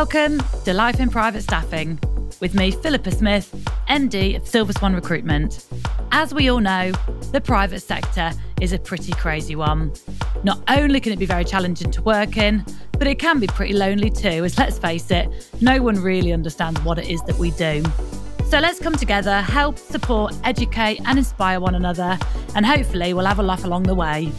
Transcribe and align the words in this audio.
Welcome 0.00 0.40
to 0.64 0.72
Life 0.72 0.98
in 0.98 1.10
Private 1.10 1.42
Staffing 1.42 2.00
with 2.40 2.54
me, 2.54 2.70
Philippa 2.70 3.10
Smith, 3.10 3.54
MD 3.86 4.34
of 4.34 4.48
Silver 4.48 4.72
Swan 4.72 4.94
Recruitment. 4.94 5.66
As 6.10 6.32
we 6.32 6.48
all 6.48 6.60
know, 6.60 6.92
the 7.32 7.40
private 7.42 7.80
sector 7.80 8.32
is 8.62 8.72
a 8.72 8.78
pretty 8.78 9.12
crazy 9.12 9.56
one. 9.56 9.92
Not 10.42 10.62
only 10.68 11.00
can 11.00 11.12
it 11.12 11.18
be 11.18 11.26
very 11.26 11.44
challenging 11.44 11.90
to 11.90 12.00
work 12.00 12.38
in, 12.38 12.64
but 12.92 13.08
it 13.08 13.18
can 13.18 13.40
be 13.40 13.46
pretty 13.46 13.74
lonely 13.74 14.08
too, 14.08 14.42
as 14.42 14.56
let's 14.56 14.78
face 14.78 15.10
it, 15.10 15.50
no 15.60 15.82
one 15.82 15.96
really 15.96 16.32
understands 16.32 16.80
what 16.80 16.98
it 16.98 17.10
is 17.10 17.20
that 17.24 17.36
we 17.36 17.50
do. 17.50 17.84
So 18.46 18.58
let's 18.58 18.78
come 18.78 18.96
together, 18.96 19.42
help, 19.42 19.76
support, 19.76 20.32
educate, 20.44 21.02
and 21.04 21.18
inspire 21.18 21.60
one 21.60 21.74
another, 21.74 22.18
and 22.54 22.64
hopefully 22.64 23.12
we'll 23.12 23.26
have 23.26 23.38
a 23.38 23.42
laugh 23.42 23.64
along 23.64 23.82
the 23.82 23.94
way. 23.94 24.32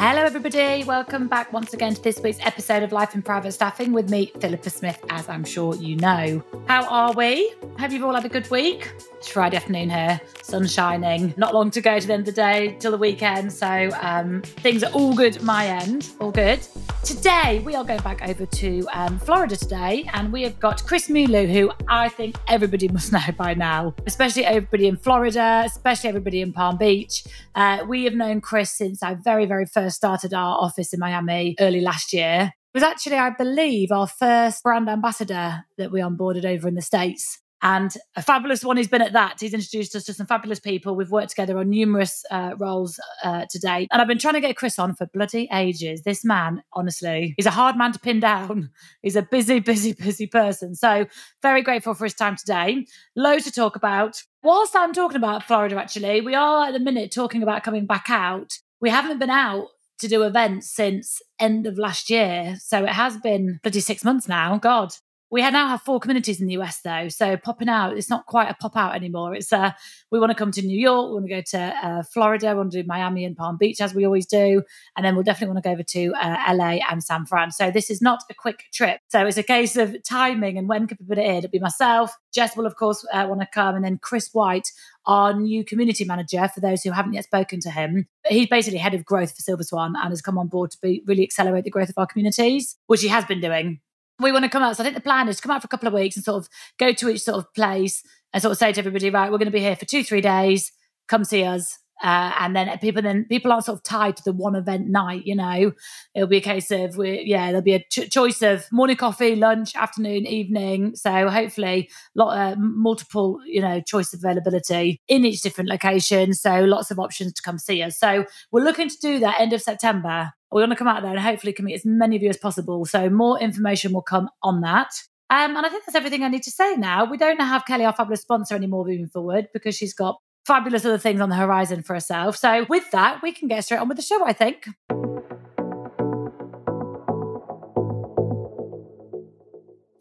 Hello, 0.00 0.22
everybody. 0.22 0.84
Welcome 0.84 1.26
back 1.26 1.52
once 1.52 1.74
again 1.74 1.92
to 1.92 2.00
this 2.00 2.20
week's 2.20 2.38
episode 2.46 2.84
of 2.84 2.92
Life 2.92 3.16
in 3.16 3.22
Private 3.22 3.50
Staffing 3.50 3.92
with 3.92 4.08
me, 4.08 4.30
Philippa 4.38 4.70
Smith, 4.70 5.04
as 5.10 5.28
I'm 5.28 5.42
sure 5.42 5.74
you 5.74 5.96
know. 5.96 6.40
How 6.68 6.86
are 6.86 7.12
we? 7.14 7.52
Hope 7.80 7.90
you've 7.90 8.04
all 8.04 8.14
had 8.14 8.24
a 8.24 8.28
good 8.28 8.48
week. 8.48 8.92
It's 9.16 9.26
Friday 9.26 9.56
afternoon 9.56 9.90
here, 9.90 10.20
sun 10.42 10.68
shining. 10.68 11.34
Not 11.36 11.52
long 11.52 11.72
to 11.72 11.80
go 11.80 11.98
to 11.98 12.06
the 12.06 12.12
end 12.12 12.28
of 12.28 12.36
the 12.36 12.40
day 12.40 12.76
till 12.78 12.92
the 12.92 12.96
weekend. 12.96 13.52
So 13.52 13.90
um, 14.00 14.42
things 14.42 14.84
are 14.84 14.92
all 14.92 15.14
good 15.14 15.42
my 15.42 15.66
end. 15.66 16.10
All 16.20 16.30
good. 16.30 16.60
Today, 17.02 17.62
we 17.64 17.74
are 17.74 17.84
going 17.84 18.00
back 18.02 18.28
over 18.28 18.44
to 18.44 18.86
um, 18.92 19.18
Florida 19.18 19.56
today, 19.56 20.08
and 20.12 20.32
we 20.32 20.42
have 20.42 20.60
got 20.60 20.84
Chris 20.84 21.08
Milu, 21.08 21.50
who 21.50 21.72
I 21.88 22.08
think 22.08 22.36
everybody 22.48 22.86
must 22.92 23.12
know 23.12 23.20
by 23.36 23.54
now, 23.54 23.94
especially 24.06 24.44
everybody 24.44 24.86
in 24.86 24.96
Florida, 24.96 25.62
especially 25.64 26.08
everybody 26.08 26.40
in 26.40 26.52
Palm 26.52 26.76
Beach. 26.76 27.24
Uh, 27.54 27.84
we 27.88 28.04
have 28.04 28.14
known 28.14 28.40
Chris 28.40 28.70
since 28.70 29.02
our 29.02 29.14
very, 29.14 29.46
very 29.46 29.64
first 29.66 29.87
started 29.90 30.34
our 30.34 30.58
office 30.58 30.92
in 30.92 31.00
Miami 31.00 31.56
early 31.60 31.80
last 31.80 32.12
year. 32.12 32.52
It 32.74 32.76
was 32.76 32.82
actually, 32.82 33.16
I 33.16 33.30
believe, 33.30 33.90
our 33.90 34.06
first 34.06 34.62
brand 34.62 34.88
ambassador 34.88 35.64
that 35.78 35.90
we 35.90 36.00
onboarded 36.00 36.44
over 36.44 36.68
in 36.68 36.74
the 36.74 36.82
States 36.82 37.40
and 37.62 37.92
a 38.14 38.22
fabulous 38.22 38.62
one. 38.62 38.76
He's 38.76 38.88
been 38.88 39.02
at 39.02 39.12
that. 39.12 39.38
He's 39.40 39.54
introduced 39.54 39.94
us 39.96 40.04
to 40.04 40.14
some 40.14 40.26
fabulous 40.26 40.60
people. 40.60 40.94
We've 40.94 41.10
worked 41.10 41.30
together 41.30 41.58
on 41.58 41.70
numerous 41.70 42.24
uh, 42.30 42.54
roles 42.58 43.00
uh, 43.24 43.46
to 43.50 43.58
date. 43.58 43.88
And 43.90 44.00
I've 44.00 44.08
been 44.08 44.18
trying 44.18 44.34
to 44.34 44.40
get 44.40 44.56
Chris 44.56 44.78
on 44.78 44.94
for 44.94 45.06
bloody 45.06 45.48
ages. 45.52 46.02
This 46.02 46.24
man, 46.24 46.62
honestly, 46.72 47.34
he's 47.36 47.46
a 47.46 47.50
hard 47.50 47.76
man 47.76 47.92
to 47.92 47.98
pin 47.98 48.20
down. 48.20 48.70
He's 49.02 49.16
a 49.16 49.22
busy, 49.22 49.60
busy, 49.60 49.92
busy 49.92 50.26
person. 50.26 50.74
So 50.74 51.06
very 51.42 51.62
grateful 51.62 51.94
for 51.94 52.04
his 52.04 52.14
time 52.14 52.36
today. 52.36 52.86
Loads 53.16 53.44
to 53.44 53.52
talk 53.52 53.76
about. 53.76 54.22
Whilst 54.42 54.74
I'm 54.74 54.92
talking 54.92 55.16
about 55.16 55.44
Florida, 55.44 55.76
actually, 55.76 56.20
we 56.20 56.34
are 56.34 56.66
at 56.66 56.72
the 56.72 56.80
minute 56.80 57.12
talking 57.12 57.42
about 57.42 57.62
coming 57.62 57.86
back 57.86 58.06
out. 58.08 58.58
We 58.80 58.90
haven't 58.90 59.18
been 59.18 59.30
out 59.30 59.68
to 59.98 60.08
do 60.08 60.22
events 60.22 60.70
since 60.70 61.20
end 61.38 61.66
of 61.66 61.78
last 61.78 62.10
year. 62.10 62.56
So 62.60 62.84
it 62.84 62.90
has 62.90 63.16
been 63.16 63.60
bloody 63.62 63.80
six 63.80 64.04
months 64.04 64.28
now. 64.28 64.58
God. 64.58 64.92
We 65.30 65.42
now 65.42 65.68
have 65.68 65.82
four 65.82 66.00
communities 66.00 66.40
in 66.40 66.46
the 66.46 66.54
US 66.54 66.80
though, 66.80 67.08
so 67.08 67.36
popping 67.36 67.68
out 67.68 67.96
it's 67.96 68.08
not 68.08 68.24
quite 68.24 68.48
a 68.48 68.54
pop 68.54 68.76
out 68.76 68.94
anymore. 68.94 69.34
It's 69.34 69.52
uh, 69.52 69.72
we 70.10 70.18
want 70.18 70.30
to 70.30 70.34
come 70.34 70.50
to 70.52 70.62
New 70.62 70.78
York, 70.78 71.08
we 71.08 71.14
want 71.14 71.26
to 71.26 71.34
go 71.34 71.42
to 71.50 71.86
uh, 71.86 72.02
Florida, 72.02 72.48
we 72.48 72.54
want 72.54 72.72
to 72.72 72.82
do 72.82 72.86
Miami 72.86 73.26
and 73.26 73.36
Palm 73.36 73.58
Beach 73.58 73.80
as 73.82 73.94
we 73.94 74.06
always 74.06 74.24
do, 74.24 74.62
and 74.96 75.04
then 75.04 75.14
we'll 75.14 75.24
definitely 75.24 75.52
want 75.52 75.64
to 75.64 75.68
go 75.68 75.72
over 75.72 75.82
to 75.82 76.14
uh, 76.14 76.54
LA 76.54 76.78
and 76.90 77.04
San 77.04 77.26
Fran. 77.26 77.50
So 77.50 77.70
this 77.70 77.90
is 77.90 78.00
not 78.00 78.22
a 78.30 78.34
quick 78.34 78.64
trip. 78.72 79.00
So 79.08 79.26
it's 79.26 79.36
a 79.36 79.42
case 79.42 79.76
of 79.76 79.96
timing 80.02 80.56
and 80.56 80.66
when 80.66 80.86
can 80.86 80.96
we 81.00 81.06
put 81.06 81.18
it 81.18 81.26
in. 81.26 81.36
It'll 81.36 81.50
be 81.50 81.58
myself. 81.58 82.16
Jess 82.32 82.56
will 82.56 82.66
of 82.66 82.76
course 82.76 83.04
uh, 83.12 83.26
want 83.28 83.42
to 83.42 83.48
come, 83.52 83.74
and 83.74 83.84
then 83.84 83.98
Chris 83.98 84.30
White, 84.32 84.72
our 85.04 85.34
new 85.34 85.62
community 85.62 86.04
manager. 86.04 86.48
For 86.48 86.60
those 86.60 86.82
who 86.82 86.92
haven't 86.92 87.12
yet 87.12 87.24
spoken 87.24 87.60
to 87.60 87.70
him, 87.70 88.06
he's 88.26 88.48
basically 88.48 88.78
head 88.78 88.94
of 88.94 89.04
growth 89.04 89.36
for 89.36 89.42
Silver 89.42 89.62
Swan 89.62 89.94
and 90.00 90.08
has 90.10 90.22
come 90.22 90.38
on 90.38 90.48
board 90.48 90.70
to 90.70 90.78
be 90.80 91.02
really 91.06 91.22
accelerate 91.22 91.64
the 91.64 91.70
growth 91.70 91.90
of 91.90 91.98
our 91.98 92.06
communities, 92.06 92.78
which 92.86 93.02
he 93.02 93.08
has 93.08 93.26
been 93.26 93.40
doing 93.40 93.80
we 94.20 94.32
want 94.32 94.44
to 94.44 94.48
come 94.48 94.62
out. 94.62 94.76
So 94.76 94.82
I 94.82 94.84
think 94.84 94.96
the 94.96 95.02
plan 95.02 95.28
is 95.28 95.36
to 95.36 95.42
come 95.42 95.52
out 95.52 95.62
for 95.62 95.66
a 95.66 95.68
couple 95.68 95.88
of 95.88 95.94
weeks 95.94 96.16
and 96.16 96.24
sort 96.24 96.42
of 96.42 96.48
go 96.78 96.92
to 96.92 97.08
each 97.08 97.22
sort 97.22 97.38
of 97.38 97.52
place 97.54 98.02
and 98.32 98.42
sort 98.42 98.52
of 98.52 98.58
say 98.58 98.72
to 98.72 98.78
everybody, 98.78 99.10
right, 99.10 99.30
we're 99.30 99.38
going 99.38 99.46
to 99.46 99.52
be 99.52 99.60
here 99.60 99.76
for 99.76 99.84
two, 99.84 100.04
three 100.04 100.20
days. 100.20 100.72
Come 101.08 101.24
see 101.24 101.44
us. 101.44 101.78
Uh, 102.02 102.32
and 102.38 102.54
then 102.54 102.78
people 102.78 103.02
then 103.02 103.24
people 103.28 103.50
aren't 103.50 103.64
sort 103.64 103.78
of 103.78 103.82
tied 103.82 104.16
to 104.16 104.22
the 104.24 104.32
one 104.32 104.54
event 104.54 104.88
night 104.88 105.26
you 105.26 105.34
know 105.34 105.72
it'll 106.14 106.28
be 106.28 106.36
a 106.36 106.40
case 106.40 106.70
of 106.70 106.96
we 106.96 107.22
yeah 107.26 107.46
there'll 107.46 107.60
be 107.60 107.74
a 107.74 107.84
ch- 107.90 108.08
choice 108.10 108.40
of 108.40 108.64
morning 108.70 108.96
coffee 108.96 109.34
lunch 109.34 109.74
afternoon 109.74 110.24
evening 110.26 110.94
so 110.94 111.28
hopefully 111.28 111.90
lot 112.14 112.36
uh, 112.36 112.54
multiple 112.56 113.40
you 113.44 113.60
know 113.60 113.80
choice 113.80 114.12
availability 114.14 115.00
in 115.08 115.24
each 115.24 115.42
different 115.42 115.68
location 115.68 116.32
so 116.32 116.60
lots 116.60 116.90
of 116.92 117.00
options 117.00 117.32
to 117.32 117.42
come 117.42 117.58
see 117.58 117.82
us 117.82 117.98
so 117.98 118.24
we're 118.52 118.62
looking 118.62 118.88
to 118.88 118.98
do 119.00 119.18
that 119.18 119.40
end 119.40 119.52
of 119.52 119.60
september 119.60 120.32
we 120.52 120.62
want 120.62 120.72
to 120.72 120.76
come 120.76 120.88
out 120.88 121.02
there 121.02 121.10
and 121.10 121.20
hopefully 121.20 121.52
can 121.52 121.64
meet 121.64 121.74
as 121.74 121.84
many 121.84 122.16
of 122.16 122.22
you 122.22 122.30
as 122.30 122.36
possible. 122.36 122.84
So 122.84 123.10
more 123.10 123.38
information 123.38 123.92
will 123.92 124.02
come 124.02 124.30
on 124.42 124.62
that. 124.62 124.88
Um, 125.30 125.56
and 125.56 125.66
I 125.66 125.68
think 125.68 125.84
that's 125.84 125.94
everything 125.94 126.22
I 126.22 126.28
need 126.28 126.42
to 126.44 126.50
say 126.50 126.74
now. 126.76 127.04
We 127.04 127.18
don't 127.18 127.38
have 127.38 127.66
Kelly, 127.66 127.84
our 127.84 127.92
fabulous 127.92 128.22
sponsor, 128.22 128.54
anymore 128.54 128.86
moving 128.86 129.08
forward 129.08 129.48
because 129.52 129.76
she's 129.76 129.92
got 129.92 130.18
fabulous 130.48 130.84
other 130.86 130.98
things 130.98 131.20
on 131.20 131.28
the 131.28 131.36
horizon 131.36 131.82
for 131.82 131.92
herself. 131.92 132.34
So 132.34 132.64
with 132.70 132.90
that, 132.90 133.20
we 133.22 133.32
can 133.32 133.48
get 133.48 133.64
straight 133.64 133.78
on 133.78 133.86
with 133.86 133.98
the 133.98 134.02
show, 134.02 134.26
I 134.26 134.32
think. 134.32 134.66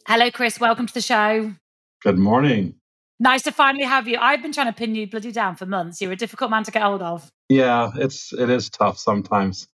Hello, 0.07 0.31
Chris. 0.31 0.57
Welcome 0.57 0.87
to 0.87 0.93
the 0.93 1.01
show. 1.01 1.53
Good 2.01 2.17
morning. 2.17 2.75
Nice 3.19 3.41
to 3.41 3.51
finally 3.51 3.83
have 3.83 4.07
you. 4.07 4.17
I've 4.19 4.41
been 4.41 4.53
trying 4.53 4.67
to 4.67 4.73
pin 4.73 4.95
you 4.95 5.05
bloody 5.05 5.33
down 5.33 5.57
for 5.57 5.65
months. 5.65 6.01
You're 6.01 6.13
a 6.13 6.15
difficult 6.15 6.49
man 6.49 6.63
to 6.63 6.71
get 6.71 6.81
hold 6.81 7.01
of. 7.01 7.29
Yeah, 7.49 7.91
it's 7.95 8.31
it 8.31 8.49
is 8.49 8.69
tough 8.69 8.97
sometimes. 8.97 9.67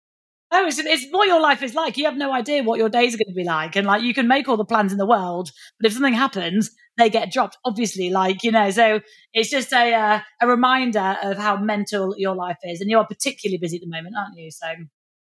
Oh, 0.55 0.67
it's, 0.67 0.77
it's 0.77 1.07
what 1.09 1.27
your 1.27 1.41
life 1.41 1.63
is 1.63 1.73
like. 1.73 1.97
You 1.97 2.05
have 2.05 2.15
no 2.15 2.31
idea 2.31 2.61
what 2.61 2.77
your 2.77 2.87
days 2.87 3.15
are 3.15 3.17
going 3.17 3.27
to 3.27 3.33
be 3.33 3.43
like. 3.43 3.75
And 3.75 3.87
like, 3.87 4.03
you 4.03 4.13
can 4.13 4.27
make 4.27 4.47
all 4.47 4.55
the 4.55 4.63
plans 4.63 4.91
in 4.91 4.99
the 4.99 5.05
world, 5.05 5.49
but 5.79 5.87
if 5.87 5.93
something 5.93 6.13
happens, 6.13 6.69
they 6.95 7.09
get 7.09 7.31
dropped, 7.31 7.57
obviously. 7.65 8.11
Like, 8.11 8.43
you 8.43 8.51
know, 8.51 8.69
so 8.69 8.99
it's 9.33 9.49
just 9.49 9.73
a, 9.73 9.93
uh, 9.93 10.19
a 10.41 10.47
reminder 10.47 11.17
of 11.23 11.39
how 11.39 11.57
mental 11.57 12.13
your 12.19 12.35
life 12.35 12.59
is. 12.63 12.81
And 12.81 12.89
you're 12.91 13.03
particularly 13.03 13.57
busy 13.57 13.77
at 13.77 13.81
the 13.81 13.89
moment, 13.89 14.15
aren't 14.15 14.37
you? 14.37 14.51
So, 14.51 14.67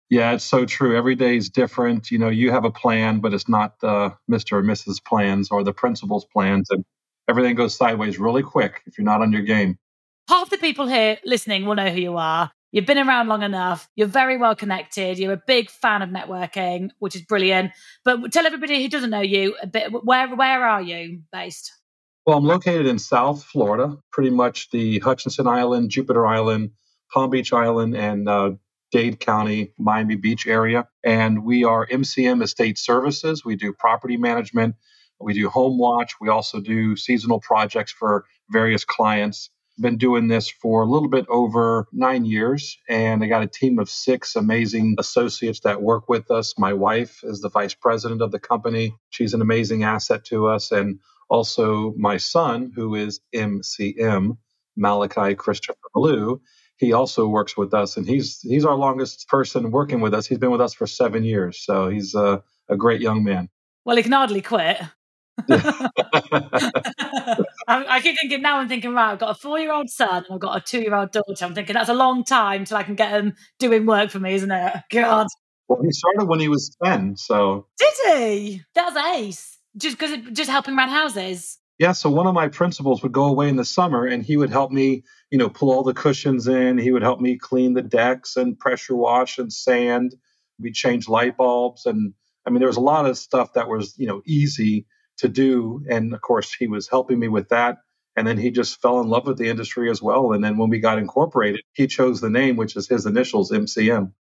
yeah, 0.10 0.34
it's 0.34 0.44
so 0.44 0.66
true. 0.66 0.98
Every 0.98 1.16
day 1.16 1.38
is 1.38 1.50
different. 1.50 2.12
You 2.12 2.18
know, 2.18 2.28
you 2.28 2.52
have 2.52 2.66
a 2.66 2.72
plan, 2.72 3.22
but 3.22 3.34
it's 3.34 3.48
not 3.48 3.80
the 3.80 4.14
Mr. 4.30 4.58
or 4.58 4.64
Mrs. 4.64 5.02
plans 5.02 5.50
or 5.50 5.64
the 5.64 5.72
principal's 5.72 6.26
plans. 6.26 6.70
And 6.70 6.84
everything 7.30 7.56
goes 7.56 7.74
sideways 7.74 8.20
really 8.20 8.44
quick 8.44 8.82
if 8.86 8.98
you're 8.98 9.06
not 9.06 9.22
on 9.22 9.32
your 9.32 9.44
game. 9.44 9.78
Half 10.28 10.50
the 10.50 10.58
people 10.58 10.88
here 10.88 11.20
listening 11.24 11.66
will 11.66 11.76
know 11.76 11.90
who 11.90 12.02
you 12.02 12.18
are. 12.18 12.52
You've 12.72 12.86
been 12.86 12.98
around 12.98 13.28
long 13.28 13.44
enough. 13.44 13.90
You're 13.96 14.08
very 14.08 14.38
well 14.38 14.56
connected. 14.56 15.20
You're 15.20 15.34
a 15.34 15.42
big 15.46 15.70
fan 15.70 16.02
of 16.02 16.10
networking, 16.10 16.92
which 17.00 17.16
is 17.16 17.22
brilliant. 17.24 17.72
But 18.06 18.32
tell 18.32 18.46
everybody 18.46 18.82
who 18.82 18.88
doesn't 18.88 19.10
know 19.10 19.22
you 19.22 19.56
a 19.62 19.68
bit. 19.68 19.92
Where 19.92 20.34
where 20.36 20.66
are 20.66 20.82
you 20.82 21.22
based? 21.34 21.74
Well, 22.26 22.38
I'm 22.38 22.46
located 22.46 22.86
in 22.86 23.00
South 23.00 23.44
Florida, 23.44 23.98
pretty 24.12 24.30
much 24.30 24.70
the 24.70 25.00
Hutchinson 25.00 25.48
Island, 25.48 25.90
Jupiter 25.90 26.26
Island, 26.26 26.72
Palm 27.12 27.32
Beach 27.32 27.52
Island, 27.52 27.96
and 27.96 28.30
uh, 28.30 28.52
Dade 28.92 29.20
County, 29.20 29.74
Miami 29.78 30.16
Beach 30.16 30.48
area. 30.48 30.88
And 31.04 31.44
we 31.44 31.64
are 31.64 31.88
MCM 31.88 32.44
Estate 32.44 32.78
Services. 32.78 33.44
We 33.44 33.56
do 33.56 33.74
property 33.74 34.18
management. 34.18 34.76
We 35.20 35.34
do 35.34 35.50
home 35.50 35.78
watch. 35.78 36.14
We 36.22 36.30
also 36.30 36.62
do 36.62 36.96
seasonal 36.96 37.40
projects 37.40 37.92
for 37.92 38.26
various 38.50 38.86
clients 38.86 39.50
been 39.80 39.98
doing 39.98 40.28
this 40.28 40.50
for 40.50 40.82
a 40.82 40.86
little 40.86 41.10
bit 41.10 41.26
over 41.30 41.88
nine 41.92 42.26
years, 42.26 42.78
and 42.90 43.24
I 43.24 43.28
got 43.28 43.44
a 43.44 43.48
team 43.48 43.80
of 43.80 43.90
six 43.90 44.36
amazing 44.36 44.96
associates 45.00 45.62
that 45.62 45.82
work 45.82 46.10
with 46.10 46.30
us. 46.32 46.54
My 46.58 46.74
wife 46.74 47.22
is 47.24 47.42
the 47.42 47.50
vice 47.50 47.74
president 47.74 48.22
of 48.22 48.32
the 48.32 48.40
company. 48.40 48.96
She's 49.10 49.34
an 49.34 49.42
amazing 49.42 49.84
asset 49.84 50.26
to 50.26 50.48
us. 50.48 50.72
And 50.72 51.00
also 51.30 51.94
my 51.98 52.18
son, 52.18 52.72
who 52.76 52.96
is 52.96 53.22
MCM, 53.34 54.38
Malachi 54.76 55.36
Christopher 55.36 55.78
Milu. 55.96 56.40
He 56.78 56.94
also 56.94 57.28
works 57.28 57.56
with 57.56 57.74
us, 57.74 57.96
and 57.96 58.08
he's 58.08 58.40
he's 58.42 58.66
our 58.66 58.76
longest 58.76 59.28
person 59.28 59.70
working 59.70 60.02
with 60.02 60.16
us. 60.16 60.26
He's 60.26 60.40
been 60.40 60.52
with 60.52 60.62
us 60.62 60.74
for 60.74 60.88
seven 60.88 61.24
years, 61.24 61.64
so 61.64 61.90
he's 61.90 62.16
a, 62.16 62.42
a 62.70 62.76
great 62.76 63.02
young 63.02 63.24
man. 63.24 63.50
Well, 63.86 63.98
he 63.98 64.04
can 64.04 64.12
hardly 64.12 64.42
quit. 64.42 64.82
I, 67.68 67.86
I, 67.96 68.02
keep 68.02 68.18
thinking 68.20 68.42
now. 68.42 68.58
I'm 68.58 68.68
thinking, 68.68 68.94
right, 68.94 69.12
I've 69.12 69.20
got 69.20 69.32
a 69.32 69.40
four-year-old 69.40 69.90
son 69.90 70.26
and 70.26 70.34
I've 70.34 70.40
got 70.40 70.58
a 70.58 70.62
two-year-old 70.62 71.12
daughter. 71.12 71.46
I'm 71.46 71.54
thinking 71.54 71.74
that's 71.74 71.90
a 71.90 71.94
long 71.94 72.24
time 72.24 72.66
till 72.66 72.78
I 72.78 72.84
can 72.84 72.96
get 72.96 73.12
them 73.12 73.34
doing 73.60 73.86
work 73.86 74.10
for 74.10 74.20
me, 74.20 74.34
isn't 74.34 74.52
it? 74.52 74.74
God. 74.92 75.28
Well, 75.68 75.82
he 75.82 75.92
started 75.92 76.26
when 76.26 76.40
he 76.40 76.50
was 76.50 76.76
ten, 76.84 77.16
so 77.16 77.68
did 77.78 77.94
he? 78.06 78.62
That 78.76 78.94
was 78.94 79.18
ace. 79.18 79.58
Just 79.78 79.98
because, 79.98 80.18
just 80.34 80.50
helping 80.50 80.78
around 80.78 80.90
houses. 80.90 81.58
Yeah. 81.80 81.94
So 81.94 82.10
one 82.10 82.28
of 82.28 82.34
my 82.34 82.50
principals 82.50 83.02
would 83.02 83.14
go 83.14 83.26
away 83.26 83.48
in 83.48 83.56
the 83.56 83.64
summer, 83.64 84.06
and 84.06 84.22
he 84.22 84.36
would 84.36 84.50
help 84.50 84.72
me, 84.72 85.04
you 85.30 85.38
know, 85.38 85.50
pull 85.50 85.72
all 85.72 85.84
the 85.84 85.94
cushions 85.94 86.48
in. 86.48 86.78
He 86.78 86.92
would 86.92 87.04
help 87.04 87.22
me 87.22 87.38
clean 87.38 87.74
the 87.74 87.82
decks 87.82 88.36
and 88.36 88.60
pressure 88.60 88.96
wash 88.96 89.38
and 89.38 89.52
sand. 89.52 90.16
We 90.60 90.74
change 90.74 91.08
light 91.08 91.38
bulbs, 91.38 91.86
and 91.86 92.14
I 92.46 92.50
mean, 92.50 92.60
there 92.60 92.68
was 92.68 92.78
a 92.78 92.82
lot 92.82 93.06
of 93.06 93.18
stuff 93.18 93.54
that 93.54 93.70
was, 93.70 93.98
you 93.98 94.08
know, 94.08 94.22
easy 94.26 94.86
to 95.22 95.30
do. 95.30 95.84
And 95.90 96.14
of 96.14 96.22
course, 96.22 96.54
he 96.54 96.68
was 96.68 96.88
helping 96.88 97.20
me 97.20 97.28
with 97.28 97.50
that. 97.50 97.78
And 98.16 98.28
then 98.28 98.38
he 98.38 98.52
just 98.52 98.82
fell 98.82 99.00
in 99.00 99.08
love 99.08 99.26
with 99.26 99.38
the 99.38 99.50
industry 99.50 99.90
as 99.90 100.02
well. 100.02 100.34
And 100.34 100.44
then 100.44 100.58
when 100.58 100.70
we 100.70 100.80
got 100.80 100.98
incorporated, 100.98 101.62
he 101.74 101.88
chose 101.88 102.20
the 102.20 102.30
name, 102.30 102.58
which 102.58 102.76
is 102.76 102.88
his 102.88 103.06
initials, 103.06 103.52
MCM. 103.52 104.12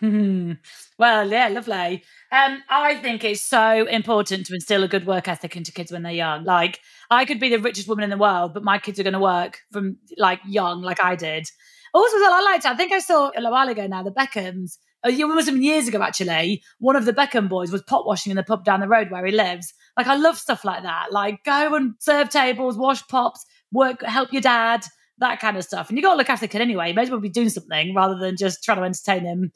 Well, 0.98 1.30
yeah, 1.30 1.48
lovely. 1.48 2.04
Um, 2.30 2.62
I 2.68 2.94
think 2.96 3.24
it's 3.24 3.42
so 3.42 3.86
important 3.86 4.46
to 4.46 4.54
instill 4.54 4.84
a 4.84 4.88
good 4.88 5.06
work 5.06 5.26
ethic 5.26 5.56
into 5.56 5.72
kids 5.72 5.90
when 5.90 6.02
they're 6.02 6.12
young. 6.12 6.44
Like, 6.44 6.78
I 7.10 7.24
could 7.24 7.40
be 7.40 7.48
the 7.48 7.58
richest 7.58 7.88
woman 7.88 8.04
in 8.04 8.10
the 8.10 8.16
world, 8.16 8.54
but 8.54 8.62
my 8.62 8.78
kids 8.78 9.00
are 9.00 9.02
going 9.02 9.12
to 9.14 9.18
work 9.18 9.58
from 9.72 9.96
like 10.16 10.40
young, 10.46 10.82
like 10.82 11.02
I 11.02 11.16
did. 11.16 11.46
Also, 11.94 12.16
well, 12.18 12.32
I 12.32 12.52
liked. 12.52 12.66
I 12.66 12.76
think 12.76 12.92
I 12.92 13.00
saw 13.00 13.30
a 13.36 13.50
while 13.50 13.68
ago 13.68 13.86
now 13.86 14.02
the 14.02 14.12
Beckhams. 14.12 14.78
Uh, 15.04 15.10
it 15.10 15.26
must 15.26 15.48
have 15.48 15.56
years 15.56 15.88
ago 15.88 16.02
actually. 16.02 16.62
One 16.78 16.96
of 16.96 17.04
the 17.04 17.12
Beckham 17.12 17.48
boys 17.48 17.72
was 17.72 17.82
pot 17.82 18.06
washing 18.06 18.30
in 18.30 18.36
the 18.36 18.44
pub 18.44 18.64
down 18.64 18.80
the 18.80 18.88
road 18.88 19.10
where 19.10 19.26
he 19.26 19.32
lives. 19.32 19.74
Like, 19.96 20.06
I 20.06 20.16
love 20.16 20.38
stuff 20.38 20.64
like 20.64 20.82
that. 20.84 21.12
Like, 21.12 21.44
go 21.44 21.74
and 21.74 21.94
serve 21.98 22.30
tables, 22.30 22.76
wash 22.76 23.06
pops, 23.08 23.44
work, 23.72 24.02
help 24.02 24.32
your 24.32 24.42
dad, 24.42 24.84
that 25.18 25.40
kind 25.40 25.56
of 25.56 25.64
stuff. 25.64 25.88
And 25.88 25.98
you 25.98 26.02
got 26.02 26.12
to 26.12 26.18
look 26.18 26.30
after 26.30 26.46
the 26.46 26.50
kid 26.52 26.60
anyway. 26.60 26.88
You 26.88 26.94
may 26.94 27.02
as 27.02 27.10
well 27.10 27.20
be 27.20 27.28
doing 27.28 27.50
something 27.50 27.94
rather 27.94 28.18
than 28.18 28.36
just 28.36 28.64
trying 28.64 28.78
to 28.78 28.84
entertain 28.84 29.24
him 29.24 29.52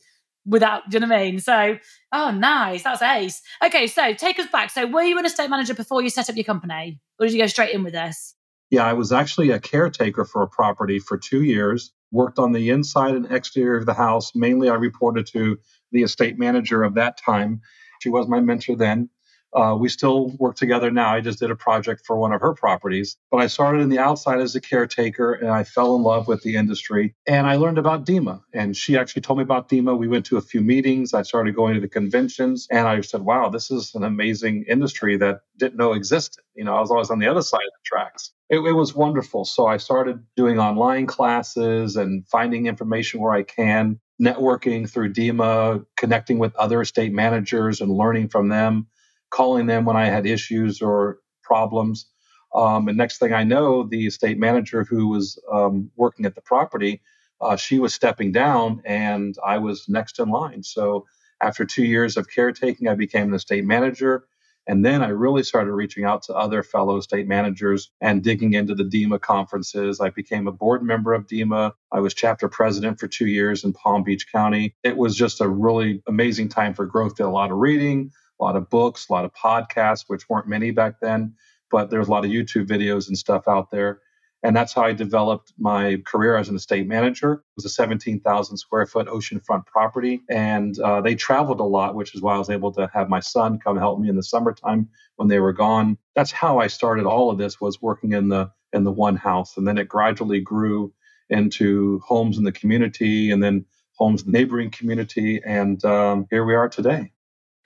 without, 0.46 0.88
do 0.88 0.96
you 0.96 1.00
know 1.00 1.08
what 1.08 1.18
I 1.18 1.24
mean? 1.24 1.38
So, 1.40 1.78
oh, 2.12 2.30
nice. 2.30 2.82
That's 2.84 3.02
ace. 3.02 3.42
Okay, 3.64 3.86
so 3.86 4.14
take 4.14 4.38
us 4.38 4.46
back. 4.50 4.70
So, 4.70 4.86
were 4.86 5.02
you 5.02 5.18
an 5.18 5.26
estate 5.26 5.50
manager 5.50 5.74
before 5.74 6.02
you 6.02 6.10
set 6.10 6.30
up 6.30 6.36
your 6.36 6.44
company, 6.44 7.00
or 7.18 7.26
did 7.26 7.34
you 7.34 7.40
go 7.40 7.46
straight 7.46 7.74
in 7.74 7.82
with 7.82 7.94
this? 7.94 8.34
Yeah, 8.70 8.84
I 8.84 8.94
was 8.94 9.12
actually 9.12 9.50
a 9.50 9.60
caretaker 9.60 10.24
for 10.24 10.42
a 10.42 10.48
property 10.48 10.98
for 10.98 11.18
two 11.18 11.42
years, 11.42 11.92
worked 12.10 12.38
on 12.38 12.52
the 12.52 12.70
inside 12.70 13.14
and 13.14 13.30
exterior 13.30 13.76
of 13.76 13.86
the 13.86 13.94
house. 13.94 14.32
Mainly, 14.34 14.68
I 14.68 14.74
reported 14.74 15.26
to 15.28 15.58
the 15.92 16.02
estate 16.02 16.38
manager 16.38 16.82
of 16.82 16.94
that 16.94 17.18
time. 17.18 17.60
She 18.00 18.08
was 18.08 18.28
my 18.28 18.40
mentor 18.40 18.76
then. 18.76 19.08
Uh, 19.56 19.74
we 19.74 19.88
still 19.88 20.28
work 20.38 20.54
together 20.54 20.90
now. 20.90 21.14
I 21.14 21.22
just 21.22 21.38
did 21.38 21.50
a 21.50 21.56
project 21.56 22.04
for 22.04 22.16
one 22.16 22.32
of 22.32 22.42
her 22.42 22.52
properties, 22.52 23.16
but 23.30 23.38
I 23.38 23.46
started 23.46 23.80
in 23.80 23.88
the 23.88 23.98
outside 23.98 24.38
as 24.38 24.54
a 24.54 24.60
caretaker 24.60 25.32
and 25.32 25.48
I 25.48 25.64
fell 25.64 25.96
in 25.96 26.02
love 26.02 26.28
with 26.28 26.42
the 26.42 26.56
industry. 26.56 27.14
And 27.26 27.46
I 27.46 27.56
learned 27.56 27.78
about 27.78 28.04
DEMA. 28.04 28.42
And 28.52 28.76
she 28.76 28.98
actually 28.98 29.22
told 29.22 29.38
me 29.38 29.42
about 29.42 29.70
DEMA. 29.70 29.96
We 29.96 30.08
went 30.08 30.26
to 30.26 30.36
a 30.36 30.42
few 30.42 30.60
meetings. 30.60 31.14
I 31.14 31.22
started 31.22 31.56
going 31.56 31.74
to 31.74 31.80
the 31.80 31.88
conventions 31.88 32.68
and 32.70 32.86
I 32.86 33.00
said, 33.00 33.22
wow, 33.22 33.48
this 33.48 33.70
is 33.70 33.94
an 33.94 34.04
amazing 34.04 34.66
industry 34.68 35.16
that 35.16 35.40
didn't 35.56 35.76
know 35.76 35.94
existed. 35.94 36.44
You 36.54 36.64
know, 36.64 36.76
I 36.76 36.80
was 36.80 36.90
always 36.90 37.08
on 37.08 37.18
the 37.18 37.26
other 37.26 37.42
side 37.42 37.56
of 37.56 37.72
the 37.72 37.84
tracks. 37.84 38.32
It, 38.50 38.58
it 38.58 38.72
was 38.72 38.94
wonderful. 38.94 39.46
So 39.46 39.66
I 39.66 39.78
started 39.78 40.22
doing 40.36 40.58
online 40.58 41.06
classes 41.06 41.96
and 41.96 42.28
finding 42.28 42.66
information 42.66 43.20
where 43.20 43.32
I 43.32 43.42
can 43.42 44.00
networking 44.20 44.88
through 44.90 45.14
DEMA, 45.14 45.84
connecting 45.96 46.38
with 46.38 46.54
other 46.56 46.82
estate 46.82 47.12
managers 47.12 47.80
and 47.80 47.90
learning 47.90 48.28
from 48.28 48.48
them 48.48 48.86
calling 49.30 49.66
them 49.66 49.84
when 49.84 49.96
I 49.96 50.06
had 50.06 50.26
issues 50.26 50.82
or 50.82 51.18
problems. 51.42 52.06
Um, 52.54 52.88
and 52.88 52.96
next 52.96 53.18
thing 53.18 53.32
I 53.32 53.44
know, 53.44 53.84
the 53.84 54.06
estate 54.06 54.38
manager 54.38 54.84
who 54.84 55.08
was 55.08 55.38
um, 55.52 55.90
working 55.96 56.26
at 56.26 56.34
the 56.34 56.40
property, 56.40 57.02
uh, 57.40 57.56
she 57.56 57.78
was 57.78 57.94
stepping 57.94 58.32
down, 58.32 58.82
and 58.86 59.36
I 59.44 59.58
was 59.58 59.88
next 59.88 60.18
in 60.20 60.30
line. 60.30 60.62
So 60.62 61.06
after 61.42 61.64
two 61.64 61.84
years 61.84 62.16
of 62.16 62.28
caretaking, 62.28 62.88
I 62.88 62.94
became 62.94 63.28
an 63.28 63.34
estate 63.34 63.64
manager. 63.66 64.26
And 64.68 64.84
then 64.84 65.02
I 65.02 65.10
really 65.10 65.44
started 65.44 65.72
reaching 65.72 66.04
out 66.04 66.22
to 66.24 66.34
other 66.34 66.62
fellow 66.64 66.98
estate 66.98 67.28
managers 67.28 67.92
and 68.02 68.24
digging 68.24 68.54
into 68.54 68.74
the 68.74 68.84
DEMA 68.84 69.20
conferences. 69.20 70.00
I 70.00 70.10
became 70.10 70.48
a 70.48 70.52
board 70.52 70.82
member 70.82 71.14
of 71.14 71.28
DEMA. 71.28 71.72
I 71.92 72.00
was 72.00 72.14
chapter 72.14 72.48
president 72.48 73.00
for 73.00 73.08
two 73.08 73.28
years 73.28 73.64
in 73.64 73.74
Palm 73.74 74.04
Beach 74.04 74.26
County. 74.32 74.74
It 74.84 74.98
was 74.98 75.16
just 75.16 75.40
a 75.40 75.48
really 75.48 76.02
amazing 76.08 76.50
time 76.50 76.74
for 76.74 76.86
growth. 76.86 77.16
Did 77.16 77.24
a 77.26 77.30
lot 77.30 77.52
of 77.52 77.58
reading, 77.58 78.12
a 78.40 78.44
lot 78.44 78.56
of 78.56 78.68
books, 78.70 79.08
a 79.08 79.12
lot 79.12 79.24
of 79.24 79.32
podcasts, 79.34 80.04
which 80.06 80.28
weren't 80.28 80.48
many 80.48 80.70
back 80.70 81.00
then, 81.00 81.34
but 81.70 81.90
there's 81.90 82.08
a 82.08 82.10
lot 82.10 82.24
of 82.24 82.30
YouTube 82.30 82.66
videos 82.66 83.08
and 83.08 83.16
stuff 83.16 83.48
out 83.48 83.70
there. 83.70 84.00
And 84.42 84.54
that's 84.54 84.74
how 84.74 84.82
I 84.82 84.92
developed 84.92 85.52
my 85.58 86.00
career 86.06 86.36
as 86.36 86.48
an 86.48 86.56
estate 86.56 86.86
manager. 86.86 87.32
It 87.32 87.56
was 87.56 87.64
a 87.64 87.70
17,000 87.70 88.56
square 88.56 88.86
foot 88.86 89.08
oceanfront 89.08 89.66
property. 89.66 90.22
And 90.30 90.78
uh, 90.78 91.00
they 91.00 91.14
traveled 91.14 91.58
a 91.58 91.64
lot, 91.64 91.94
which 91.94 92.14
is 92.14 92.22
why 92.22 92.34
I 92.34 92.38
was 92.38 92.50
able 92.50 92.70
to 92.74 92.88
have 92.92 93.08
my 93.08 93.20
son 93.20 93.58
come 93.58 93.76
help 93.76 93.98
me 93.98 94.08
in 94.08 94.16
the 94.16 94.22
summertime 94.22 94.88
when 95.16 95.28
they 95.28 95.40
were 95.40 95.52
gone. 95.52 95.98
That's 96.14 96.30
how 96.30 96.60
I 96.60 96.66
started 96.66 97.06
all 97.06 97.30
of 97.30 97.38
this 97.38 97.60
was 97.60 97.82
working 97.82 98.12
in 98.12 98.28
the 98.28 98.50
in 98.72 98.84
the 98.84 98.92
one 98.92 99.16
house. 99.16 99.56
And 99.56 99.66
then 99.66 99.78
it 99.78 99.88
gradually 99.88 100.40
grew 100.40 100.92
into 101.30 102.00
homes 102.00 102.38
in 102.38 102.44
the 102.44 102.52
community 102.52 103.30
and 103.30 103.42
then 103.42 103.64
homes 103.96 104.22
in 104.22 104.30
the 104.30 104.38
neighboring 104.38 104.70
community. 104.70 105.40
And 105.44 105.82
um, 105.84 106.26
here 106.30 106.44
we 106.44 106.54
are 106.54 106.68
today 106.68 107.10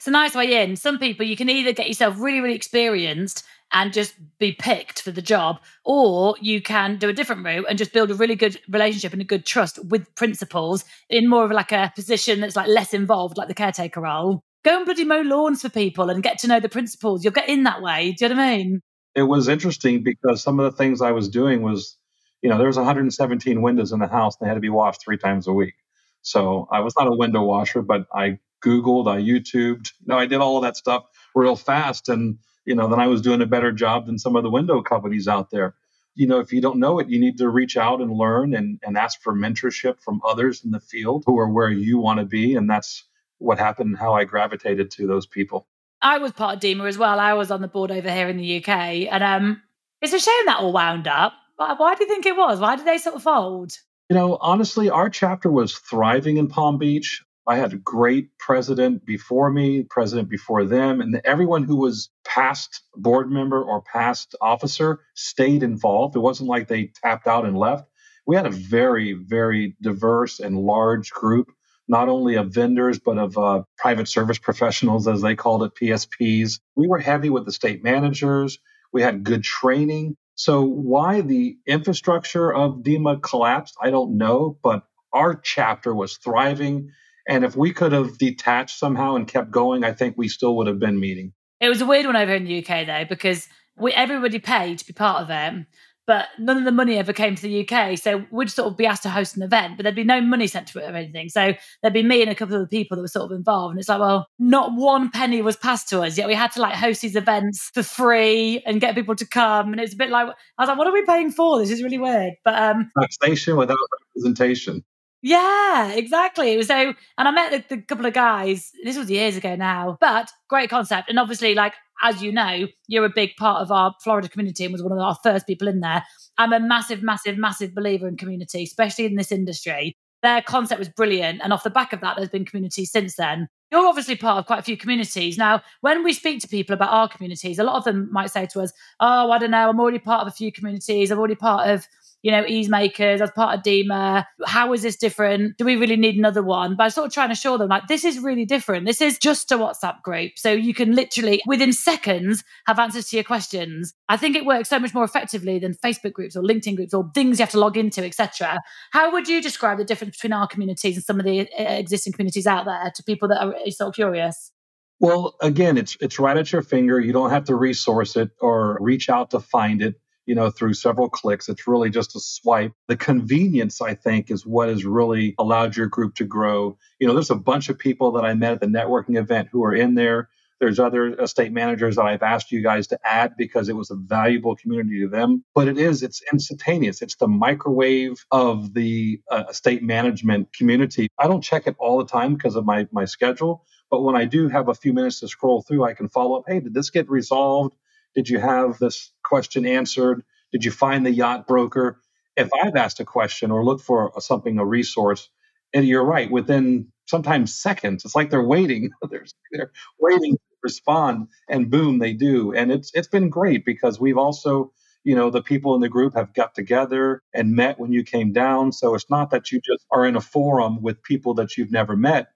it's 0.00 0.06
a 0.06 0.10
nice 0.10 0.34
way 0.34 0.62
in. 0.62 0.76
Some 0.76 0.98
people 0.98 1.26
you 1.26 1.36
can 1.36 1.50
either 1.50 1.74
get 1.74 1.86
yourself 1.86 2.18
really, 2.18 2.40
really 2.40 2.54
experienced 2.54 3.44
and 3.70 3.92
just 3.92 4.14
be 4.38 4.50
picked 4.50 5.02
for 5.02 5.10
the 5.10 5.20
job, 5.20 5.60
or 5.84 6.36
you 6.40 6.62
can 6.62 6.96
do 6.96 7.10
a 7.10 7.12
different 7.12 7.44
route 7.44 7.66
and 7.68 7.76
just 7.76 7.92
build 7.92 8.10
a 8.10 8.14
really 8.14 8.34
good 8.34 8.58
relationship 8.70 9.12
and 9.12 9.20
a 9.20 9.26
good 9.26 9.44
trust 9.44 9.78
with 9.90 10.12
principals 10.14 10.86
in 11.10 11.28
more 11.28 11.44
of 11.44 11.50
like 11.50 11.70
a 11.70 11.92
position 11.94 12.40
that's 12.40 12.56
like 12.56 12.66
less 12.66 12.94
involved, 12.94 13.36
like 13.36 13.48
the 13.48 13.54
caretaker 13.54 14.00
role. 14.00 14.40
Go 14.64 14.78
and 14.78 14.86
bloody 14.86 15.04
mow 15.04 15.20
lawns 15.20 15.60
for 15.60 15.68
people 15.68 16.08
and 16.08 16.22
get 16.22 16.38
to 16.38 16.48
know 16.48 16.60
the 16.60 16.70
principals. 16.70 17.22
You'll 17.22 17.34
get 17.34 17.50
in 17.50 17.64
that 17.64 17.82
way. 17.82 18.12
Do 18.12 18.24
you 18.24 18.30
know 18.30 18.36
what 18.36 18.42
I 18.42 18.56
mean? 18.56 18.80
It 19.14 19.24
was 19.24 19.48
interesting 19.48 20.02
because 20.02 20.42
some 20.42 20.58
of 20.58 20.64
the 20.64 20.78
things 20.78 21.02
I 21.02 21.10
was 21.10 21.28
doing 21.28 21.60
was, 21.60 21.98
you 22.40 22.48
know, 22.48 22.56
there 22.56 22.68
was 22.68 22.78
117 22.78 23.60
windows 23.60 23.92
in 23.92 23.98
the 23.98 24.08
house. 24.08 24.34
And 24.40 24.46
they 24.46 24.48
had 24.48 24.54
to 24.54 24.60
be 24.60 24.70
washed 24.70 25.02
three 25.04 25.18
times 25.18 25.46
a 25.46 25.52
week. 25.52 25.74
So 26.22 26.68
I 26.72 26.80
was 26.80 26.94
not 26.98 27.06
a 27.06 27.14
window 27.14 27.42
washer, 27.42 27.82
but 27.82 28.06
I 28.14 28.38
Googled, 28.64 29.08
I 29.08 29.20
YouTubed. 29.20 29.92
You 30.00 30.06
know, 30.06 30.18
I 30.18 30.26
did 30.26 30.40
all 30.40 30.56
of 30.56 30.62
that 30.62 30.76
stuff 30.76 31.04
real 31.34 31.56
fast. 31.56 32.08
And, 32.08 32.38
you 32.64 32.74
know, 32.74 32.88
then 32.88 33.00
I 33.00 33.06
was 33.06 33.20
doing 33.20 33.42
a 33.42 33.46
better 33.46 33.72
job 33.72 34.06
than 34.06 34.18
some 34.18 34.36
of 34.36 34.42
the 34.42 34.50
window 34.50 34.82
companies 34.82 35.28
out 35.28 35.50
there. 35.50 35.74
You 36.14 36.26
know, 36.26 36.40
if 36.40 36.52
you 36.52 36.60
don't 36.60 36.78
know 36.78 36.98
it, 36.98 37.08
you 37.08 37.20
need 37.20 37.38
to 37.38 37.48
reach 37.48 37.76
out 37.76 38.00
and 38.00 38.12
learn 38.12 38.54
and, 38.54 38.78
and 38.82 38.98
ask 38.98 39.20
for 39.22 39.34
mentorship 39.34 40.00
from 40.00 40.20
others 40.26 40.64
in 40.64 40.70
the 40.70 40.80
field 40.80 41.24
who 41.26 41.38
are 41.38 41.48
where 41.48 41.70
you 41.70 41.98
want 41.98 42.18
to 42.18 42.26
be. 42.26 42.56
And 42.56 42.68
that's 42.68 43.04
what 43.38 43.58
happened 43.58 43.90
and 43.90 43.98
how 43.98 44.14
I 44.14 44.24
gravitated 44.24 44.90
to 44.92 45.06
those 45.06 45.26
people. 45.26 45.66
I 46.02 46.18
was 46.18 46.32
part 46.32 46.56
of 46.56 46.60
DEMA 46.60 46.86
as 46.86 46.98
well. 46.98 47.20
I 47.20 47.34
was 47.34 47.50
on 47.50 47.60
the 47.60 47.68
board 47.68 47.90
over 47.90 48.10
here 48.10 48.28
in 48.28 48.38
the 48.38 48.56
UK. 48.58 48.68
And 49.10 49.22
um, 49.22 49.62
it's 50.00 50.12
a 50.12 50.18
shame 50.18 50.46
that 50.46 50.58
all 50.58 50.72
wound 50.72 51.06
up. 51.06 51.32
But 51.56 51.78
why 51.78 51.94
do 51.94 52.04
you 52.04 52.08
think 52.08 52.26
it 52.26 52.36
was? 52.36 52.58
Why 52.58 52.76
did 52.76 52.86
they 52.86 52.98
sort 52.98 53.16
of 53.16 53.22
fold? 53.22 53.72
You 54.08 54.16
know, 54.16 54.38
honestly, 54.40 54.88
our 54.90 55.10
chapter 55.10 55.50
was 55.50 55.74
thriving 55.74 56.38
in 56.38 56.48
Palm 56.48 56.78
Beach. 56.78 57.22
I 57.50 57.56
had 57.56 57.72
a 57.72 57.78
great 57.78 58.38
president 58.38 59.04
before 59.04 59.50
me, 59.50 59.82
president 59.82 60.28
before 60.28 60.66
them, 60.66 61.00
and 61.00 61.20
everyone 61.24 61.64
who 61.64 61.74
was 61.74 62.08
past 62.24 62.84
board 62.94 63.28
member 63.28 63.60
or 63.60 63.82
past 63.82 64.36
officer 64.40 65.00
stayed 65.14 65.64
involved. 65.64 66.14
It 66.14 66.20
wasn't 66.20 66.48
like 66.48 66.68
they 66.68 66.92
tapped 67.02 67.26
out 67.26 67.44
and 67.44 67.58
left. 67.58 67.88
We 68.24 68.36
had 68.36 68.46
a 68.46 68.50
very, 68.50 69.14
very 69.14 69.74
diverse 69.82 70.38
and 70.38 70.60
large 70.60 71.10
group, 71.10 71.50
not 71.88 72.08
only 72.08 72.36
of 72.36 72.54
vendors, 72.54 73.00
but 73.00 73.18
of 73.18 73.36
uh, 73.36 73.64
private 73.76 74.06
service 74.06 74.38
professionals, 74.38 75.08
as 75.08 75.20
they 75.20 75.34
called 75.34 75.64
it, 75.64 75.74
PSPs. 75.74 76.60
We 76.76 76.86
were 76.86 77.00
heavy 77.00 77.30
with 77.30 77.46
the 77.46 77.52
state 77.52 77.82
managers. 77.82 78.60
We 78.92 79.02
had 79.02 79.24
good 79.24 79.42
training. 79.42 80.16
So, 80.36 80.62
why 80.62 81.22
the 81.22 81.58
infrastructure 81.66 82.54
of 82.54 82.84
DEMA 82.84 83.18
collapsed, 83.20 83.74
I 83.82 83.90
don't 83.90 84.18
know, 84.18 84.56
but 84.62 84.84
our 85.12 85.34
chapter 85.34 85.92
was 85.92 86.16
thriving 86.16 86.92
and 87.28 87.44
if 87.44 87.56
we 87.56 87.72
could 87.72 87.92
have 87.92 88.18
detached 88.18 88.78
somehow 88.78 89.16
and 89.16 89.26
kept 89.26 89.50
going, 89.50 89.84
I 89.84 89.92
think 89.92 90.16
we 90.16 90.28
still 90.28 90.56
would 90.56 90.66
have 90.66 90.78
been 90.78 90.98
meeting. 90.98 91.32
It 91.60 91.68
was 91.68 91.80
a 91.80 91.86
weird 91.86 92.06
one 92.06 92.16
over 92.16 92.34
in 92.34 92.44
the 92.44 92.64
UK 92.64 92.86
though, 92.86 93.04
because 93.08 93.48
we 93.76 93.92
everybody 93.92 94.38
paid 94.38 94.78
to 94.78 94.86
be 94.86 94.92
part 94.92 95.22
of 95.22 95.30
it, 95.30 95.66
but 96.06 96.26
none 96.38 96.56
of 96.56 96.64
the 96.64 96.72
money 96.72 96.98
ever 96.98 97.12
came 97.12 97.36
to 97.36 97.42
the 97.42 97.68
UK. 97.68 97.96
So 97.96 98.24
we'd 98.32 98.50
sort 98.50 98.66
of 98.66 98.76
be 98.76 98.84
asked 98.84 99.04
to 99.04 99.10
host 99.10 99.36
an 99.36 99.42
event, 99.42 99.76
but 99.76 99.84
there'd 99.84 99.94
be 99.94 100.02
no 100.02 100.20
money 100.20 100.48
sent 100.48 100.66
to 100.68 100.80
it 100.80 100.90
or 100.90 100.96
anything. 100.96 101.28
So 101.28 101.54
there'd 101.80 101.94
be 101.94 102.02
me 102.02 102.20
and 102.20 102.30
a 102.30 102.34
couple 102.34 102.56
of 102.56 102.62
the 102.62 102.66
people 102.66 102.96
that 102.96 103.02
were 103.02 103.06
sort 103.06 103.30
of 103.30 103.36
involved. 103.36 103.72
And 103.72 103.78
it's 103.78 103.88
like, 103.88 104.00
well, 104.00 104.26
not 104.38 104.74
one 104.74 105.10
penny 105.10 105.40
was 105.40 105.56
passed 105.56 105.88
to 105.90 106.00
us, 106.00 106.18
yet 106.18 106.26
we 106.26 106.34
had 106.34 106.50
to 106.52 106.60
like 106.60 106.74
host 106.74 107.02
these 107.02 107.14
events 107.14 107.70
for 107.74 107.82
free 107.82 108.60
and 108.66 108.80
get 108.80 108.96
people 108.96 109.14
to 109.14 109.26
come. 109.26 109.72
And 109.72 109.80
it's 109.80 109.94
a 109.94 109.96
bit 109.96 110.10
like 110.10 110.26
I 110.58 110.62
was 110.62 110.68
like, 110.68 110.78
what 110.78 110.88
are 110.88 110.92
we 110.92 111.04
paying 111.04 111.30
for? 111.30 111.60
This 111.60 111.70
is 111.70 111.82
really 111.82 111.98
weird. 111.98 112.32
But 112.44 112.60
um 112.60 112.90
taxation 113.00 113.56
without 113.56 113.76
representation. 114.16 114.82
Yeah, 115.22 115.92
exactly. 115.92 116.62
So, 116.62 116.94
and 117.18 117.28
I 117.28 117.30
met 117.30 117.68
the, 117.68 117.82
couple 117.82 118.06
of 118.06 118.14
guys. 118.14 118.72
This 118.84 118.96
was 118.96 119.10
years 119.10 119.36
ago 119.36 119.54
now, 119.54 119.98
but 120.00 120.30
great 120.48 120.70
concept. 120.70 121.10
And 121.10 121.18
obviously, 121.18 121.54
like 121.54 121.74
as 122.02 122.22
you 122.22 122.32
know, 122.32 122.66
you're 122.88 123.04
a 123.04 123.10
big 123.14 123.36
part 123.36 123.60
of 123.60 123.70
our 123.70 123.94
Florida 124.02 124.28
community 124.28 124.64
and 124.64 124.72
was 124.72 124.82
one 124.82 124.92
of 124.92 124.98
our 124.98 125.16
first 125.22 125.46
people 125.46 125.68
in 125.68 125.80
there. 125.80 126.02
I'm 126.38 126.52
a 126.52 126.60
massive, 126.60 127.02
massive, 127.02 127.36
massive 127.36 127.74
believer 127.74 128.08
in 128.08 128.16
community, 128.16 128.62
especially 128.62 129.04
in 129.04 129.16
this 129.16 129.30
industry. 129.30 129.94
Their 130.22 130.42
concept 130.42 130.78
was 130.78 130.88
brilliant, 130.88 131.40
and 131.42 131.50
off 131.50 131.64
the 131.64 131.70
back 131.70 131.94
of 131.94 132.02
that, 132.02 132.16
there's 132.16 132.28
been 132.28 132.44
community 132.44 132.84
since 132.84 133.16
then. 133.16 133.48
You're 133.70 133.86
obviously 133.86 134.16
part 134.16 134.38
of 134.38 134.46
quite 134.46 134.58
a 134.58 134.62
few 134.62 134.76
communities. 134.76 135.38
Now, 135.38 135.62
when 135.80 136.02
we 136.04 136.12
speak 136.12 136.40
to 136.40 136.48
people 136.48 136.74
about 136.74 136.92
our 136.92 137.08
communities, 137.08 137.58
a 137.58 137.64
lot 137.64 137.76
of 137.76 137.84
them 137.84 138.08
might 138.12 138.30
say 138.30 138.46
to 138.52 138.60
us, 138.60 138.72
Oh, 138.98 139.30
I 139.30 139.38
don't 139.38 139.50
know, 139.50 139.70
I'm 139.70 139.80
already 139.80 139.98
part 139.98 140.22
of 140.22 140.28
a 140.28 140.36
few 140.36 140.52
communities. 140.52 141.10
I'm 141.10 141.18
already 141.18 141.36
part 141.36 141.70
of 141.70 141.86
you 142.22 142.30
know, 142.30 142.44
ease 142.46 142.68
makers 142.68 143.20
as 143.20 143.30
part 143.30 143.56
of 143.58 143.64
DEMA. 143.64 144.24
How 144.44 144.72
is 144.72 144.82
this 144.82 144.96
different? 144.96 145.56
Do 145.56 145.64
we 145.64 145.76
really 145.76 145.96
need 145.96 146.16
another 146.16 146.42
one? 146.42 146.76
But 146.76 146.84
I 146.84 146.88
sort 146.88 147.06
of 147.06 147.12
trying 147.12 147.30
to 147.30 147.34
show 147.34 147.56
them 147.56 147.68
like, 147.68 147.88
this 147.88 148.04
is 148.04 148.18
really 148.18 148.44
different. 148.44 148.86
This 148.86 149.00
is 149.00 149.18
just 149.18 149.50
a 149.52 149.58
WhatsApp 149.58 150.02
group. 150.02 150.32
So 150.36 150.50
you 150.52 150.74
can 150.74 150.94
literally 150.94 151.42
within 151.46 151.72
seconds 151.72 152.44
have 152.66 152.78
answers 152.78 153.08
to 153.08 153.16
your 153.16 153.24
questions. 153.24 153.94
I 154.08 154.16
think 154.16 154.36
it 154.36 154.44
works 154.44 154.68
so 154.68 154.78
much 154.78 154.94
more 154.94 155.04
effectively 155.04 155.58
than 155.58 155.74
Facebook 155.74 156.12
groups 156.12 156.36
or 156.36 156.42
LinkedIn 156.42 156.76
groups 156.76 156.94
or 156.94 157.10
things 157.14 157.38
you 157.38 157.42
have 157.42 157.50
to 157.50 157.60
log 157.60 157.76
into, 157.76 158.04
etc. 158.04 158.58
How 158.92 159.12
would 159.12 159.28
you 159.28 159.40
describe 159.40 159.78
the 159.78 159.84
difference 159.84 160.16
between 160.16 160.32
our 160.32 160.46
communities 160.46 160.96
and 160.96 161.04
some 161.04 161.18
of 161.18 161.26
the 161.26 161.40
uh, 161.40 161.62
existing 161.74 162.12
communities 162.12 162.46
out 162.46 162.66
there 162.66 162.92
to 162.94 163.02
people 163.02 163.28
that 163.28 163.42
are 163.42 163.54
of 163.80 163.94
curious? 163.94 164.52
Well, 164.98 165.34
again, 165.40 165.78
it's 165.78 165.96
it's 166.00 166.18
right 166.18 166.36
at 166.36 166.52
your 166.52 166.62
finger. 166.62 167.00
You 167.00 167.12
don't 167.12 167.30
have 167.30 167.44
to 167.44 167.54
resource 167.54 168.16
it 168.16 168.30
or 168.40 168.76
reach 168.80 169.08
out 169.08 169.30
to 169.30 169.40
find 169.40 169.80
it, 169.80 169.94
you 170.30 170.36
know, 170.36 170.48
through 170.48 170.74
several 170.74 171.10
clicks. 171.10 171.48
It's 171.48 171.66
really 171.66 171.90
just 171.90 172.14
a 172.14 172.20
swipe. 172.20 172.72
The 172.86 172.96
convenience, 172.96 173.80
I 173.80 173.96
think, 173.96 174.30
is 174.30 174.46
what 174.46 174.68
has 174.68 174.84
really 174.84 175.34
allowed 175.40 175.76
your 175.76 175.88
group 175.88 176.14
to 176.16 176.24
grow. 176.24 176.78
You 177.00 177.08
know, 177.08 177.14
there's 177.14 177.32
a 177.32 177.34
bunch 177.34 177.68
of 177.68 177.80
people 177.80 178.12
that 178.12 178.24
I 178.24 178.34
met 178.34 178.52
at 178.52 178.60
the 178.60 178.68
networking 178.68 179.18
event 179.18 179.48
who 179.50 179.64
are 179.64 179.74
in 179.74 179.96
there. 179.96 180.28
There's 180.60 180.78
other 180.78 181.20
estate 181.20 181.50
managers 181.50 181.96
that 181.96 182.04
I've 182.04 182.22
asked 182.22 182.52
you 182.52 182.62
guys 182.62 182.86
to 182.88 182.98
add 183.04 183.32
because 183.36 183.68
it 183.68 183.74
was 183.74 183.90
a 183.90 183.96
valuable 183.96 184.54
community 184.54 185.00
to 185.00 185.08
them. 185.08 185.44
But 185.52 185.66
it 185.66 185.78
is, 185.78 186.04
it's 186.04 186.22
instantaneous. 186.32 187.02
It's 187.02 187.16
the 187.16 187.26
microwave 187.26 188.24
of 188.30 188.72
the 188.72 189.20
uh, 189.32 189.46
estate 189.50 189.82
management 189.82 190.54
community. 190.56 191.08
I 191.18 191.26
don't 191.26 191.42
check 191.42 191.66
it 191.66 191.74
all 191.80 191.98
the 191.98 192.06
time 192.06 192.34
because 192.34 192.54
of 192.54 192.64
my, 192.64 192.86
my 192.92 193.04
schedule. 193.04 193.64
But 193.90 194.02
when 194.02 194.14
I 194.14 194.26
do 194.26 194.48
have 194.48 194.68
a 194.68 194.74
few 194.74 194.92
minutes 194.92 195.18
to 195.20 195.26
scroll 195.26 195.62
through, 195.62 195.82
I 195.82 195.94
can 195.94 196.08
follow 196.08 196.38
up. 196.38 196.44
Hey, 196.46 196.60
did 196.60 196.72
this 196.72 196.90
get 196.90 197.10
resolved? 197.10 197.74
Did 198.14 198.28
you 198.28 198.38
have 198.40 198.78
this 198.78 199.12
question 199.24 199.66
answered? 199.66 200.24
Did 200.52 200.64
you 200.64 200.70
find 200.70 201.06
the 201.06 201.12
yacht 201.12 201.46
broker? 201.46 202.00
If 202.36 202.50
I've 202.54 202.76
asked 202.76 203.00
a 203.00 203.04
question 203.04 203.50
or 203.50 203.64
looked 203.64 203.84
for 203.84 204.12
something, 204.20 204.58
a 204.58 204.64
resource, 204.64 205.28
and 205.74 205.86
you're 205.86 206.04
right, 206.04 206.30
within 206.30 206.88
sometimes 207.06 207.54
seconds, 207.54 208.04
it's 208.04 208.16
like 208.16 208.30
they're 208.30 208.42
waiting. 208.42 208.90
they're, 209.10 209.26
they're 209.52 209.72
waiting 210.00 210.34
to 210.34 210.40
respond, 210.62 211.28
and 211.48 211.70
boom, 211.70 211.98
they 211.98 212.12
do. 212.14 212.52
And 212.52 212.72
it's 212.72 212.90
it's 212.94 213.08
been 213.08 213.30
great 213.30 213.64
because 213.64 214.00
we've 214.00 214.18
also, 214.18 214.72
you 215.04 215.14
know, 215.14 215.30
the 215.30 215.42
people 215.42 215.74
in 215.76 215.80
the 215.80 215.88
group 215.88 216.14
have 216.14 216.34
got 216.34 216.54
together 216.54 217.22
and 217.34 217.54
met 217.54 217.78
when 217.78 217.92
you 217.92 218.04
came 218.04 218.32
down. 218.32 218.72
So 218.72 218.94
it's 218.94 219.10
not 219.10 219.30
that 219.30 219.52
you 219.52 219.60
just 219.60 219.86
are 219.92 220.06
in 220.06 220.16
a 220.16 220.20
forum 220.20 220.82
with 220.82 221.02
people 221.02 221.34
that 221.34 221.56
you've 221.56 221.72
never 221.72 221.96
met 221.96 222.28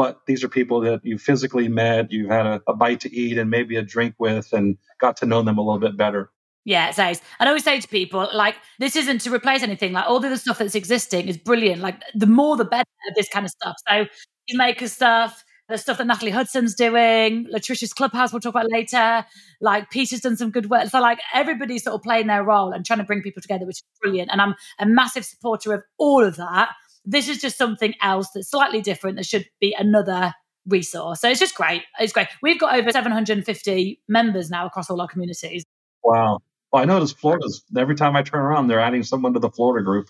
but 0.00 0.24
these 0.24 0.42
are 0.42 0.48
people 0.48 0.80
that 0.80 1.04
you 1.04 1.18
physically 1.18 1.68
met, 1.68 2.10
you've 2.10 2.30
had 2.30 2.46
a, 2.46 2.62
a, 2.66 2.72
bite 2.72 3.00
to 3.00 3.14
eat 3.14 3.36
and 3.36 3.50
maybe 3.50 3.76
a 3.76 3.82
drink 3.82 4.14
with, 4.18 4.50
and 4.54 4.78
got 4.98 5.14
to 5.18 5.26
know 5.26 5.42
them 5.42 5.58
a 5.58 5.60
little 5.60 5.78
bit 5.78 5.94
better. 5.94 6.30
Yeah, 6.64 6.88
it's 6.88 6.96
nice. 6.96 7.20
And 7.38 7.46
I 7.46 7.50
always 7.50 7.64
say 7.64 7.78
to 7.78 7.86
people, 7.86 8.26
like, 8.32 8.54
this 8.78 8.96
isn't 8.96 9.20
to 9.20 9.30
replace 9.30 9.62
anything. 9.62 9.92
Like, 9.92 10.06
all 10.08 10.18
the 10.18 10.28
other 10.28 10.38
stuff 10.38 10.56
that's 10.56 10.74
existing 10.74 11.28
is 11.28 11.36
brilliant. 11.36 11.82
Like, 11.82 12.00
the 12.14 12.26
more 12.26 12.56
the 12.56 12.64
better, 12.64 12.88
of 13.10 13.14
this 13.14 13.28
kind 13.28 13.44
of 13.44 13.50
stuff. 13.50 13.76
So, 13.86 14.06
maker 14.54 14.88
stuff, 14.88 15.44
the 15.68 15.76
stuff 15.76 15.98
that 15.98 16.06
Natalie 16.06 16.30
Hudson's 16.30 16.74
doing, 16.74 17.46
Laticia's 17.50 17.92
Clubhouse, 17.92 18.32
we'll 18.32 18.40
talk 18.40 18.54
about 18.54 18.70
later. 18.70 19.26
Like, 19.60 19.90
Peter's 19.90 20.20
done 20.20 20.38
some 20.38 20.50
good 20.50 20.70
work. 20.70 20.88
So, 20.88 20.98
like, 21.02 21.18
everybody's 21.34 21.84
sort 21.84 21.96
of 21.96 22.02
playing 22.02 22.28
their 22.28 22.42
role 22.42 22.72
and 22.72 22.86
trying 22.86 23.00
to 23.00 23.04
bring 23.04 23.20
people 23.20 23.42
together, 23.42 23.66
which 23.66 23.80
is 23.80 23.84
brilliant. 24.00 24.30
And 24.32 24.40
I'm 24.40 24.54
a 24.78 24.86
massive 24.86 25.26
supporter 25.26 25.74
of 25.74 25.82
all 25.98 26.24
of 26.24 26.36
that. 26.36 26.70
This 27.04 27.28
is 27.28 27.40
just 27.40 27.56
something 27.56 27.94
else 28.02 28.28
that's 28.34 28.50
slightly 28.50 28.80
different. 28.80 29.16
There 29.16 29.24
should 29.24 29.46
be 29.60 29.74
another 29.78 30.34
resource. 30.66 31.20
So 31.20 31.28
it's 31.28 31.40
just 31.40 31.54
great. 31.54 31.82
It's 31.98 32.12
great. 32.12 32.28
We've 32.42 32.60
got 32.60 32.74
over 32.74 32.90
750 32.90 34.00
members 34.08 34.50
now 34.50 34.66
across 34.66 34.90
all 34.90 35.00
our 35.00 35.08
communities. 35.08 35.64
Wow. 36.04 36.40
Well, 36.72 36.82
I 36.82 36.84
notice 36.84 37.12
Florida's 37.12 37.64
every 37.76 37.96
time 37.96 38.16
I 38.16 38.22
turn 38.22 38.40
around, 38.40 38.68
they're 38.68 38.80
adding 38.80 39.02
someone 39.02 39.32
to 39.34 39.40
the 39.40 39.50
Florida 39.50 39.84
group. 39.84 40.08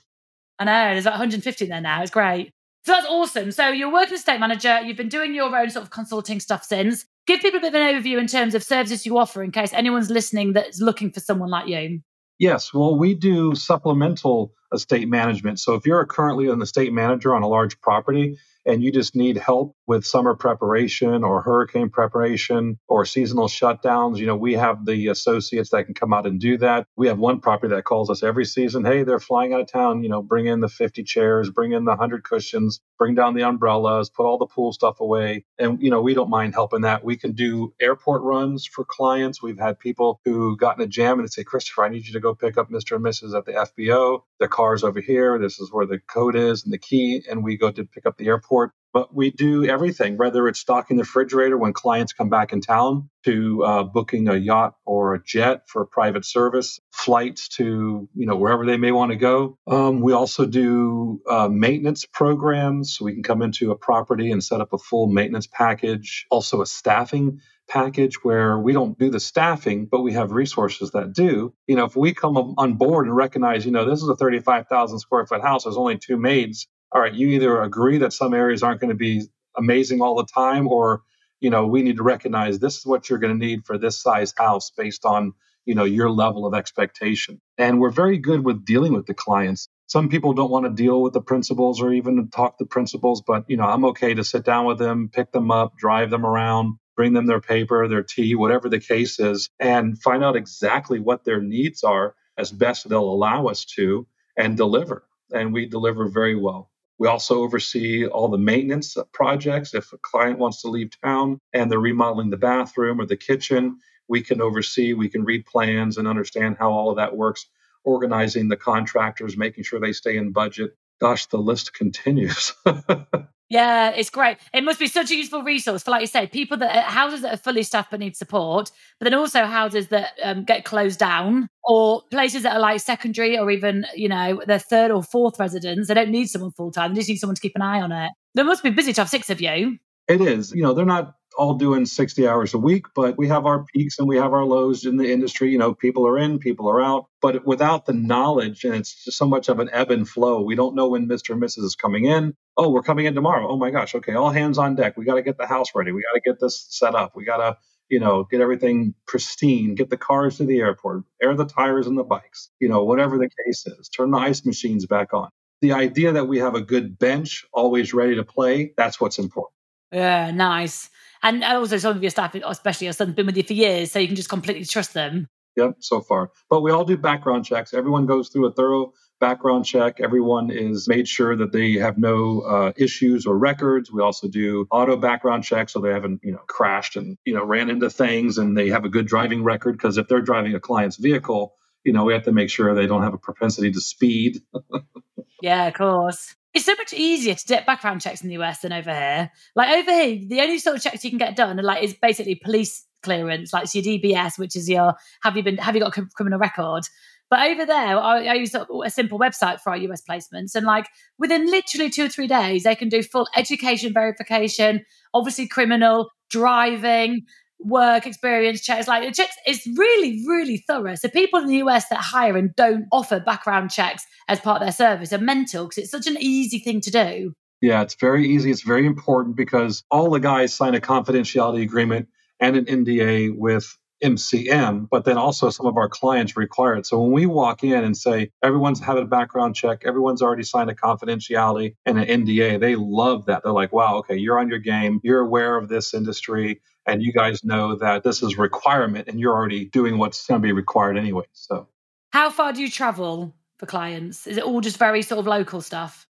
I 0.59 0.65
know. 0.65 0.93
There's 0.93 1.07
about 1.07 1.13
150 1.13 1.67
there 1.67 1.81
now. 1.81 2.03
It's 2.03 2.11
great. 2.11 2.53
So 2.85 2.93
that's 2.93 3.07
awesome. 3.07 3.51
So 3.53 3.69
you're 3.69 3.93
working 3.93 4.15
as 4.15 4.21
state 4.21 4.41
manager. 4.41 4.81
You've 4.81 4.97
been 4.97 5.09
doing 5.09 5.35
your 5.35 5.55
own 5.55 5.71
sort 5.71 5.85
of 5.85 5.91
consulting 5.91 6.41
stuff 6.41 6.65
since. 6.65 7.07
Give 7.27 7.41
people 7.41 7.59
a 7.59 7.61
bit 7.61 7.75
of 7.75 7.81
an 7.81 7.95
overview 7.95 8.19
in 8.19 8.27
terms 8.27 8.55
of 8.55 8.63
services 8.63 9.05
you 9.05 9.19
offer 9.19 9.43
in 9.43 9.53
case 9.53 9.73
anyone's 9.73 10.11
listening 10.11 10.55
that's 10.55 10.81
looking 10.81 11.11
for 11.11 11.21
someone 11.21 11.51
like 11.51 11.69
you. 11.69 12.01
Yes. 12.39 12.73
Well, 12.73 12.99
we 12.99 13.15
do 13.15 13.55
supplemental 13.55 14.53
estate 14.73 15.09
management. 15.09 15.59
So 15.61 15.75
if 15.75 15.87
you're 15.87 16.05
currently 16.07 16.49
an 16.49 16.63
estate 16.63 16.93
manager 16.93 17.35
on 17.35 17.43
a 17.43 17.49
large 17.49 17.81
property 17.81 18.39
and 18.67 18.83
you 18.83 18.93
just 18.93 19.17
need 19.17 19.37
help 19.37 19.75
with 19.91 20.07
summer 20.07 20.37
preparation 20.37 21.25
or 21.25 21.43
hurricane 21.43 21.91
preparation 21.91 22.79
or 22.87 23.05
seasonal 23.05 23.49
shutdowns, 23.49 24.19
you 24.19 24.27
know, 24.27 24.37
we 24.37 24.55
have 24.55 24.87
the 24.87 25.09
associates 25.09 25.71
that 25.71 25.83
can 25.83 25.95
come 25.95 26.13
out 26.13 26.29
and 26.29 26.39
do 26.39 26.57
that. 26.57 26.87
We 26.97 27.09
have 27.09 27.19
one 27.19 27.41
property 27.41 27.75
that 27.75 27.83
calls 27.83 28.09
us 28.09 28.23
every 28.23 28.45
season, 28.45 28.85
hey, 28.85 29.03
they're 29.03 29.19
flying 29.19 29.53
out 29.53 29.63
of 29.63 29.67
town, 29.67 30.05
you 30.05 30.09
know, 30.09 30.23
bring 30.23 30.47
in 30.47 30.61
the 30.61 30.69
50 30.69 31.03
chairs, 31.03 31.51
bring 31.51 31.73
in 31.73 31.87
the 31.87 31.91
100 31.91 32.23
cushions, 32.23 32.81
bring 33.01 33.17
down 33.17 33.35
the 33.35 33.43
umbrellas, 33.43 34.11
put 34.11 34.27
all 34.27 34.39
the 34.39 34.47
pool 34.47 34.73
stuff 34.73 35.01
away. 35.01 35.45
And, 35.59 35.83
you 35.83 35.91
know, 35.91 36.01
we 36.01 36.15
don't 36.15 36.31
mind 36.31 36.55
helping 36.55 36.83
that. 36.83 37.05
We 37.05 37.17
can 37.17 37.33
do 37.33 37.75
airport 37.81 38.23
runs 38.23 38.67
for 38.67 38.85
clients. 38.85 39.43
We've 39.43 39.59
had 39.59 39.81
people 39.81 40.21
who 40.25 40.57
got 40.57 40.79
in 40.79 40.85
a 40.85 40.87
jam 40.87 41.19
and 41.19 41.29
say, 41.29 41.43
Christopher, 41.43 41.87
I 41.87 41.89
need 41.89 42.07
you 42.07 42.13
to 42.13 42.21
go 42.21 42.37
pick 42.37 42.57
up 42.57 42.71
Mr. 42.71 42.95
and 42.95 43.05
Mrs. 43.05 43.37
at 43.37 43.45
the 43.45 43.53
FBO. 43.55 44.21
The 44.39 44.47
car's 44.47 44.85
over 44.85 45.01
here. 45.01 45.37
This 45.41 45.59
is 45.59 45.73
where 45.73 45.87
the 45.87 45.99
code 45.99 46.37
is 46.37 46.63
and 46.63 46.73
the 46.73 46.79
key. 46.79 47.25
And 47.29 47.43
we 47.43 47.57
go 47.57 47.73
to 47.73 47.85
pick 47.85 48.07
up 48.07 48.17
the 48.17 48.29
airport. 48.29 48.71
But 48.93 49.15
we 49.15 49.31
do 49.31 49.65
everything, 49.67 50.17
whether 50.19 50.49
it's 50.49 50.61
stocking 50.61 50.97
the 50.97 51.03
refrigerator 51.05 51.59
when 51.59 51.73
clients 51.73 52.13
come 52.13 52.29
back 52.31 52.53
in 52.53 52.61
town, 52.61 53.11
to 53.25 53.65
uh, 53.65 53.83
booking 53.85 54.29
a 54.29 54.37
yacht 54.37 54.75
or 54.87 55.15
a 55.15 55.23
jet 55.23 55.69
for 55.69 55.85
private 55.87 56.25
service, 56.25 56.81
flights 56.93 57.49
to 57.49 58.09
you 58.15 58.27
know 58.27 58.37
wherever 58.37 58.67
they 58.67 58.77
may 58.79 58.93
want 58.93 59.13
to 59.13 59.17
go. 59.17 59.59
Um, 59.67 60.01
we 60.01 60.13
also 60.13 60.47
do 60.47 61.21
uh, 61.29 61.49
maintenance 61.49 62.07
programs, 62.07 63.01
we 63.01 63.15
can 63.15 63.23
come 63.23 63.43
into 63.43 63.71
a 63.71 63.77
property 63.77 64.31
and 64.33 64.43
set 64.43 64.61
up 64.61 64.73
a 64.73 64.79
full 64.79 65.07
maintenance 65.07 65.47
package. 65.47 66.27
Also, 66.31 66.63
a 66.63 66.67
staffing 66.67 67.41
package 67.69 68.23
where 68.25 68.59
we 68.59 68.73
don't 68.73 68.99
do 68.99 69.11
the 69.11 69.21
staffing, 69.21 69.87
but 69.87 70.03
we 70.03 70.13
have 70.13 70.33
resources 70.33 70.91
that 70.93 71.13
do. 71.13 71.55
You 71.67 71.77
know, 71.77 71.85
if 71.85 71.97
we 71.97 72.15
come 72.15 72.37
on 72.37 72.75
board 72.75 73.07
and 73.07 73.17
recognize, 73.17 73.65
you 73.65 73.73
know, 73.73 73.89
this 73.89 74.03
is 74.03 74.09
a 74.09 74.17
35,000 74.17 74.99
square 74.99 75.27
foot 75.27 75.43
house, 75.43 75.65
there's 75.65 75.77
only 75.77 75.99
two 75.99 76.17
maids. 76.17 76.67
All 76.93 77.01
right, 77.01 77.15
you 77.15 77.29
either 77.31 77.63
agree 77.63 77.99
that 77.99 78.13
some 78.13 78.35
areas 78.35 78.65
aren't 78.65 78.81
going 78.81 78.91
to 78.91 78.97
be 78.97 79.23
amazing 79.57 80.03
all 80.03 80.17
the 80.17 80.27
time, 80.27 80.69
or 80.69 81.03
you 81.41 81.51
know, 81.51 81.67
we 81.67 81.83
need 81.83 81.99
to 81.99 82.03
recognize 82.03 82.59
this 82.59 82.79
is 82.79 82.87
what 82.87 83.09
you're 83.09 83.21
going 83.21 83.39
to 83.39 83.47
need 83.47 83.65
for 83.67 83.79
this 83.79 84.03
size 84.03 84.35
house 84.37 84.73
based 84.77 85.05
on 85.05 85.35
you 85.67 85.77
know 85.77 85.85
your 85.85 86.11
level 86.11 86.47
of 86.47 86.55
expectation. 86.55 87.41
And 87.59 87.81
we're 87.81 87.91
very 87.93 88.19
good 88.19 88.45
with 88.45 88.65
dealing 88.65 88.93
with 88.93 89.07
the 89.07 89.15
clients. 89.15 89.69
Some 89.87 90.09
people 90.09 90.35
don't 90.35 90.51
want 90.51 90.67
to 90.67 90.71
deal 90.71 91.03
with 91.03 91.13
the 91.13 91.21
principals 91.23 91.81
or 91.81 91.93
even 91.93 92.29
talk 92.31 92.59
to 92.59 92.67
principals, 92.67 93.23
but 93.23 93.45
you 93.49 93.57
know, 93.57 93.67
I'm 93.67 93.85
okay 93.87 94.15
to 94.15 94.25
sit 94.25 94.45
down 94.45 94.67
with 94.67 94.79
them, 94.79 95.11
pick 95.13 95.33
them 95.33 95.53
up, 95.53 95.77
drive 95.79 96.11
them 96.11 96.27
around, 96.27 96.77
bring 96.97 97.13
them 97.13 97.27
their 97.27 97.41
paper, 97.41 97.89
their 97.89 98.03
tea, 98.03 98.35
whatever 98.35 98.69
the 98.69 98.81
case 98.81 99.21
is, 99.21 99.49
and 99.61 100.01
find 100.03 100.25
out 100.25 100.37
exactly 100.37 101.01
what 101.01 101.25
their 101.25 101.41
needs 101.41 101.85
are 101.85 102.17
as 102.37 102.51
best 102.53 102.89
they'll 102.89 103.01
allow 103.01 103.47
us 103.47 103.65
to 103.77 104.09
and 104.37 104.57
deliver. 104.57 105.05
And 105.33 105.53
we 105.53 105.67
deliver 105.67 106.09
very 106.09 106.37
well. 106.37 106.70
We 107.01 107.09
also 107.09 107.41
oversee 107.41 108.07
all 108.07 108.29
the 108.29 108.39
maintenance 108.39 108.95
projects. 109.13 109.75
If 109.75 109.93
a 109.95 109.99
client 109.99 110.39
wants 110.39 110.61
to 110.63 110.69
leave 110.69 110.91
town 111.03 111.41
and 111.55 111.73
they're 111.73 111.81
remodeling 111.81 112.29
the 112.29 112.37
bathroom 112.37 113.01
or 113.01 113.07
the 113.07 113.17
kitchen, 113.17 113.79
we 114.07 114.21
can 114.21 114.43
oversee, 114.43 114.93
we 114.93 115.09
can 115.09 115.25
read 115.25 115.47
plans 115.47 115.97
and 115.97 116.07
understand 116.07 116.59
how 116.59 116.71
all 116.71 116.91
of 116.91 116.97
that 116.97 117.17
works, 117.17 117.47
organizing 117.85 118.49
the 118.49 118.59
contractors, 118.59 119.35
making 119.35 119.65
sure 119.65 119.81
they 119.81 119.95
stay 119.95 120.19
in 120.19 120.33
budget. 120.33 120.77
Gosh, 121.01 121.25
the 121.27 121.39
list 121.39 121.73
continues. 121.73 122.53
Yeah, 123.51 123.91
it's 123.91 124.11
great. 124.11 124.39
It 124.55 124.63
must 124.63 124.79
be 124.79 124.87
such 124.87 125.11
a 125.11 125.17
useful 125.17 125.43
resource 125.43 125.83
for, 125.83 125.91
like 125.91 126.03
you 126.03 126.07
said, 126.07 126.31
people 126.31 126.57
that 126.59 126.85
houses 126.85 127.23
that 127.23 127.35
are 127.35 127.37
fully 127.37 127.65
staffed 127.65 127.91
but 127.91 127.99
need 127.99 128.17
support, 128.17 128.71
but 129.01 129.05
then 129.05 129.15
also 129.15 129.45
houses 129.45 129.89
that 129.89 130.13
um, 130.23 130.45
get 130.45 130.65
closed 130.65 131.01
down 131.01 131.49
or 131.65 132.03
places 132.13 132.45
that 132.45 132.55
are 132.55 132.61
like 132.61 132.81
secondary 132.81 133.37
or 133.37 133.51
even, 133.51 133.85
you 133.97 134.09
know, 134.09 134.41
their 134.47 134.61
third 134.61 134.93
or 134.93 135.03
fourth 135.03 135.41
residents. 135.41 135.89
They 135.89 135.95
don't 135.95 136.11
need 136.11 136.29
someone 136.29 136.53
full 136.53 136.71
time. 136.71 136.95
They 136.95 137.01
just 137.01 137.09
need 137.09 137.17
someone 137.17 137.35
to 137.35 137.41
keep 137.41 137.57
an 137.57 137.63
eye 137.63 137.81
on 137.81 137.91
it. 137.91 138.13
There 138.37 138.45
must 138.45 138.63
be 138.63 138.71
busy 138.71 138.93
to 138.93 139.01
have 139.01 139.11
six 139.11 139.31
of 139.31 139.41
you. 139.41 139.79
It 140.07 140.21
is. 140.21 140.53
You 140.53 140.63
know, 140.63 140.73
they're 140.73 140.87
not 140.87 141.17
all 141.37 141.55
doing 141.55 141.87
60 141.87 142.27
hours 142.27 142.55
a 142.55 142.59
week, 142.59 142.87
but 142.95 143.17
we 143.17 143.29
have 143.29 143.47
our 143.47 143.65
peaks 143.65 143.99
and 143.99 144.09
we 144.09 144.17
have 144.17 144.33
our 144.33 144.45
lows 144.45 144.85
in 144.85 144.97
the 144.97 145.13
industry. 145.13 145.51
You 145.51 145.59
know, 145.59 145.75
people 145.75 146.07
are 146.07 146.19
in, 146.19 146.39
people 146.39 146.69
are 146.69 146.83
out, 146.83 147.07
but 147.21 147.47
without 147.47 147.87
the 147.87 147.93
knowledge, 147.93 148.65
and 148.65 148.75
it's 148.75 149.05
just 149.05 149.19
so 149.19 149.27
much 149.27 149.49
of 149.49 149.59
an 149.59 149.71
ebb 149.73 149.91
and 149.91 150.09
flow. 150.09 150.43
We 150.43 150.55
don't 150.55 150.75
know 150.75 150.89
when 150.89 151.09
Mr. 151.09 151.33
and 151.33 151.43
Mrs. 151.43 151.65
is 151.65 151.77
coming 151.77 152.05
in. 152.05 152.35
Oh, 152.57 152.71
we're 152.71 152.83
coming 152.83 153.07
in 153.07 153.15
tomorrow. 153.15 153.49
Oh 153.49 153.57
my 153.57 153.71
gosh. 153.71 153.95
Okay. 153.95 154.15
All 154.15 154.31
hands 154.31 154.59
on 154.59 154.75
deck. 154.75 154.97
We 154.97 155.05
got 155.05 155.15
to 155.15 155.23
get 155.23 155.39
the 155.39 155.47
house 155.47 155.69
ready. 155.75 155.93
We 155.93 156.03
got 156.03 156.15
to 156.15 156.21
get 156.21 156.41
this 156.41 156.67
set 156.69 156.95
up. 156.95 157.13
We 157.15 157.25
got 157.25 157.39
to, 157.39 157.57
you 157.89 158.01
know, 158.01 158.25
get 158.25 158.41
everything 158.41 158.95
pristine, 159.07 159.75
get 159.75 159.91
the 159.91 159.97
cars 159.97 160.39
to 160.39 160.45
the 160.45 160.61
airport, 160.61 161.05
air 161.23 161.35
the 161.35 161.45
tires 161.45 161.87
and 161.87 161.99
the 161.99 162.05
bikes, 162.05 162.51
you 162.61 162.69
know, 162.69 162.85
whatever 162.85 163.19
the 163.19 163.29
case 163.45 163.67
is, 163.67 163.89
turn 163.89 164.11
the 164.11 164.19
ice 164.19 164.45
machines 164.45 164.87
back 164.87 165.13
on. 165.13 165.29
The 165.61 165.73
idea 165.73 166.13
that 166.13 166.27
we 166.27 166.39
have 166.39 166.55
a 166.55 166.61
good 166.61 166.99
bench 166.99 167.45
always 167.53 167.93
ready 167.93 168.17
to 168.17 168.25
play, 168.25 168.73
that's 168.77 169.01
what's 169.01 169.19
important. 169.19 169.53
Yeah, 169.93 170.31
nice. 170.31 170.89
And 171.23 171.45
also, 171.45 171.79
some 171.79 171.97
of 171.97 172.03
your 172.03 172.11
staff, 172.11 172.35
especially 172.35 172.87
your 172.87 172.95
son's 172.95 173.15
been 173.15 173.27
with 173.27 173.37
you 173.37 173.43
for 173.43 173.53
years, 173.53 173.93
so 173.93 173.99
you 173.99 174.07
can 174.07 174.17
just 174.17 174.29
completely 174.29 174.65
trust 174.65 174.95
them. 174.95 175.29
Yep, 175.57 175.77
so 175.81 176.01
far. 176.01 176.31
But 176.49 176.63
we 176.63 176.71
all 176.71 176.85
do 176.85 176.97
background 176.97 177.45
checks. 177.45 177.75
Everyone 177.75 178.07
goes 178.07 178.29
through 178.29 178.47
a 178.47 178.53
thorough 178.53 178.93
background 179.21 179.67
check. 179.67 180.01
Everyone 180.01 180.51
is 180.51 180.89
made 180.89 181.07
sure 181.07 181.37
that 181.37 181.53
they 181.53 181.75
have 181.75 181.99
no 181.99 182.41
uh, 182.41 182.73
issues 182.77 183.27
or 183.27 183.37
records. 183.37 183.93
We 183.93 184.01
also 184.01 184.29
do 184.29 184.67
auto 184.71 184.97
background 184.97 185.45
checks 185.45 185.73
so 185.73 185.81
they 185.81 185.91
haven't, 185.91 186.21
you 186.23 186.33
know, 186.33 186.43
crashed 186.49 186.97
and, 186.97 187.19
you 187.25 187.35
know, 187.35 187.45
ran 187.45 187.69
into 187.69 187.91
things 187.91 188.39
and 188.39 188.57
they 188.57 188.71
have 188.71 188.85
a 188.85 188.89
good 188.89 189.07
driving 189.07 189.45
record 189.45 189.73
because 189.73 189.99
if 189.99 190.09
they're 190.09 190.23
driving 190.23 190.55
a 190.55 190.61
client's 190.61 190.97
vehicle, 190.97 191.55
you 191.85 191.93
know, 191.93 192.05
we 192.05 192.13
have 192.13 192.25
to 192.25 192.33
make 192.33 192.51
sure 192.51 192.75
they 192.75 192.87
don't 192.87 193.03
have 193.03 193.15
a 193.15 193.19
propensity 193.19 193.71
to 193.71 193.81
speed. 193.81 194.41
yeah, 195.43 195.67
of 195.67 195.75
course. 195.75 196.35
It's 196.53 196.65
so 196.65 196.75
much 196.75 196.93
easier 196.93 197.35
to 197.35 197.47
get 197.47 197.67
background 197.67 198.01
checks 198.01 198.23
in 198.23 198.29
the 198.29 198.37
US 198.39 198.61
than 198.61 198.73
over 198.73 198.93
here. 198.93 199.31
Like 199.55 199.71
over 199.79 199.93
here, 199.93 200.21
the 200.29 200.41
only 200.41 200.59
sort 200.59 200.77
of 200.77 200.83
checks 200.83 201.05
you 201.05 201.11
can 201.11 201.19
get 201.19 201.37
done 201.37 201.61
are 201.61 201.63
like 201.63 201.83
is 201.83 201.95
basically 201.95 202.35
police 202.35 202.85
clearance, 203.03 203.53
like 203.53 203.65
it's 203.65 203.75
your 203.75 203.85
DBS, 203.85 204.39
which 204.39 204.57
is 204.57 204.69
your 204.69 204.95
have 205.23 205.37
you 205.37 205.43
been 205.43 205.59
have 205.59 205.75
you 205.75 205.81
got 205.81 205.97
a 205.97 206.07
criminal 206.15 206.39
record? 206.39 206.85
But 207.31 207.49
over 207.49 207.65
there, 207.65 207.97
I, 207.97 208.25
I 208.27 208.35
use 208.35 208.55
a, 208.57 208.67
a, 208.85 208.91
simple 208.91 209.17
website 209.17 209.61
for 209.61 209.71
our 209.71 209.77
US 209.77 210.03
placements, 210.03 210.57
and 210.57 210.67
like 210.67 210.89
within 211.19 211.47
literally 211.47 211.89
two 211.89 212.07
or 212.07 212.09
three 212.09 212.27
days, 212.27 212.65
they 212.65 212.75
can 212.75 212.89
do 212.89 213.03
full 213.05 213.29
education 213.37 213.93
verification, 213.93 214.85
obviously 215.15 215.47
criminal, 215.47 216.11
driving, 216.29 217.23
work 217.65 218.07
experience 218.07 218.61
checks. 218.61 218.89
Like 218.89 219.05
it 219.05 219.15
checks, 219.15 219.35
it's 219.47 219.67
really, 219.67 220.23
really 220.27 220.65
thorough. 220.67 220.95
So 220.95 221.09
people 221.09 221.41
in 221.41 221.47
the 221.47 221.57
US 221.57 221.89
that 221.89 221.99
hire 221.99 222.37
and 222.37 222.55
don't 222.57 222.87
offer 222.93 223.21
background 223.21 223.71
checks 223.71 224.05
as 224.29 224.41
part 224.41 224.61
of 224.61 224.67
their 224.67 224.73
service 224.73 225.13
are 225.13 225.19
mental 225.19 225.65
because 225.65 225.79
it's 225.79 225.91
such 225.91 226.07
an 226.07 226.17
easy 226.21 226.59
thing 226.59 226.81
to 226.83 226.91
do. 226.91 227.35
Yeah, 227.61 227.83
it's 227.83 227.95
very 227.95 228.27
easy. 228.27 228.51
It's 228.51 228.63
very 228.63 228.87
important 228.87 229.37
because 229.37 229.85
all 229.91 230.11
the 230.11 230.21
guys 230.21 230.55
sign 230.55 230.75
a 230.75 230.81
confidentiality 230.81 231.63
agreement 231.63 232.09
and 232.41 232.57
an 232.57 232.65
NDA 232.65 233.37
with 233.37 233.77
MCM, 234.03 234.89
but 234.91 235.05
then 235.05 235.19
also 235.19 235.51
some 235.51 235.67
of 235.67 235.77
our 235.77 235.89
clients 235.89 236.37
require 236.37 236.77
it. 236.77 236.87
So 236.87 237.01
when 237.01 237.13
we 237.13 237.27
walk 237.27 237.63
in 237.63 237.85
and 237.85 237.97
say 237.97 238.31
everyone's 238.43 238.81
having 238.81 239.03
a 239.03 239.07
background 239.07 239.55
check, 239.55 239.83
everyone's 239.85 240.23
already 240.23 240.43
signed 240.43 240.71
a 240.71 240.75
confidentiality 240.75 241.75
and 241.85 241.99
an 241.99 242.25
NDA, 242.25 242.61
they 242.61 242.77
love 242.77 243.27
that. 243.27 243.43
They're 243.43 243.53
like, 243.53 243.73
wow, 243.73 243.99
okay, 243.99 244.17
you're 244.17 244.39
on 244.39 244.49
your 244.49 244.59
game, 244.59 245.01
you're 245.03 245.21
aware 245.21 245.57
of 245.57 245.69
this 245.69 245.93
industry, 245.93 246.61
and 246.87 247.03
you 247.03 247.13
guys 247.13 247.45
know 247.45 247.77
that 247.77 248.03
this 248.03 248.23
is 248.23 248.39
requirement 248.39 249.09
and 249.09 249.21
you're 249.21 249.35
already 249.35 249.67
doing 249.67 249.99
what's 249.99 250.27
going 250.27 250.41
to 250.41 250.47
be 250.47 250.53
required 250.53 250.97
anyway. 250.97 251.25
So 251.33 251.69
how 252.11 252.31
far 252.31 252.53
do 252.53 252.61
you 252.61 252.71
travel 252.71 253.35
for 253.59 253.67
clients? 253.67 254.27
Is 254.27 254.37
it 254.37 254.45
all 254.45 254.61
just 254.61 254.79
very 254.79 255.03
sort 255.03 255.19
of 255.19 255.27
local 255.27 255.61
stuff? 255.61 256.07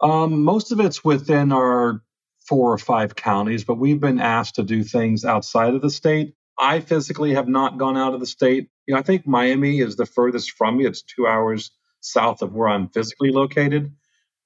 Um, 0.00 0.44
most 0.44 0.72
of 0.72 0.80
it's 0.80 1.04
within 1.04 1.52
our 1.52 2.02
four 2.48 2.72
or 2.72 2.78
five 2.78 3.16
counties, 3.16 3.64
but 3.64 3.78
we've 3.78 4.00
been 4.00 4.20
asked 4.20 4.54
to 4.56 4.62
do 4.62 4.82
things 4.82 5.24
outside 5.24 5.74
of 5.74 5.82
the 5.82 5.90
state. 5.90 6.34
I 6.58 6.80
physically 6.80 7.34
have 7.34 7.48
not 7.48 7.78
gone 7.78 7.96
out 7.96 8.14
of 8.14 8.20
the 8.20 8.26
state. 8.26 8.68
You 8.86 8.94
know, 8.94 9.00
I 9.00 9.02
think 9.02 9.26
Miami 9.26 9.80
is 9.80 9.96
the 9.96 10.06
furthest 10.06 10.52
from 10.52 10.78
me. 10.78 10.86
It's 10.86 11.02
two 11.02 11.26
hours 11.26 11.70
south 12.00 12.42
of 12.42 12.54
where 12.54 12.68
I'm 12.68 12.88
physically 12.88 13.30
located. 13.30 13.92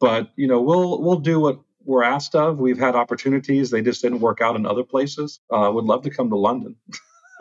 But 0.01 0.31
you 0.37 0.47
know, 0.47 0.61
we'll 0.61 1.03
we'll 1.03 1.21
do 1.21 1.41
what 1.41 1.61
we're 1.85 2.05
asked 2.05 2.35
of. 2.35 2.59
We've 2.59 2.79
had 2.79 2.95
opportunities; 2.95 3.71
they 3.71 3.83
just 3.83 4.03
didn't 4.03 4.21
work 4.21 4.41
out 4.41 4.57
in 4.57 4.67
other 4.67 4.85
places. 4.85 5.41
Uh, 5.51 5.71
would 5.73 5.85
love 5.85 6.03
to 6.03 6.11
come 6.11 6.31
to 6.31 6.37
London. 6.37 6.77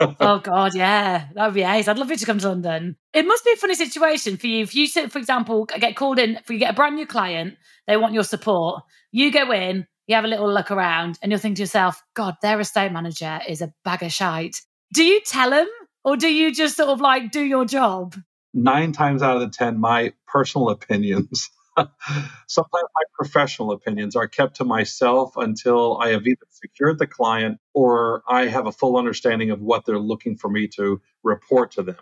oh 0.20 0.38
God, 0.38 0.74
yeah, 0.74 1.28
that 1.34 1.46
would 1.46 1.54
be 1.54 1.62
ace. 1.62 1.88
I'd 1.88 1.98
love 1.98 2.10
you 2.10 2.16
to 2.16 2.26
come 2.26 2.38
to 2.38 2.48
London. 2.48 2.96
It 3.12 3.26
must 3.26 3.44
be 3.44 3.52
a 3.52 3.56
funny 3.56 3.74
situation 3.74 4.36
for 4.36 4.46
you 4.46 4.62
if 4.62 4.74
you, 4.74 4.88
for 4.88 5.18
example, 5.18 5.66
get 5.66 5.96
called 5.96 6.18
in. 6.18 6.36
If 6.36 6.50
you 6.50 6.58
get 6.58 6.72
a 6.72 6.74
brand 6.74 6.96
new 6.96 7.06
client, 7.06 7.56
they 7.86 7.96
want 7.96 8.14
your 8.14 8.24
support. 8.24 8.82
You 9.12 9.30
go 9.30 9.52
in, 9.52 9.86
you 10.06 10.14
have 10.14 10.24
a 10.24 10.28
little 10.28 10.52
look 10.52 10.70
around 10.70 11.18
and 11.22 11.30
you'll 11.30 11.40
think 11.40 11.56
to 11.56 11.62
yourself, 11.62 12.02
God, 12.14 12.34
their 12.42 12.60
estate 12.60 12.92
manager 12.92 13.40
is 13.48 13.62
a 13.62 13.72
bag 13.84 14.02
of 14.02 14.12
shite. 14.12 14.60
Do 14.92 15.04
you 15.04 15.20
tell 15.20 15.50
them 15.50 15.68
or 16.04 16.16
do 16.16 16.28
you 16.28 16.52
just 16.52 16.76
sort 16.76 16.90
of 16.90 17.00
like 17.00 17.30
do 17.30 17.42
your 17.42 17.64
job? 17.64 18.16
Nine 18.52 18.92
times 18.92 19.22
out 19.22 19.36
of 19.36 19.42
the 19.42 19.48
10, 19.48 19.80
my 19.80 20.12
personal 20.26 20.68
opinions, 20.68 21.50
sometimes 21.76 22.70
my 22.72 23.02
professional 23.14 23.72
opinions 23.72 24.16
are 24.16 24.28
kept 24.28 24.56
to 24.56 24.64
myself 24.64 25.36
until 25.36 25.98
I 25.98 26.10
have 26.10 26.26
either 26.26 26.46
secured 26.50 26.98
the 26.98 27.06
client 27.06 27.58
or 27.72 28.22
I 28.28 28.46
have 28.46 28.66
a 28.66 28.72
full 28.72 28.96
understanding 28.96 29.50
of 29.50 29.60
what 29.60 29.84
they're 29.84 29.98
looking 29.98 30.36
for 30.36 30.48
me 30.48 30.68
to 30.76 31.00
report 31.22 31.72
to 31.72 31.82
them. 31.82 31.96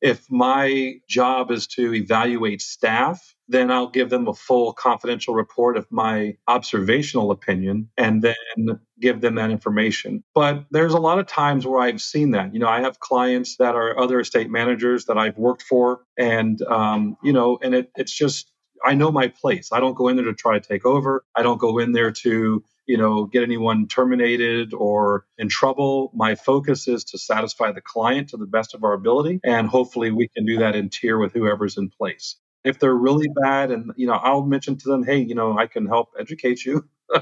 If 0.00 0.30
my 0.30 0.94
job 1.08 1.50
is 1.50 1.66
to 1.68 1.92
evaluate 1.92 2.62
staff, 2.62 3.34
then 3.48 3.70
I'll 3.70 3.90
give 3.90 4.08
them 4.08 4.28
a 4.28 4.32
full 4.32 4.72
confidential 4.72 5.34
report 5.34 5.76
of 5.76 5.86
my 5.90 6.38
observational 6.48 7.30
opinion 7.30 7.90
and 7.98 8.22
then 8.22 8.80
give 8.98 9.20
them 9.20 9.34
that 9.34 9.50
information. 9.50 10.24
But 10.34 10.64
there's 10.70 10.94
a 10.94 11.00
lot 11.00 11.18
of 11.18 11.26
times 11.26 11.66
where 11.66 11.82
I've 11.82 12.00
seen 12.00 12.30
that. 12.30 12.54
You 12.54 12.60
know, 12.60 12.68
I 12.68 12.80
have 12.80 12.98
clients 13.00 13.56
that 13.58 13.74
are 13.74 13.98
other 13.98 14.20
estate 14.20 14.50
managers 14.50 15.04
that 15.06 15.18
I've 15.18 15.36
worked 15.36 15.62
for, 15.62 16.00
and, 16.16 16.62
um, 16.62 17.18
you 17.22 17.34
know, 17.34 17.58
and 17.60 17.74
it, 17.74 17.90
it's 17.94 18.16
just, 18.16 18.50
I 18.84 18.94
know 18.94 19.12
my 19.12 19.28
place. 19.28 19.70
I 19.72 19.80
don't 19.80 19.94
go 19.94 20.08
in 20.08 20.16
there 20.16 20.24
to 20.26 20.34
try 20.34 20.58
to 20.58 20.66
take 20.66 20.86
over. 20.86 21.24
I 21.36 21.42
don't 21.42 21.58
go 21.58 21.78
in 21.78 21.92
there 21.92 22.12
to 22.12 22.64
you 22.90 22.96
know, 22.96 23.24
get 23.24 23.44
anyone 23.44 23.86
terminated 23.86 24.74
or 24.74 25.24
in 25.38 25.48
trouble. 25.48 26.10
My 26.12 26.34
focus 26.34 26.88
is 26.88 27.04
to 27.04 27.18
satisfy 27.18 27.70
the 27.70 27.80
client 27.80 28.30
to 28.30 28.36
the 28.36 28.46
best 28.46 28.74
of 28.74 28.82
our 28.82 28.94
ability. 28.94 29.38
And 29.44 29.68
hopefully 29.68 30.10
we 30.10 30.26
can 30.26 30.44
do 30.44 30.58
that 30.58 30.74
in 30.74 30.88
tier 30.88 31.16
with 31.16 31.32
whoever's 31.32 31.76
in 31.76 31.90
place. 31.90 32.34
If 32.64 32.80
they're 32.80 32.92
really 32.92 33.28
bad 33.42 33.70
and, 33.70 33.92
you 33.94 34.08
know, 34.08 34.14
I'll 34.14 34.44
mention 34.44 34.76
to 34.76 34.88
them, 34.88 35.04
hey, 35.04 35.18
you 35.18 35.36
know, 35.36 35.56
I 35.56 35.68
can 35.68 35.86
help 35.86 36.08
educate 36.18 36.64
you. 36.64 36.84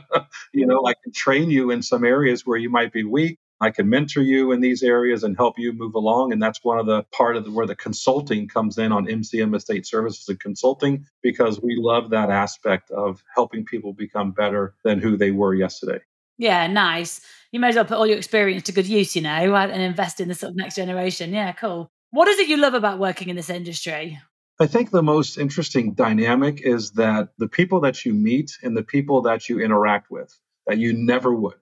you 0.55 0.67
know, 0.67 0.87
I 0.87 0.95
can 1.03 1.13
train 1.13 1.51
you 1.51 1.71
in 1.71 1.83
some 1.83 2.03
areas 2.03 2.47
where 2.47 2.59
you 2.59 2.71
might 2.71 2.91
be 2.91 3.05
weak. 3.05 3.39
I 3.61 3.71
can 3.71 3.89
mentor 3.89 4.23
you 4.23 4.53
in 4.53 4.61
these 4.61 4.83
areas 4.83 5.25
and 5.25 5.37
help 5.37 5.59
you 5.59 5.73
move 5.73 5.95
along. 5.95 6.33
And 6.33 6.41
that's 6.41 6.63
one 6.63 6.79
of 6.79 6.87
the 6.87 7.03
part 7.13 7.37
of 7.37 7.45
the, 7.45 7.51
where 7.51 7.67
the 7.67 7.75
consulting 7.75 8.47
comes 8.47 8.79
in 8.79 8.93
on 8.93 9.07
MCM 9.07 9.55
Estate 9.57 9.87
Services 9.87 10.29
and 10.29 10.39
consulting, 10.39 11.07
because 11.23 11.61
we 11.61 11.77
love 11.77 12.11
that 12.11 12.31
aspect 12.31 12.91
of 12.91 13.23
helping 13.35 13.65
people 13.65 13.93
become 13.93 14.31
better 14.31 14.75
than 14.85 15.01
who 15.01 15.17
they 15.17 15.33
were 15.33 15.55
yesterday. 15.55 16.01
Yeah, 16.39 16.69
nice. 16.69 17.21
You 17.51 17.59
may 17.59 17.71
as 17.71 17.75
well 17.75 17.85
put 17.85 17.97
all 17.97 18.07
your 18.07 18.17
experience 18.17 18.63
to 18.65 18.73
good 18.73 18.87
use, 18.87 19.17
you 19.17 19.23
know, 19.23 19.55
uh, 19.55 19.67
and 19.67 19.83
invest 19.83 20.21
in 20.21 20.29
the 20.29 20.35
sort 20.35 20.51
of 20.51 20.57
next 20.57 20.77
generation. 20.77 21.33
Yeah, 21.33 21.53
cool. 21.53 21.91
What 22.11 22.29
is 22.29 22.39
it 22.39 22.49
you 22.49 22.57
love 22.57 22.75
about 22.75 23.01
working 23.01 23.29
in 23.29 23.37
this 23.37 23.51
industry? 23.51 24.21
I 24.61 24.67
think 24.67 24.91
the 24.91 25.03
most 25.03 25.37
interesting 25.37 25.95
dynamic 25.95 26.61
is 26.63 26.93
that 26.93 27.31
the 27.39 27.49
people 27.49 27.81
that 27.81 28.05
you 28.05 28.15
meet 28.15 28.53
and 28.63 28.77
the 28.77 28.83
people 28.83 29.23
that 29.23 29.49
you 29.49 29.61
interact 29.61 30.11
with 30.11 30.37
that 30.67 30.79
you 30.79 30.93
never 30.93 31.33
would 31.35 31.55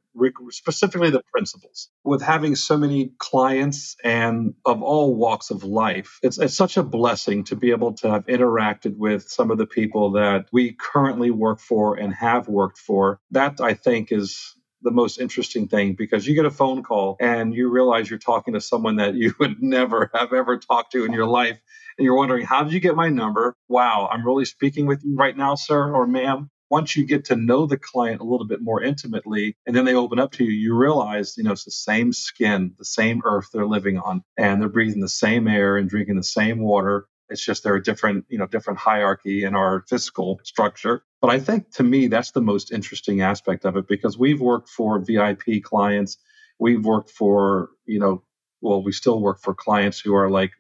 specifically 0.51 1.11
the 1.11 1.23
principals. 1.33 1.89
With 2.05 2.23
having 2.23 2.57
so 2.57 2.77
many 2.77 3.13
clients 3.19 3.97
and 4.05 4.55
of 4.65 4.83
all 4.83 5.17
walks 5.17 5.51
of 5.51 5.65
life, 5.65 6.19
it's, 6.23 6.39
it's 6.39 6.55
such 6.55 6.77
a 6.77 6.83
blessing 6.83 7.45
to 7.45 7.57
be 7.57 7.71
able 7.71 7.95
to 7.95 8.11
have 8.11 8.27
interacted 8.27 8.97
with 8.97 9.29
some 9.29 9.51
of 9.51 9.59
the 9.59 9.67
people 9.67 10.13
that 10.13 10.47
we 10.53 10.73
currently 10.79 11.31
work 11.31 11.61
for 11.61 11.97
and 11.97 12.15
have 12.15 12.49
worked 12.49 12.79
for. 12.79 13.21
That 13.31 13.61
I 13.61 13.75
think 13.75 14.13
is 14.13 14.55
the 14.83 14.91
most 14.91 15.19
interesting 15.19 15.69
thing 15.69 15.95
because 15.95 16.27
you 16.27 16.35
get 16.35 16.45
a 16.45 16.51
phone 16.51 16.83
call 16.83 17.17
and 17.21 17.55
you 17.55 17.69
realize 17.69 18.09
you're 18.09 18.19
talking 18.19 18.55
to 18.55 18.61
someone 18.61 18.97
that 18.97 19.15
you 19.15 19.35
would 19.41 19.63
never 19.63 20.11
have 20.15 20.33
ever 20.33 20.59
talked 20.59 20.93
to 20.93 21.05
in 21.05 21.13
your 21.13 21.27
life. 21.27 21.59
And 21.99 22.05
you're 22.05 22.17
wondering, 22.17 22.45
how 22.45 22.63
did 22.63 22.73
you 22.75 22.81
get 22.81 22.95
my 22.95 23.09
number? 23.09 23.57
Wow, 23.69 24.09
I'm 24.13 24.25
really 24.25 24.45
speaking 24.45 24.87
with 24.87 25.03
you 25.03 25.17
right 25.17 25.37
now, 25.37 25.55
sir 25.55 25.93
or 25.95 26.07
ma'am 26.07 26.51
once 26.71 26.97
you 26.97 27.07
get 27.07 27.27
to 27.27 27.37
know 27.37 27.67
the 27.67 27.79
client 27.79 28.21
a 28.21 28.25
little 28.25 28.47
bit 28.47 28.63
more 28.63 28.83
intimately 28.83 29.57
and 29.67 29.77
then 29.77 29.85
they 29.85 29.95
open 29.95 30.19
up 30.19 30.33
to 30.33 30.45
you 30.45 30.51
you 30.51 30.77
realize 30.77 31.37
you 31.37 31.45
know 31.45 31.53
it's 31.53 31.65
the 31.65 31.71
same 31.71 32.13
skin 32.13 32.75
the 32.79 32.85
same 32.85 33.23
earth 33.25 33.49
they're 33.53 33.67
living 33.67 33.99
on 33.99 34.23
and 34.39 34.61
they're 34.61 34.69
breathing 34.69 35.01
the 35.01 35.09
same 35.09 35.49
air 35.49 35.77
and 35.77 35.89
drinking 35.91 36.17
the 36.17 36.23
same 36.25 36.61
water. 36.61 37.07
It's 37.31 37.45
just 37.45 37.65
they're 37.65 37.77
a 37.77 37.83
different 37.83 38.27
you 38.29 38.39
know 38.39 38.47
different 38.47 38.79
hierarchy 38.81 39.45
in 39.45 39.55
our 39.57 39.85
fiscal 39.89 40.41
structure. 40.45 41.03
But 41.21 41.31
i 41.31 41.41
think 41.41 41.73
to 41.75 41.83
me 41.83 42.09
that's 42.09 42.33
the 42.33 42.43
most 42.43 42.73
interesting 42.73 43.23
aspect 43.23 43.65
of 43.65 43.77
it 43.77 43.89
because 43.89 44.19
we've 44.19 44.41
worked 44.41 44.69
for 44.69 45.01
vip 45.01 45.43
clients. 45.65 46.19
We've 46.61 46.85
worked 46.85 47.11
for 47.11 47.71
you 47.87 48.01
know 48.01 48.25
well 48.61 48.83
we 48.83 48.93
still 48.93 49.21
work 49.21 49.41
for 49.43 49.55
clients 49.55 50.01
who 50.01 50.15
are 50.15 50.31
like 50.31 50.53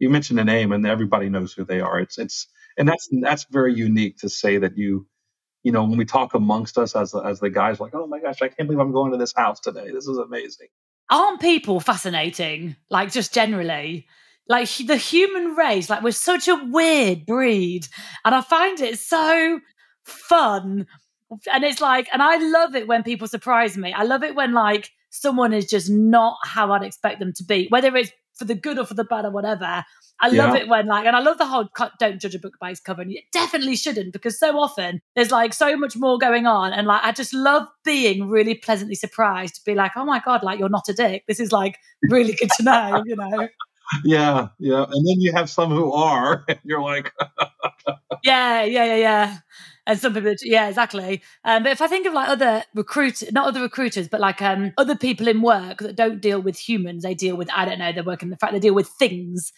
you 0.00 0.10
mention 0.10 0.38
a 0.38 0.44
name 0.44 0.72
and 0.72 0.86
everybody 0.86 1.28
knows 1.30 1.52
who 1.54 1.64
they 1.64 1.80
are. 1.80 2.00
It's 2.00 2.18
it's 2.18 2.48
and 2.78 2.88
that's 2.88 3.08
that's 3.22 3.46
very 3.50 3.74
unique 3.74 4.18
to 4.18 4.28
say 4.30 4.58
that 4.58 4.78
you 4.78 5.06
you 5.64 5.72
know, 5.72 5.82
when 5.82 5.98
we 5.98 6.04
talk 6.04 6.34
amongst 6.34 6.78
us 6.78 6.94
as 6.94 7.14
as 7.14 7.40
the 7.40 7.50
guys, 7.50 7.80
like, 7.80 7.94
oh 7.94 8.06
my 8.06 8.20
gosh, 8.20 8.40
I 8.42 8.48
can't 8.48 8.68
believe 8.68 8.78
I'm 8.78 8.92
going 8.92 9.10
to 9.12 9.18
this 9.18 9.34
house 9.34 9.58
today. 9.58 9.90
This 9.90 10.06
is 10.06 10.18
amazing. 10.18 10.68
Aren't 11.10 11.40
people 11.40 11.80
fascinating? 11.80 12.76
Like 12.90 13.10
just 13.10 13.34
generally, 13.34 14.06
like 14.48 14.68
the 14.86 14.96
human 14.96 15.54
race, 15.56 15.90
like 15.90 16.02
we're 16.02 16.12
such 16.12 16.48
a 16.48 16.62
weird 16.70 17.26
breed, 17.26 17.88
and 18.24 18.34
I 18.34 18.42
find 18.42 18.78
it 18.80 18.98
so 18.98 19.60
fun. 20.04 20.86
And 21.52 21.64
it's 21.64 21.80
like, 21.80 22.08
and 22.12 22.22
I 22.22 22.36
love 22.36 22.74
it 22.76 22.86
when 22.86 23.02
people 23.02 23.26
surprise 23.26 23.76
me. 23.76 23.92
I 23.92 24.04
love 24.04 24.22
it 24.22 24.34
when 24.34 24.52
like 24.52 24.90
someone 25.10 25.54
is 25.54 25.66
just 25.66 25.90
not 25.90 26.36
how 26.44 26.70
I'd 26.72 26.82
expect 26.82 27.20
them 27.20 27.32
to 27.36 27.44
be, 27.44 27.66
whether 27.70 27.96
it's 27.96 28.12
for 28.34 28.44
the 28.44 28.54
good 28.54 28.78
or 28.78 28.84
for 28.84 28.94
the 28.94 29.04
bad 29.04 29.24
or 29.24 29.30
whatever. 29.30 29.84
I 30.20 30.28
love 30.28 30.54
yeah. 30.54 30.62
it 30.62 30.68
when 30.68 30.86
like, 30.86 31.06
and 31.06 31.16
I 31.16 31.20
love 31.20 31.38
the 31.38 31.46
whole 31.46 31.68
don't 31.98 32.20
judge 32.20 32.34
a 32.34 32.38
book 32.38 32.54
by 32.60 32.70
its 32.70 32.80
cover. 32.80 33.02
And 33.02 33.10
you 33.10 33.20
definitely 33.32 33.76
shouldn't 33.76 34.12
because 34.12 34.38
so 34.38 34.58
often 34.58 35.00
there's 35.16 35.30
like 35.30 35.52
so 35.52 35.76
much 35.76 35.96
more 35.96 36.18
going 36.18 36.46
on. 36.46 36.72
And 36.72 36.86
like, 36.86 37.02
I 37.04 37.12
just 37.12 37.34
love 37.34 37.66
being 37.84 38.28
really 38.28 38.54
pleasantly 38.54 38.94
surprised 38.94 39.56
to 39.56 39.60
be 39.64 39.74
like, 39.74 39.92
oh 39.96 40.04
my 40.04 40.20
God, 40.24 40.42
like 40.42 40.58
you're 40.58 40.68
not 40.68 40.88
a 40.88 40.94
dick. 40.94 41.24
This 41.26 41.40
is 41.40 41.52
like 41.52 41.78
really 42.10 42.32
good 42.34 42.50
to 42.56 42.62
know, 42.62 43.02
you 43.06 43.16
know? 43.16 43.48
yeah, 44.04 44.48
yeah. 44.58 44.84
And 44.84 45.06
then 45.06 45.20
you 45.20 45.32
have 45.32 45.50
some 45.50 45.70
who 45.70 45.92
are, 45.92 46.44
and 46.48 46.58
you're 46.64 46.82
like, 46.82 47.12
yeah, 48.22 48.62
yeah, 48.62 48.84
yeah, 48.84 48.96
yeah. 48.96 49.38
And 49.86 49.98
some 49.98 50.14
people, 50.14 50.34
yeah, 50.42 50.68
exactly. 50.68 51.22
Um, 51.44 51.64
but 51.64 51.72
if 51.72 51.82
I 51.82 51.86
think 51.86 52.06
of 52.06 52.14
like 52.14 52.30
other 52.30 52.64
recruiters, 52.74 53.30
not 53.32 53.46
other 53.46 53.60
recruiters, 53.60 54.08
but 54.08 54.20
like 54.20 54.40
um, 54.40 54.72
other 54.78 54.96
people 54.96 55.28
in 55.28 55.42
work 55.42 55.80
that 55.80 55.96
don't 55.96 56.22
deal 56.22 56.40
with 56.40 56.56
humans, 56.58 57.02
they 57.02 57.14
deal 57.14 57.36
with, 57.36 57.50
I 57.52 57.66
don't 57.66 57.78
know, 57.78 57.92
they 57.92 58.00
work 58.00 58.22
in 58.22 58.30
the 58.30 58.38
fact 58.38 58.54
they 58.54 58.60
deal 58.60 58.74
with 58.74 58.88
things 58.88 59.52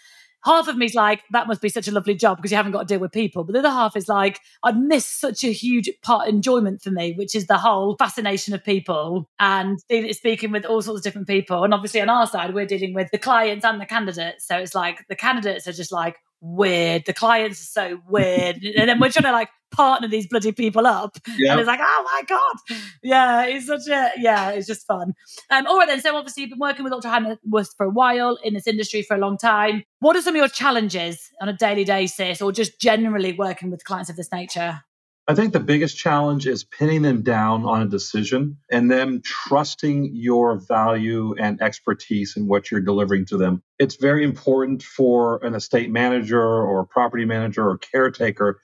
half 0.47 0.69
of 0.69 0.77
me 0.77 0.87
is 0.87 0.95
like, 0.95 1.23
that 1.33 1.49
must 1.49 1.61
be 1.61 1.69
such 1.69 1.89
a 1.89 1.93
lovely 1.93 2.15
job 2.15 2.39
because 2.39 2.51
you 2.51 2.57
haven't 2.57 2.73
got 2.73 2.89
to 2.89 2.95
deal 2.95 3.01
with 3.01 3.13
people. 3.13 3.45
But 3.45 3.53
the 3.53 3.59
other 3.59 3.71
half 3.71 3.97
is 3.97 4.09
like, 4.09 4.41
I'd 4.63 4.79
miss 4.79 5.05
such 5.05 5.45
a 5.45 5.53
huge 5.53 5.91
part 6.03 6.29
enjoyment 6.29 6.81
for 6.81 6.91
me, 6.91 7.13
which 7.13 7.35
is 7.35 7.49
the 7.49 7.59
whole 7.59 7.97
fascination 7.99 8.55
of 8.55 8.65
people 8.65 9.29
and 9.39 9.79
speaking 10.13 10.53
with 10.53 10.65
all 10.65 10.81
sorts 10.81 11.01
of 11.01 11.05
different 11.05 11.27
people. 11.27 11.65
And 11.65 11.75
obviously 11.75 12.01
on 12.01 12.09
our 12.09 12.27
side, 12.27 12.55
we're 12.55 12.65
dealing 12.65 12.95
with 12.95 13.11
the 13.11 13.19
clients 13.19 13.65
and 13.65 13.81
the 13.81 13.87
candidates. 13.87 14.47
So 14.47 14.57
it's 14.57 14.75
like 14.75 15.05
the 15.09 15.17
candidates 15.17 15.67
are 15.67 15.73
just 15.73 15.93
like, 15.93 16.17
weird. 16.41 17.05
The 17.07 17.13
clients 17.13 17.61
are 17.61 17.65
so 17.65 18.01
weird. 18.09 18.63
and 18.65 18.89
then 18.89 19.01
we're 19.01 19.11
trying 19.11 19.25
to 19.25 19.33
like 19.33 19.49
partner 19.71 20.09
these 20.09 20.27
bloody 20.27 20.53
people 20.53 20.87
up. 20.87 21.17
Yep. 21.37 21.51
And 21.51 21.61
it's 21.61 21.67
like, 21.67 21.81
oh 21.83 22.03
my 22.05 22.23
God. 22.29 22.81
Yeah, 23.03 23.45
it's 23.45 23.67
such 23.67 23.89
a, 23.89 24.11
yeah, 24.17 24.51
it's 24.51 24.67
just 24.67 24.87
fun. 24.87 25.15
Um, 25.51 25.67
all 25.67 25.79
right 25.79 25.89
then. 25.89 26.01
So 26.01 26.17
obviously 26.17 26.43
you've 26.43 26.51
been 26.51 26.59
working 26.59 26.85
with 26.85 27.05
High 27.05 27.19
Net 27.19 27.39
Worth 27.45 27.75
for 27.77 27.87
a 27.87 27.91
while 27.91 28.39
in 28.43 28.55
this 28.55 28.67
industry 28.67 29.03
for 29.03 29.15
a 29.17 29.21
long 29.21 29.37
time. 29.37 29.85
What 30.01 30.17
are 30.17 30.23
some 30.23 30.35
of 30.35 30.39
your 30.39 30.49
challenges 30.49 31.31
on 31.41 31.49
a 31.49 31.53
daily 31.53 31.85
basis 31.85 32.41
or 32.41 32.53
just 32.53 32.81
generally 32.81 33.33
working 33.33 33.71
with 33.71 33.85
clients 33.85 34.11
of 34.11 34.17
this 34.17 34.33
nature? 34.33 34.83
I 35.29 35.35
think 35.35 35.53
the 35.53 35.61
biggest 35.61 35.99
challenge 35.99 36.47
is 36.47 36.63
pinning 36.63 37.03
them 37.03 37.23
down 37.23 37.65
on 37.65 37.83
a 37.83 37.87
decision 37.89 38.59
and 38.71 38.89
them 38.89 39.23
trusting 39.25 40.11
your 40.15 40.61
value 40.61 41.35
and 41.37 41.61
expertise 41.61 42.37
in 42.37 42.47
what 42.47 42.71
you're 42.71 42.81
delivering 42.81 43.27
to 43.27 43.37
them. 43.37 43.61
It's 43.81 43.97
very 43.97 44.23
important 44.23 44.85
for 44.85 45.45
an 45.45 45.57
estate 45.57 45.91
manager 45.91 46.41
or 46.41 46.81
a 46.81 46.87
property 46.87 47.25
manager 47.25 47.69
or 47.69 47.77
caretaker 47.77 48.61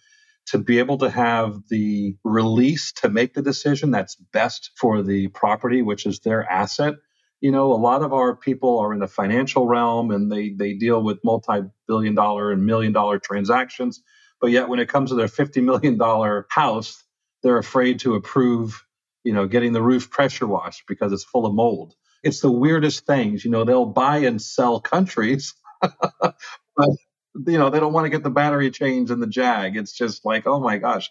to 0.46 0.59
be 0.59 0.79
able 0.79 0.98
to 0.98 1.11
have 1.11 1.57
the 1.68 2.16
release 2.22 2.92
to 2.92 3.09
make 3.09 3.35
the 3.35 3.42
decision 3.42 3.90
that's 3.90 4.14
best 4.33 4.70
for 4.77 5.03
the 5.03 5.29
property, 5.29 5.83
which 5.83 6.07
is 6.07 6.20
their 6.20 6.48
asset. 6.48 6.94
You 7.40 7.51
know, 7.51 7.72
a 7.72 7.75
lot 7.75 8.03
of 8.03 8.12
our 8.12 8.37
people 8.37 8.79
are 8.79 8.92
in 8.92 9.01
the 9.01 9.09
financial 9.09 9.66
realm 9.66 10.12
and 10.12 10.31
they, 10.31 10.51
they 10.51 10.75
deal 10.75 11.03
with 11.03 11.18
multi 11.25 11.62
billion 11.88 12.14
dollar 12.14 12.53
and 12.53 12.64
million 12.64 12.92
dollar 12.92 13.18
transactions 13.18 14.01
but 14.42 14.50
yet, 14.50 14.68
when 14.68 14.81
it 14.81 14.88
comes 14.88 15.11
to 15.11 15.16
their 15.16 15.28
$50 15.28 15.62
million 15.62 16.44
house, 16.50 17.05
they're 17.44 17.59
afraid 17.59 18.00
to 18.00 18.16
approve, 18.16 18.85
you 19.22 19.33
know, 19.33 19.46
getting 19.46 19.72
the 19.72 19.81
roof 19.81 20.11
pressure 20.11 20.48
washed 20.48 20.83
because 20.88 21.12
it's 21.12 21.22
full 21.22 21.46
of 21.46 21.55
mold. 21.55 21.94
It's 22.24 22.40
the 22.40 22.50
weirdest 22.50 23.07
things. 23.07 23.44
You 23.44 23.52
know, 23.52 23.64
they'll 23.64 23.87
buy 23.87 24.18
and 24.18 24.42
sell 24.42 24.81
countries, 24.81 25.55
but, 25.81 26.35
you 27.46 27.57
know, 27.57 27.70
they 27.70 27.78
don't 27.78 27.92
want 27.92 28.07
to 28.07 28.11
get 28.11 28.24
the 28.24 28.31
battery 28.31 28.72
changed 28.72 29.12
in 29.12 29.20
the 29.20 29.28
Jag. 29.28 29.76
It's 29.76 29.92
just 29.92 30.24
like, 30.24 30.44
oh 30.48 30.59
my 30.59 30.78
gosh. 30.78 31.09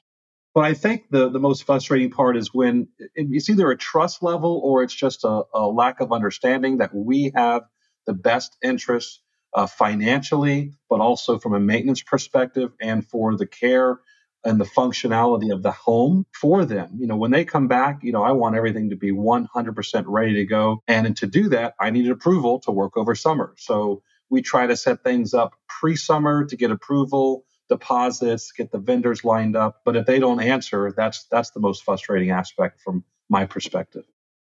But 0.54 0.66
I 0.66 0.74
think 0.74 1.06
the, 1.10 1.30
the 1.30 1.40
most 1.40 1.64
frustrating 1.64 2.12
part 2.12 2.36
is 2.36 2.54
when 2.54 2.90
it's 3.16 3.50
either 3.50 3.72
a 3.72 3.78
trust 3.78 4.22
level 4.22 4.60
or 4.62 4.84
it's 4.84 4.94
just 4.94 5.24
a, 5.24 5.44
a 5.54 5.66
lack 5.66 6.02
of 6.02 6.12
understanding 6.12 6.80
that 6.80 6.94
we 6.94 7.32
have 7.34 7.62
the 8.06 8.14
best 8.14 8.58
interests 8.62 9.21
uh, 9.54 9.68
financially, 9.68 10.74
but 10.90 11.00
also 11.00 11.40
from 11.40 11.54
a 11.54 11.60
maintenance 11.60 12.02
perspective 12.02 12.72
and 12.82 13.06
for 13.08 13.36
the 13.36 13.46
care 13.46 14.00
and 14.44 14.60
the 14.60 14.66
functionality 14.66 15.54
of 15.54 15.62
the 15.62 15.72
home 15.72 16.26
for 16.34 16.66
them. 16.66 16.90
You 16.98 17.08
know, 17.08 17.16
when 17.16 17.32
they 17.32 17.46
come 17.46 17.68
back, 17.68 18.00
you 18.04 18.12
know, 18.12 18.24
I 18.24 18.32
want 18.32 18.56
everything 18.56 18.90
to 18.90 18.96
be 18.96 19.12
100% 19.12 20.04
ready 20.08 20.34
to 20.36 20.46
go. 20.46 20.82
And 20.88 21.16
to 21.18 21.28
do 21.28 21.50
that, 21.50 21.76
I 21.80 21.92
need 21.92 22.10
approval 22.10 22.60
to 22.62 22.72
work 22.72 22.98
over 22.98 23.14
summer. 23.14 23.54
So 23.58 24.02
we 24.32 24.42
try 24.42 24.66
to 24.66 24.76
set 24.76 25.04
things 25.04 25.36
up 25.36 25.54
pre 25.68 25.96
summer 25.96 26.46
to 26.46 26.56
get 26.56 26.72
approval 26.72 27.46
deposits 27.70 28.52
get 28.52 28.70
the 28.72 28.78
vendors 28.78 29.24
lined 29.24 29.56
up 29.56 29.80
but 29.86 29.96
if 29.96 30.06
they 30.06 30.20
don't 30.20 30.42
answer 30.42 30.92
that's 30.98 31.26
that's 31.32 31.52
the 31.52 31.60
most 31.60 31.86
frustrating 31.86 32.30
aspect 32.30 32.82
from 32.82 33.02
my 33.30 33.46
perspective 33.46 34.04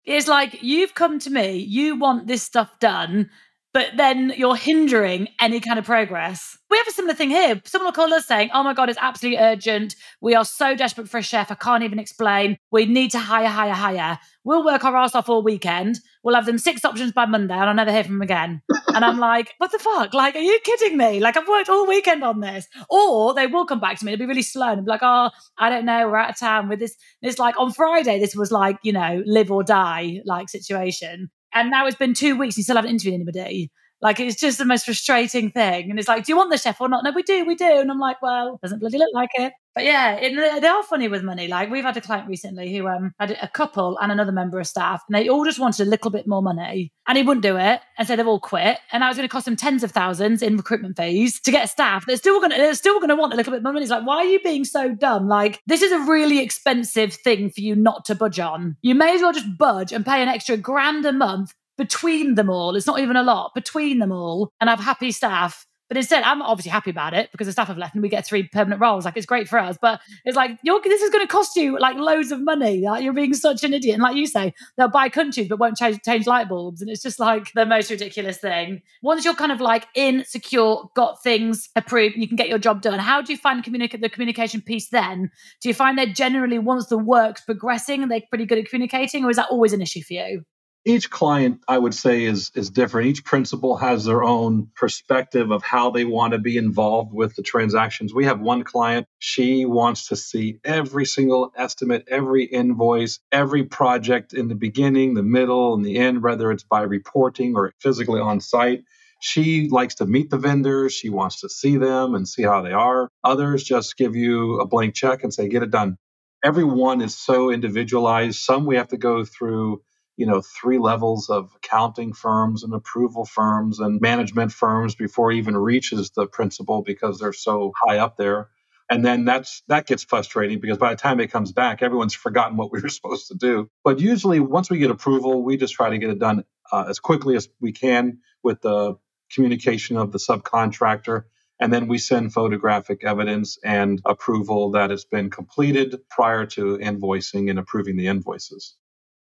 it's 0.04 0.28
like 0.28 0.62
you've 0.62 0.94
come 0.94 1.18
to 1.18 1.30
me 1.30 1.56
you 1.56 1.96
want 1.96 2.26
this 2.26 2.42
stuff 2.42 2.78
done 2.78 3.30
but 3.76 3.94
then 3.94 4.32
you're 4.38 4.56
hindering 4.56 5.28
any 5.38 5.60
kind 5.60 5.78
of 5.78 5.84
progress. 5.84 6.56
We 6.70 6.78
have 6.78 6.88
a 6.88 6.92
similar 6.92 7.12
thing 7.12 7.28
here. 7.28 7.60
Someone 7.66 7.88
will 7.88 7.92
call 7.92 8.14
us 8.14 8.26
saying, 8.26 8.48
Oh 8.54 8.62
my 8.62 8.72
God, 8.72 8.88
it's 8.88 8.98
absolutely 8.98 9.38
urgent. 9.38 9.94
We 10.22 10.34
are 10.34 10.46
so 10.46 10.74
desperate 10.74 11.10
for 11.10 11.18
a 11.18 11.22
chef. 11.22 11.50
I 11.50 11.56
can't 11.56 11.82
even 11.82 11.98
explain. 11.98 12.56
We 12.70 12.86
need 12.86 13.10
to 13.10 13.18
hire, 13.18 13.48
hire, 13.48 13.74
hire. 13.74 14.18
We'll 14.44 14.64
work 14.64 14.82
our 14.82 14.96
ass 14.96 15.14
off 15.14 15.28
all 15.28 15.42
weekend. 15.42 15.98
We'll 16.24 16.34
have 16.34 16.46
them 16.46 16.56
six 16.56 16.86
options 16.86 17.12
by 17.12 17.26
Monday 17.26 17.52
and 17.52 17.64
I'll 17.64 17.74
never 17.74 17.92
hear 17.92 18.02
from 18.02 18.14
them 18.14 18.22
again. 18.22 18.62
and 18.94 19.04
I'm 19.04 19.18
like, 19.18 19.52
What 19.58 19.72
the 19.72 19.78
fuck? 19.78 20.14
Like, 20.14 20.36
are 20.36 20.40
you 20.40 20.58
kidding 20.64 20.96
me? 20.96 21.20
Like, 21.20 21.36
I've 21.36 21.46
worked 21.46 21.68
all 21.68 21.86
weekend 21.86 22.24
on 22.24 22.40
this. 22.40 22.66
Or 22.88 23.34
they 23.34 23.46
will 23.46 23.66
come 23.66 23.80
back 23.80 23.98
to 23.98 24.06
me. 24.06 24.14
It'll 24.14 24.22
be 24.22 24.26
really 24.26 24.40
slow 24.40 24.72
and 24.72 24.86
be 24.86 24.90
like, 24.90 25.02
Oh, 25.02 25.28
I 25.58 25.68
don't 25.68 25.84
know. 25.84 26.08
We're 26.08 26.16
out 26.16 26.30
of 26.30 26.38
town 26.38 26.70
with 26.70 26.78
this. 26.78 26.96
It's 27.20 27.38
like 27.38 27.60
on 27.60 27.74
Friday, 27.74 28.20
this 28.20 28.34
was 28.34 28.50
like, 28.50 28.78
you 28.82 28.94
know, 28.94 29.22
live 29.26 29.50
or 29.50 29.62
die 29.62 30.22
like 30.24 30.48
situation. 30.48 31.28
And 31.56 31.70
now 31.70 31.86
it's 31.86 31.96
been 31.96 32.12
two 32.12 32.36
weeks, 32.36 32.54
and 32.54 32.58
you 32.58 32.64
still 32.64 32.76
haven't 32.76 32.90
interviewed 32.90 33.14
anybody. 33.14 33.70
Like 34.02 34.20
it's 34.20 34.38
just 34.38 34.58
the 34.58 34.66
most 34.66 34.84
frustrating 34.84 35.50
thing. 35.50 35.88
And 35.90 35.98
it's 35.98 36.06
like, 36.06 36.26
do 36.26 36.32
you 36.32 36.36
want 36.36 36.50
the 36.50 36.58
chef 36.58 36.78
or 36.82 36.88
not? 36.88 37.02
No, 37.02 37.12
we 37.12 37.22
do, 37.22 37.46
we 37.46 37.54
do. 37.54 37.80
And 37.80 37.90
I'm 37.90 37.98
like, 37.98 38.20
well, 38.20 38.58
doesn't 38.62 38.78
bloody 38.78 38.98
look 38.98 39.08
like 39.14 39.30
it. 39.34 39.54
But 39.76 39.84
yeah, 39.84 40.14
it, 40.14 40.62
they 40.62 40.66
are 40.66 40.82
funny 40.82 41.06
with 41.06 41.22
money. 41.22 41.48
Like 41.48 41.70
we've 41.70 41.84
had 41.84 41.98
a 41.98 42.00
client 42.00 42.26
recently 42.26 42.74
who 42.74 42.88
um, 42.88 43.12
had 43.20 43.32
a 43.42 43.46
couple 43.46 43.98
and 44.00 44.10
another 44.10 44.32
member 44.32 44.58
of 44.58 44.66
staff, 44.66 45.02
and 45.06 45.14
they 45.14 45.28
all 45.28 45.44
just 45.44 45.58
wanted 45.58 45.86
a 45.86 45.90
little 45.90 46.10
bit 46.10 46.26
more 46.26 46.40
money, 46.40 46.90
and 47.06 47.18
he 47.18 47.22
wouldn't 47.22 47.42
do 47.42 47.58
it, 47.58 47.82
and 47.98 48.08
so 48.08 48.16
they've 48.16 48.26
all 48.26 48.40
quit. 48.40 48.78
And 48.90 49.02
now 49.02 49.10
it's 49.10 49.18
going 49.18 49.28
to 49.28 49.32
cost 49.32 49.44
them 49.44 49.54
tens 49.54 49.84
of 49.84 49.90
thousands 49.90 50.40
in 50.40 50.56
recruitment 50.56 50.96
fees 50.96 51.38
to 51.42 51.50
get 51.50 51.68
staff. 51.68 52.06
They're 52.06 52.16
still 52.16 52.40
going 52.40 52.52
to 52.52 52.56
they're 52.56 52.74
still 52.74 53.00
going 53.00 53.10
to 53.10 53.16
want 53.16 53.34
a 53.34 53.36
little 53.36 53.52
bit 53.52 53.62
more 53.62 53.74
money. 53.74 53.82
It's 53.82 53.90
like, 53.90 54.06
why 54.06 54.16
are 54.16 54.24
you 54.24 54.40
being 54.40 54.64
so 54.64 54.94
dumb? 54.94 55.28
Like 55.28 55.60
this 55.66 55.82
is 55.82 55.92
a 55.92 56.10
really 56.10 56.40
expensive 56.40 57.12
thing 57.12 57.50
for 57.50 57.60
you 57.60 57.76
not 57.76 58.06
to 58.06 58.14
budge 58.14 58.40
on. 58.40 58.78
You 58.80 58.94
may 58.94 59.14
as 59.14 59.20
well 59.20 59.34
just 59.34 59.58
budge 59.58 59.92
and 59.92 60.06
pay 60.06 60.22
an 60.22 60.28
extra 60.28 60.56
grand 60.56 61.04
a 61.04 61.12
month 61.12 61.52
between 61.76 62.36
them 62.36 62.48
all. 62.48 62.76
It's 62.76 62.86
not 62.86 63.00
even 63.00 63.16
a 63.16 63.22
lot 63.22 63.52
between 63.54 63.98
them 63.98 64.10
all 64.10 64.50
and 64.58 64.70
have 64.70 64.80
happy 64.80 65.12
staff. 65.12 65.66
But 65.88 65.96
instead, 65.96 66.22
I'm 66.24 66.42
obviously 66.42 66.70
happy 66.70 66.90
about 66.90 67.14
it 67.14 67.30
because 67.30 67.46
the 67.46 67.52
staff 67.52 67.68
have 67.68 67.78
left 67.78 67.94
and 67.94 68.02
we 68.02 68.08
get 68.08 68.26
three 68.26 68.42
permanent 68.44 68.80
roles. 68.80 69.04
Like 69.04 69.16
it's 69.16 69.26
great 69.26 69.48
for 69.48 69.58
us, 69.58 69.78
but 69.80 70.00
it's 70.24 70.36
like 70.36 70.58
you're, 70.62 70.80
this 70.82 71.02
is 71.02 71.10
going 71.10 71.24
to 71.24 71.30
cost 71.30 71.54
you 71.56 71.78
like 71.78 71.96
loads 71.96 72.32
of 72.32 72.42
money. 72.42 72.80
Like 72.80 73.04
you're 73.04 73.12
being 73.12 73.34
such 73.34 73.62
an 73.62 73.72
idiot. 73.72 73.94
And 73.94 74.02
like 74.02 74.16
you 74.16 74.26
say, 74.26 74.52
they'll 74.76 74.88
buy 74.88 75.08
countries 75.08 75.48
but 75.48 75.58
won't 75.58 75.76
change, 75.76 76.00
change 76.04 76.26
light 76.26 76.48
bulbs, 76.48 76.80
and 76.80 76.90
it's 76.90 77.02
just 77.02 77.20
like 77.20 77.52
the 77.54 77.66
most 77.66 77.90
ridiculous 77.90 78.38
thing. 78.38 78.82
Once 79.02 79.24
you're 79.24 79.34
kind 79.34 79.52
of 79.52 79.60
like 79.60 79.86
in, 79.94 80.24
secure, 80.24 80.90
got 80.94 81.22
things 81.22 81.68
approved, 81.76 82.16
you 82.16 82.26
can 82.26 82.36
get 82.36 82.48
your 82.48 82.58
job 82.58 82.82
done. 82.82 82.98
How 82.98 83.22
do 83.22 83.32
you 83.32 83.38
find 83.38 83.64
the 83.64 84.10
communication 84.12 84.60
piece? 84.60 84.88
Then 84.88 85.30
do 85.60 85.68
you 85.68 85.74
find 85.74 85.98
that 85.98 86.14
generally 86.14 86.58
once 86.58 86.86
the 86.86 86.98
work's 86.98 87.42
progressing 87.42 88.02
and 88.02 88.10
they're 88.10 88.22
pretty 88.28 88.46
good 88.46 88.58
at 88.58 88.68
communicating, 88.68 89.24
or 89.24 89.30
is 89.30 89.36
that 89.36 89.48
always 89.50 89.72
an 89.72 89.82
issue 89.82 90.02
for 90.02 90.14
you? 90.14 90.42
Each 90.86 91.10
client 91.10 91.60
i 91.68 91.78
would 91.78 91.94
say 91.94 92.24
is 92.24 92.52
is 92.56 92.70
different. 92.70 93.08
Each 93.08 93.24
principal 93.24 93.76
has 93.78 94.06
their 94.06 94.24
own 94.24 94.70
perspective 94.76 95.52
of 95.52 95.62
how 95.64 95.92
they 95.92 96.06
want 96.06 96.34
to 96.34 96.40
be 96.40 96.58
involved 96.58 97.14
with 97.14 97.36
the 97.36 97.42
transactions. 97.44 98.14
We 98.14 98.26
have 98.26 98.40
one 98.40 98.64
client. 98.64 99.08
She 99.20 99.66
wants 99.66 100.08
to 100.08 100.16
see 100.16 100.60
every 100.64 101.06
single 101.06 101.52
estimate 101.56 102.06
every 102.08 102.44
invoice 102.46 103.20
every 103.32 103.64
project 103.64 104.34
in 104.34 104.48
the 104.48 104.56
beginning 104.56 105.14
the 105.14 105.24
middle 105.24 105.74
and 105.74 105.86
the 105.86 105.98
end 105.98 106.24
whether 106.24 106.52
it's 106.52 106.64
by 106.64 106.82
reporting 106.82 107.56
or 107.56 107.74
physically 107.80 108.20
on 108.20 108.40
site. 108.40 108.84
She 109.22 109.68
likes 109.70 109.96
to 109.96 110.06
meet 110.06 110.30
the 110.30 110.38
vendors. 110.38 110.94
She 110.94 111.10
wants 111.10 111.42
to 111.42 111.50
see 111.50 111.78
them 111.78 112.16
and 112.16 112.28
see 112.28 112.44
how 112.44 112.62
they 112.62 112.72
are. 112.72 113.10
Others 113.24 113.64
just 113.64 113.96
give 113.98 114.16
you 114.16 114.60
a 114.60 114.66
blank 114.68 114.96
check 114.96 115.24
and 115.24 115.34
say 115.34 115.48
get 115.48 115.64
it 115.64 115.72
done. 115.72 115.98
Everyone 116.44 117.02
is 117.02 117.16
so 117.18 117.50
individualized. 117.52 118.38
Some 118.40 118.66
we 118.66 118.76
have 118.78 118.88
to 118.90 118.98
go 118.98 119.24
through 119.24 119.82
you 120.16 120.26
know 120.26 120.40
three 120.40 120.78
levels 120.78 121.28
of 121.30 121.52
accounting 121.56 122.12
firms 122.12 122.64
and 122.64 122.74
approval 122.74 123.24
firms 123.24 123.80
and 123.80 124.00
management 124.00 124.52
firms 124.52 124.94
before 124.94 125.30
it 125.30 125.36
even 125.36 125.56
reaches 125.56 126.10
the 126.10 126.26
principal 126.26 126.82
because 126.82 127.18
they're 127.18 127.32
so 127.32 127.72
high 127.84 127.98
up 127.98 128.16
there. 128.16 128.48
And 128.88 129.04
then 129.04 129.24
that's 129.24 129.62
that 129.68 129.86
gets 129.86 130.04
frustrating 130.04 130.60
because 130.60 130.78
by 130.78 130.90
the 130.94 131.00
time 131.00 131.20
it 131.20 131.30
comes 131.32 131.52
back 131.52 131.82
everyone's 131.82 132.14
forgotten 132.14 132.56
what 132.56 132.72
we 132.72 132.80
were 132.80 132.88
supposed 133.00 133.28
to 133.28 133.34
do. 133.34 133.70
But 133.84 134.00
usually 134.00 134.40
once 134.40 134.70
we 134.70 134.78
get 134.78 134.90
approval 134.90 135.42
we 135.44 135.56
just 135.56 135.74
try 135.74 135.90
to 135.90 135.98
get 135.98 136.10
it 136.10 136.18
done 136.18 136.44
uh, 136.72 136.86
as 136.88 136.98
quickly 137.00 137.36
as 137.36 137.48
we 137.60 137.72
can 137.72 138.18
with 138.42 138.60
the 138.62 138.96
communication 139.32 139.96
of 139.96 140.12
the 140.12 140.18
subcontractor. 140.18 141.24
And 141.58 141.72
then 141.72 141.88
we 141.88 141.98
send 141.98 142.34
photographic 142.34 143.02
evidence 143.04 143.58
and 143.64 144.00
approval 144.04 144.72
that 144.72 144.90
it's 144.90 145.06
been 145.06 145.30
completed 145.30 145.96
prior 146.10 146.44
to 146.46 146.78
invoicing 146.78 147.48
and 147.50 147.58
approving 147.58 147.96
the 147.96 148.08
invoices 148.08 148.76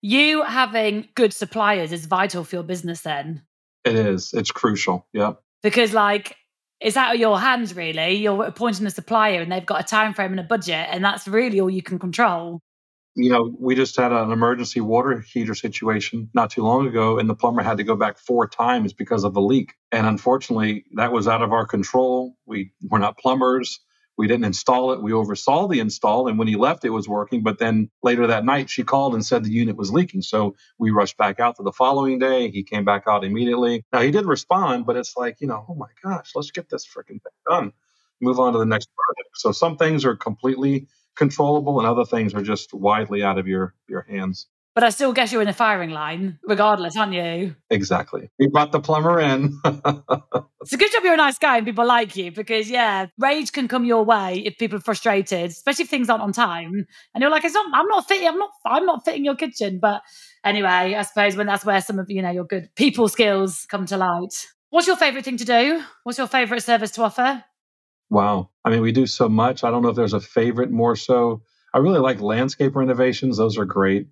you 0.03 0.43
having 0.45 1.09
good 1.15 1.33
suppliers 1.33 1.93
is 1.93 2.07
vital 2.07 2.45
for 2.45 2.57
your 2.57 2.63
business 2.63 3.03
then. 3.03 3.43
It 3.85 3.95
is. 3.95 4.33
It's 4.33 4.51
crucial. 4.51 5.07
Yeah. 5.13 5.35
Because 5.63 5.93
like 5.93 6.37
it's 6.81 6.97
out 6.97 7.15
of 7.15 7.21
your 7.21 7.39
hands 7.41 7.75
really. 7.75 8.15
You're 8.15 8.45
appointing 8.45 8.87
a 8.87 8.91
supplier 8.91 9.41
and 9.41 9.51
they've 9.51 9.67
got 9.67 9.81
a 9.81 9.85
time 9.85 10.15
frame 10.15 10.31
and 10.31 10.41
a 10.41 10.45
budget 10.45 10.87
and 10.91 11.05
that's 11.05 11.27
really 11.27 11.61
all 11.61 11.71
you 11.71 11.83
can 11.83 11.99
control. 11.99 12.61
you 13.19 13.31
know, 13.31 13.53
we 13.59 13.75
just 13.75 13.97
had 13.97 14.13
an 14.13 14.31
emergency 14.31 14.81
water 14.81 15.19
heater 15.21 15.55
situation 15.55 16.31
not 16.35 16.51
too 16.51 16.63
long 16.63 16.87
ago, 16.87 17.19
and 17.19 17.29
the 17.29 17.35
plumber 17.35 17.63
had 17.63 17.79
to 17.79 17.85
go 17.85 17.97
back 17.97 18.17
four 18.17 18.47
times 18.47 18.93
because 18.93 19.25
of 19.25 19.35
a 19.37 19.41
leak. 19.41 19.75
And 19.91 20.07
unfortunately, 20.07 20.85
that 20.95 21.11
was 21.11 21.27
out 21.27 21.43
of 21.43 21.53
our 21.53 21.67
control. 21.67 22.35
We 22.47 22.71
were 22.89 23.01
not 23.01 23.19
plumbers. 23.19 23.81
We 24.19 24.29
didn't 24.29 24.47
install 24.47 24.93
it. 24.93 25.03
We 25.03 25.15
oversaw 25.15 25.69
the 25.69 25.81
install. 25.81 26.29
And 26.29 26.39
when 26.39 26.49
he 26.49 26.57
left, 26.57 26.85
it 26.85 26.91
was 26.91 27.09
working. 27.09 27.45
But 27.45 27.61
then 27.61 27.91
later 28.03 28.29
that 28.29 28.45
night, 28.45 28.71
she 28.71 28.85
called 28.85 29.15
and 29.15 29.27
said 29.27 29.45
the 29.45 29.53
unit 29.53 29.77
was 29.77 29.93
leaking. 29.93 30.23
So 30.23 30.57
we 30.79 30.91
rushed 30.93 31.19
back 31.19 31.41
out 31.41 31.57
the 31.59 31.73
following 31.73 32.21
day. 32.21 32.51
He 32.51 32.65
came 32.65 32.85
back 32.85 33.05
out 33.09 33.25
immediately. 33.25 33.85
Now, 33.93 34.03
he 34.03 34.13
did 34.13 34.27
respond, 34.27 34.87
but 34.87 34.97
it's 34.97 35.17
like, 35.17 35.39
you 35.41 35.49
know, 35.49 35.67
oh 35.69 35.77
my 35.77 35.89
gosh, 36.05 36.33
let's 36.37 36.53
get 36.53 36.71
this 36.71 36.87
freaking 36.87 37.23
thing 37.23 37.33
done. 37.49 37.73
Move 38.21 38.41
on 38.41 38.55
to 38.55 38.61
the 38.61 38.67
next 38.67 38.91
project. 38.95 39.31
So 39.37 39.53
some 39.53 39.79
things 39.79 40.05
are 40.07 40.17
completely 40.17 40.89
controllable 41.17 41.81
and 41.81 41.89
other 41.89 42.07
things 42.07 42.35
are 42.35 42.43
just 42.43 42.75
widely 42.75 43.25
out 43.25 43.39
of 43.39 43.49
your, 43.49 43.75
your 43.89 44.03
hands. 44.03 44.49
But 44.75 44.85
I 44.85 44.91
still 44.91 45.13
guess 45.13 45.33
you're 45.33 45.43
in 45.43 45.49
the 45.49 45.53
firing 45.55 45.91
line, 45.91 46.39
regardless, 46.47 46.97
aren't 46.97 47.13
you? 47.13 47.57
Exactly. 47.69 48.31
We 48.39 48.47
brought 48.47 48.71
the 48.71 48.79
plumber 48.79 49.19
in. 49.19 49.59
it's 49.65 50.73
a 50.73 50.77
good 50.77 50.93
job 50.93 51.03
you're 51.03 51.15
a 51.15 51.17
nice 51.17 51.39
guy 51.39 51.57
and 51.57 51.67
people 51.67 51.85
like 51.85 52.15
you 52.15 52.31
because, 52.31 52.71
yeah, 52.71 53.07
rage 53.19 53.51
can 53.51 53.67
come 53.67 53.85
your 53.85 54.05
way 54.05 54.39
if 54.45 54.57
people 54.57 54.79
are 54.79 54.83
frustrated, 54.83 55.51
especially 55.51 55.83
if 55.85 55.91
things 55.91 56.09
aren't 56.09 56.23
on 56.23 56.33
time. 56.33 56.87
And 57.13 57.23
you're 57.23 57.31
like, 57.31 57.45
it's 57.45 57.55
not, 57.55 57.67
I'm 57.75 57.89
not 57.89 58.07
fitting, 58.07 58.29
I'm 58.29 58.39
not, 58.39 58.51
I'm 58.65 58.87
not 58.87 59.05
fitting 59.05 59.25
your 59.25 59.35
kitchen. 59.35 59.81
But 59.81 60.03
anyway, 60.45 60.95
I 60.97 61.03
suppose 61.03 61.35
when 61.35 61.49
that's 61.49 61.65
where 61.65 61.81
some 61.81 61.99
of 61.99 62.09
you 62.09 62.23
know 62.23 62.31
your 62.31 62.45
good 62.45 62.69
people 62.77 63.09
skills 63.09 63.67
come 63.69 63.87
to 63.87 63.97
light. 63.97 64.47
What's 64.71 64.87
your 64.87 64.97
favorite 64.97 65.25
thing 65.25 65.39
to 65.39 65.45
do? 65.45 65.83
What's 66.05 66.19
your 66.19 66.27
favorite 66.29 66.63
service 66.63 66.93
to 66.93 67.03
offer? 67.03 67.43
Wow. 68.11 68.51
I 68.65 68.71
mean, 68.71 68.81
we 68.83 68.93
do 68.93 69.07
so 69.07 69.29
much. 69.29 69.65
I 69.65 69.71
don't 69.71 69.83
know 69.83 69.89
if 69.89 69.97
there's 69.97 70.13
a 70.13 70.21
favorite 70.21 70.71
more 70.71 70.97
so. 70.97 71.43
I 71.75 71.79
really 71.79 72.01
like 72.01 72.21
landscape 72.21 72.77
renovations. 72.77 73.37
Those 73.37 73.59
are 73.59 73.65
great. 73.65 74.09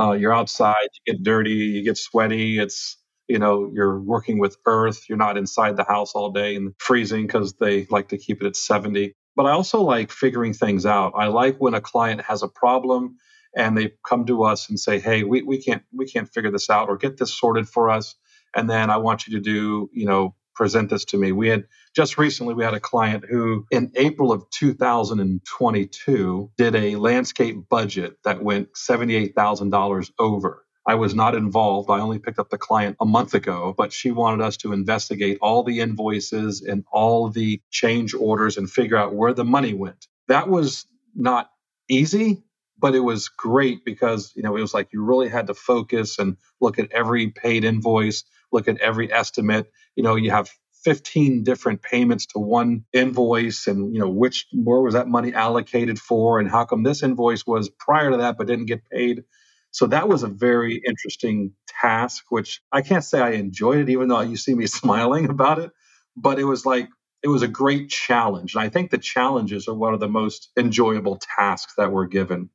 Uh, 0.00 0.12
you're 0.12 0.34
outside, 0.34 0.88
you 1.06 1.14
get 1.14 1.24
dirty, 1.24 1.50
you 1.52 1.84
get 1.84 1.98
sweaty. 1.98 2.60
It's 2.60 2.98
you 3.28 3.38
know 3.40 3.70
you're 3.74 4.00
working 4.00 4.40
with 4.40 4.58
earth. 4.66 5.08
You're 5.08 5.18
not 5.18 5.38
inside 5.38 5.76
the 5.76 5.84
house 5.84 6.14
all 6.14 6.32
day 6.32 6.56
and 6.56 6.74
freezing 6.78 7.26
because 7.26 7.54
they 7.54 7.86
like 7.90 8.10
to 8.10 8.18
keep 8.18 8.42
it 8.42 8.48
at 8.48 8.56
70. 8.56 9.14
But 9.36 9.46
I 9.46 9.52
also 9.52 9.82
like 9.82 10.12
figuring 10.12 10.54
things 10.54 10.86
out. 10.86 11.14
I 11.16 11.28
like 11.28 11.58
when 11.58 11.74
a 11.74 11.82
client 11.82 12.22
has 12.22 12.42
a 12.44 12.48
problem 12.48 13.16
and 13.56 13.78
they 13.78 13.92
come 14.08 14.26
to 14.26 14.44
us 14.44 14.70
and 14.70 14.80
say, 14.80 15.00
"Hey, 15.00 15.24
we, 15.24 15.42
we 15.42 15.62
can't 15.62 15.84
we 15.96 16.06
can't 16.06 16.28
figure 16.32 16.52
this 16.52 16.70
out 16.70 16.90
or 16.90 16.98
get 16.98 17.18
this 17.18 17.34
sorted 17.38 17.68
for 17.68 17.90
us." 17.90 18.16
And 18.56 18.70
then 18.70 18.90
I 18.90 18.98
want 18.98 19.26
you 19.28 19.34
to 19.36 19.42
do 19.42 19.90
you 19.94 20.06
know 20.06 20.34
present 20.58 20.90
this 20.90 21.06
to 21.06 21.18
me. 21.18 21.32
We 21.32 21.48
had 21.48 21.64
just 21.96 22.18
recently 22.18 22.54
we 22.54 22.64
had 22.64 22.74
a 22.74 22.80
client 22.80 23.24
who 23.30 23.66
in 23.70 23.92
April 23.96 24.32
of 24.32 24.44
2022 24.50 26.50
did 26.58 26.76
a 26.76 26.96
landscape 26.96 27.56
budget 27.70 28.16
that 28.24 28.42
went 28.42 28.74
$78,000 28.74 30.10
over. 30.18 30.64
I 30.86 30.96
was 30.96 31.14
not 31.14 31.34
involved. 31.36 31.90
I 31.90 32.00
only 32.00 32.18
picked 32.18 32.40
up 32.40 32.50
the 32.50 32.58
client 32.58 32.96
a 33.00 33.06
month 33.06 33.34
ago, 33.34 33.74
but 33.78 33.92
she 33.92 34.10
wanted 34.10 34.42
us 34.44 34.56
to 34.58 34.72
investigate 34.74 35.38
all 35.42 35.62
the 35.62 35.80
invoices 35.80 36.62
and 36.62 36.84
all 36.92 37.30
the 37.30 37.60
change 37.70 38.14
orders 38.14 38.56
and 38.58 38.68
figure 38.70 38.96
out 38.98 39.14
where 39.14 39.32
the 39.34 39.44
money 39.44 39.74
went. 39.74 40.06
That 40.28 40.48
was 40.48 40.86
not 41.14 41.50
easy, 41.88 42.42
but 42.78 42.94
it 42.96 43.00
was 43.00 43.28
great 43.28 43.84
because, 43.84 44.32
you 44.34 44.42
know, 44.42 44.56
it 44.56 44.60
was 44.62 44.74
like 44.74 44.88
you 44.92 45.02
really 45.04 45.28
had 45.28 45.46
to 45.48 45.54
focus 45.54 46.18
and 46.18 46.36
look 46.60 46.78
at 46.80 46.90
every 46.92 47.28
paid 47.28 47.64
invoice, 47.64 48.24
look 48.52 48.68
at 48.68 48.78
every 48.80 49.12
estimate. 49.12 49.70
You 49.96 50.02
know 50.02 50.16
you 50.16 50.30
have 50.30 50.50
15 50.84 51.42
different 51.44 51.82
payments 51.82 52.26
to 52.26 52.38
one 52.38 52.84
invoice 52.92 53.66
and 53.66 53.94
you 53.94 54.00
know 54.00 54.08
which 54.08 54.46
where 54.52 54.80
was 54.80 54.94
that 54.94 55.08
money 55.08 55.34
allocated 55.34 55.98
for 55.98 56.38
and 56.38 56.50
how 56.50 56.64
come 56.64 56.82
this 56.82 57.02
invoice 57.02 57.46
was 57.46 57.70
prior 57.78 58.10
to 58.10 58.18
that 58.18 58.38
but 58.38 58.46
didn't 58.46 58.66
get 58.66 58.88
paid? 58.90 59.24
So 59.70 59.86
that 59.88 60.08
was 60.08 60.22
a 60.22 60.28
very 60.28 60.80
interesting 60.86 61.52
task 61.68 62.24
which 62.30 62.60
i 62.72 62.82
can't 62.82 63.04
say 63.04 63.20
i 63.20 63.30
enjoyed 63.30 63.78
it 63.78 63.90
even 63.90 64.08
though 64.08 64.20
you 64.20 64.36
see 64.36 64.54
me 64.54 64.66
smiling 64.80 65.28
about 65.28 65.58
it 65.58 65.70
but 66.16 66.38
it 66.38 66.44
was 66.44 66.66
like 66.66 66.88
it 67.22 67.28
was 67.28 67.42
a 67.42 67.48
great 67.48 67.90
challenge. 67.90 68.54
And 68.54 68.62
i 68.62 68.68
think 68.68 68.90
the 68.90 68.98
challenges 68.98 69.68
are 69.68 69.74
one 69.74 69.94
of 69.94 70.00
the 70.00 70.08
most 70.08 70.50
enjoyable 70.58 71.18
tasks 71.38 71.74
that 71.76 71.92
we're 71.92 72.06
given 72.06 72.50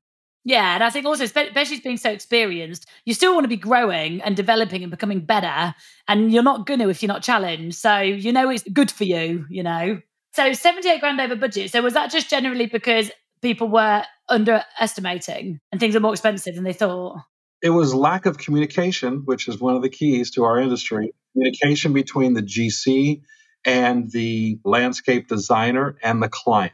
yeah, 0.46 0.76
and 0.76 0.84
I 0.84 0.90
think 0.90 1.06
also, 1.06 1.24
especially 1.24 1.80
being 1.80 1.98
so 1.98 2.12
experienced, 2.12 2.86
you 3.06 3.14
still 3.14 3.34
want 3.34 3.46
to 3.46 3.50
be 3.50 3.58
growing 3.58 4.22
and 4.22 4.36
developing 4.36 4.84
and 4.84 4.92
becoming 4.92 5.22
better. 5.22 5.74
And 6.08 6.34
you're 6.34 6.44
not 6.44 6.66
going 6.66 6.80
to 6.82 6.90
if 6.90 7.02
you're 7.02 7.08
not 7.08 7.24
challenged. 7.24 7.78
So 7.78 8.00
you 8.00 8.34
know 8.34 8.50
it's 8.50 8.64
good 8.64 8.92
for 8.92 9.06
you, 9.06 9.46
you 9.50 9.64
know. 9.64 10.02
So 10.34 10.52
78 10.52 11.00
grand 11.00 11.22
over 11.22 11.36
budget. 11.36 11.72
So 11.72 11.82
was 11.82 11.94
that 11.94 12.12
just 12.12 12.30
generally 12.30 12.66
because 12.66 13.10
people 13.42 13.70
were 13.70 14.04
underestimating 14.30 15.60
and 15.72 15.80
things 15.80 15.96
are 15.96 16.02
more 16.02 16.14
expensive 16.14 16.56
than 16.56 16.66
they 16.66 16.74
thought? 16.74 17.20
It 17.62 17.70
was 17.70 17.94
lack 17.96 18.26
of 18.26 18.38
communication, 18.38 19.22
which 19.24 19.48
is 19.48 19.60
one 19.60 19.76
of 19.76 19.82
the 19.82 19.90
keys 19.90 20.32
to 20.32 20.44
our 20.44 20.60
industry. 20.60 21.14
Communication 21.34 21.94
between 21.94 22.34
the 22.34 22.42
GC 22.42 23.22
and 23.64 24.12
the 24.12 24.60
landscape 24.66 25.30
designer 25.30 25.98
and 26.04 26.22
the 26.22 26.28
client. 26.28 26.74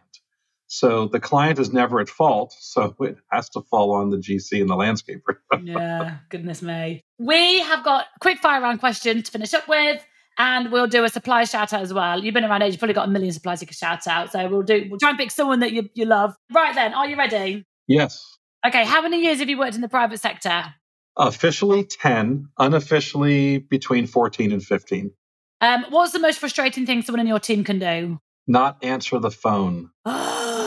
So 0.71 1.07
the 1.07 1.19
client 1.19 1.57
is 1.57 1.73
never 1.73 1.99
at 1.99 2.09
fault. 2.09 2.55
So 2.59 2.95
it 2.99 3.17
has 3.31 3.49
to 3.49 3.61
fall 3.61 3.91
on 3.91 4.11
the 4.11 4.17
GC 4.17 4.61
and 4.61 4.69
the 4.69 4.75
landscaper. 4.75 5.37
yeah, 5.63 6.17
goodness 6.29 6.61
me. 6.61 7.01
We 7.17 7.59
have 7.61 7.83
got 7.83 8.05
quick 8.21 8.37
fire 8.37 8.61
round 8.61 8.79
questions 8.79 9.23
to 9.23 9.31
finish 9.31 9.53
up 9.55 9.67
with. 9.67 10.05
And 10.37 10.71
we'll 10.71 10.87
do 10.87 11.03
a 11.03 11.09
supply 11.09 11.43
shout 11.43 11.73
out 11.73 11.81
as 11.81 11.91
well. 11.91 12.23
You've 12.23 12.35
been 12.35 12.45
around 12.45 12.61
age, 12.61 12.71
you've 12.71 12.79
probably 12.79 12.93
got 12.93 13.09
a 13.09 13.11
million 13.11 13.33
suppliers 13.33 13.61
you 13.61 13.67
can 13.67 13.73
shout 13.73 14.07
out. 14.07 14.31
So 14.31 14.47
we'll 14.47 14.61
do 14.61 14.85
we'll 14.89 14.99
try 14.99 15.09
and 15.09 15.17
pick 15.17 15.31
someone 15.31 15.59
that 15.59 15.73
you, 15.73 15.89
you 15.95 16.05
love. 16.05 16.35
Right 16.53 16.73
then, 16.73 16.93
are 16.93 17.09
you 17.09 17.17
ready? 17.17 17.65
Yes. 17.87 18.23
Okay, 18.65 18.85
how 18.85 19.01
many 19.01 19.21
years 19.21 19.39
have 19.39 19.49
you 19.49 19.57
worked 19.57 19.75
in 19.75 19.81
the 19.81 19.89
private 19.89 20.19
sector? 20.19 20.63
Officially 21.17 21.83
10, 21.83 22.47
unofficially 22.59 23.57
between 23.57 24.05
14 24.07 24.53
and 24.53 24.63
15. 24.63 25.11
Um, 25.61 25.85
what's 25.89 26.13
the 26.13 26.19
most 26.19 26.39
frustrating 26.39 26.85
thing 26.85 27.01
someone 27.01 27.19
in 27.19 27.27
your 27.27 27.39
team 27.39 27.65
can 27.65 27.79
do? 27.79 28.19
Not 28.47 28.81
answer 28.83 29.19
the 29.19 29.31
phone. 29.31 29.89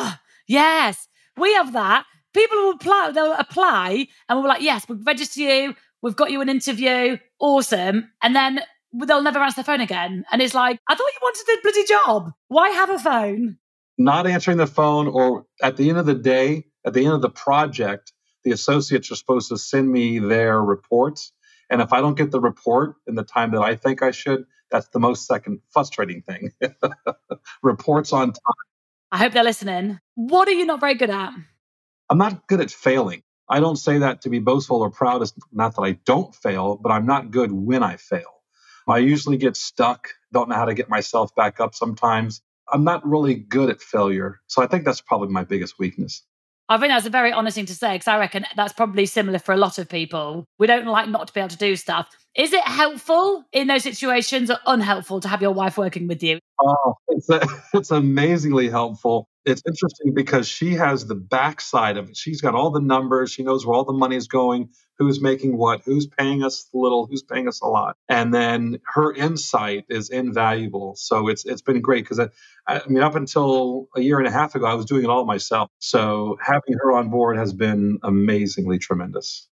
Yes, 0.47 1.09
we 1.37 1.53
have 1.55 1.73
that. 1.73 2.05
People 2.35 2.57
will 2.59 2.73
apply, 2.73 3.13
they'll 3.13 3.35
apply 3.35 4.07
and 4.29 4.41
we're 4.41 4.49
like, 4.49 4.63
yes, 4.63 4.87
we've 4.89 5.07
registered 5.07 5.43
you, 5.43 5.75
we've 6.03 6.17
got 6.17 6.31
you 6.31 6.41
an 6.41 6.49
interview, 6.49 7.19
awesome. 7.39 8.11
And 8.23 8.35
then 8.35 8.61
they'll 8.93 9.23
never 9.23 9.39
answer 9.39 9.61
the 9.61 9.65
phone 9.65 9.81
again. 9.81 10.25
And 10.33 10.41
it's 10.41 10.55
like, 10.55 10.79
I 10.89 10.95
thought 10.95 11.13
you 11.13 11.19
wanted 11.23 11.45
the 11.47 11.59
bloody 11.63 11.85
job. 11.85 12.33
Why 12.49 12.71
have 12.71 12.91
a 12.91 12.99
phone? 12.99 13.59
Not 13.99 14.27
answering 14.27 14.57
the 14.57 14.67
phone, 14.67 15.07
or 15.07 15.45
at 15.63 15.77
the 15.77 15.89
end 15.91 15.99
of 15.99 16.07
the 16.07 16.15
day, 16.15 16.65
at 16.85 16.95
the 16.95 17.05
end 17.05 17.15
of 17.15 17.23
the 17.23 17.31
project, 17.31 18.13
the 18.45 18.53
associates 18.53 19.11
are 19.13 19.17
supposed 19.17 19.49
to 19.51 19.59
send 19.59 19.91
me 19.91 20.19
their 20.19 20.61
reports. 20.61 21.33
And 21.71 21.81
if 21.81 21.93
I 21.93 22.01
don't 22.01 22.17
get 22.17 22.31
the 22.31 22.41
report 22.41 22.97
in 23.07 23.15
the 23.15 23.23
time 23.23 23.53
that 23.53 23.61
I 23.61 23.77
think 23.77 24.03
I 24.03 24.11
should, 24.11 24.45
that's 24.71 24.89
the 24.89 24.99
most 24.99 25.27
second 25.27 25.61
frustrating 25.71 26.23
thing. 26.23 26.53
reports 27.63 28.13
on 28.13 28.29
time 28.33 28.72
I 29.13 29.19
hope 29.19 29.35
they're 29.35 29.45
listening. 29.45 30.01
What 30.15 30.49
are 30.49 30.53
you 30.53 30.65
not 30.65 30.81
very 30.81 30.95
good 30.95 31.11
at? 31.11 31.35
I'm 32.09 32.17
not 32.17 32.47
good 32.47 32.63
at 32.63 32.71
failing. 32.71 33.23
I 33.47 33.61
don't 33.61 33.77
say 33.77 33.99
that 33.99 34.23
to 34.23 34.31
be 34.31 34.39
boastful 34.39 34.81
or 34.81 34.91
proud. 34.91 35.21
It's 35.21 35.35
not 35.53 35.77
that 35.77 35.83
I 35.83 35.93
don't 36.07 36.35
fail, 36.35 36.77
but 36.83 36.91
I'm 36.91 37.05
not 37.05 37.31
good 37.31 37.53
when 37.53 37.83
I 37.83 37.97
fail. 37.97 38.41
I 38.89 38.99
usually 38.99 39.37
get 39.37 39.59
stuck, 39.59 40.09
don't 40.33 40.49
know 40.49 40.55
how 40.55 40.65
to 40.65 40.73
get 40.73 40.89
myself 40.89 41.35
back 41.35 41.61
up 41.61 41.75
sometimes. 41.75 42.41
I'm 42.73 42.85
not 42.85 43.07
really 43.07 43.35
good 43.35 43.69
at 43.69 43.83
failure. 43.83 44.41
So 44.47 44.63
I 44.63 44.67
think 44.67 44.87
that's 44.87 45.03
probably 45.03 45.29
my 45.29 45.45
biggest 45.45 45.79
weakness. 45.79 46.23
I 46.71 46.79
think 46.79 46.91
that's 46.91 47.05
a 47.05 47.11
very 47.11 47.33
honest 47.33 47.57
thing 47.57 47.67
to 47.67 47.75
say 47.75 47.93
because 47.93 48.09
I 48.09 48.19
reckon 48.19 48.47
that's 48.57 48.73
probably 48.73 49.05
similar 49.05 49.39
for 49.39 49.53
a 49.53 49.59
lot 49.59 49.79
of 49.79 49.91
people. 49.91 50.47
We 50.59 50.67
don't 50.67 50.87
like 50.87 51.11
not 51.11 51.27
to 51.27 51.35
be 51.35 51.41
able 51.41 51.51
to 51.51 51.59
do 51.59 51.77
stuff. 51.77 52.09
Is 52.35 52.55
it 52.55 52.65
helpful 52.65 53.45
in 53.53 53.67
those 53.67 53.83
situations 53.83 54.51
or 54.51 54.57
unhelpful 54.67 55.21
to 55.21 55.29
have 55.29 55.43
your 55.43 55.53
wife 55.53 55.77
working 55.77 56.09
with 56.09 56.23
you? 56.23 56.39
Oh, 56.61 56.95
it's, 57.09 57.29
uh, 57.29 57.41
a, 57.43 57.63
it's 57.79 57.91
amazingly 57.91 58.71
helpful. 58.71 59.29
It's 59.45 59.63
interesting 59.67 60.15
because 60.15 60.49
she 60.49 60.75
has 60.75 61.07
the 61.07 61.15
backside 61.15 61.99
of 61.99 62.09
it. 62.09 62.17
She's 62.17 62.41
got 62.41 62.55
all 62.55 62.71
the 62.71 62.81
numbers. 62.81 63.33
She 63.33 63.43
knows 63.43 63.67
where 63.67 63.77
all 63.77 63.85
the 63.85 63.93
money 63.93 64.17
is 64.17 64.29
going, 64.29 64.71
who's 64.99 65.21
making 65.21 65.59
what, 65.59 65.83
who's 65.85 66.07
paying 66.07 66.43
us 66.43 66.71
little, 66.73 67.07
who's 67.07 67.23
paying 67.23 67.49
us 67.49 67.61
a 67.61 67.67
lot. 67.67 67.97
And 68.09 68.33
then 68.33 68.79
her 68.95 69.13
insight 69.13 69.85
is 69.91 70.09
invaluable. 70.09 70.95
So 70.97 71.29
it's 71.29 71.45
it's 71.45 71.61
been 71.61 71.81
great 71.83 72.05
because 72.05 72.21
I, 72.21 72.29
I 72.67 72.83
mean, 72.87 73.03
up 73.03 73.17
until 73.17 73.89
a 73.97 74.01
year 74.01 74.19
and 74.19 74.29
a 74.29 74.31
half 74.31 74.55
ago, 74.55 74.65
I 74.65 74.75
was 74.75 74.87
doing 74.87 75.05
it 75.05 75.11
all 75.11 75.27
myself. 75.27 75.69
So 75.81 76.39
having 76.41 76.79
her 76.81 76.93
on 76.93 77.11
board 77.11 77.37
has 77.37 77.53
been 77.53 77.99
amazingly 78.03 78.79
tremendous. 78.79 79.49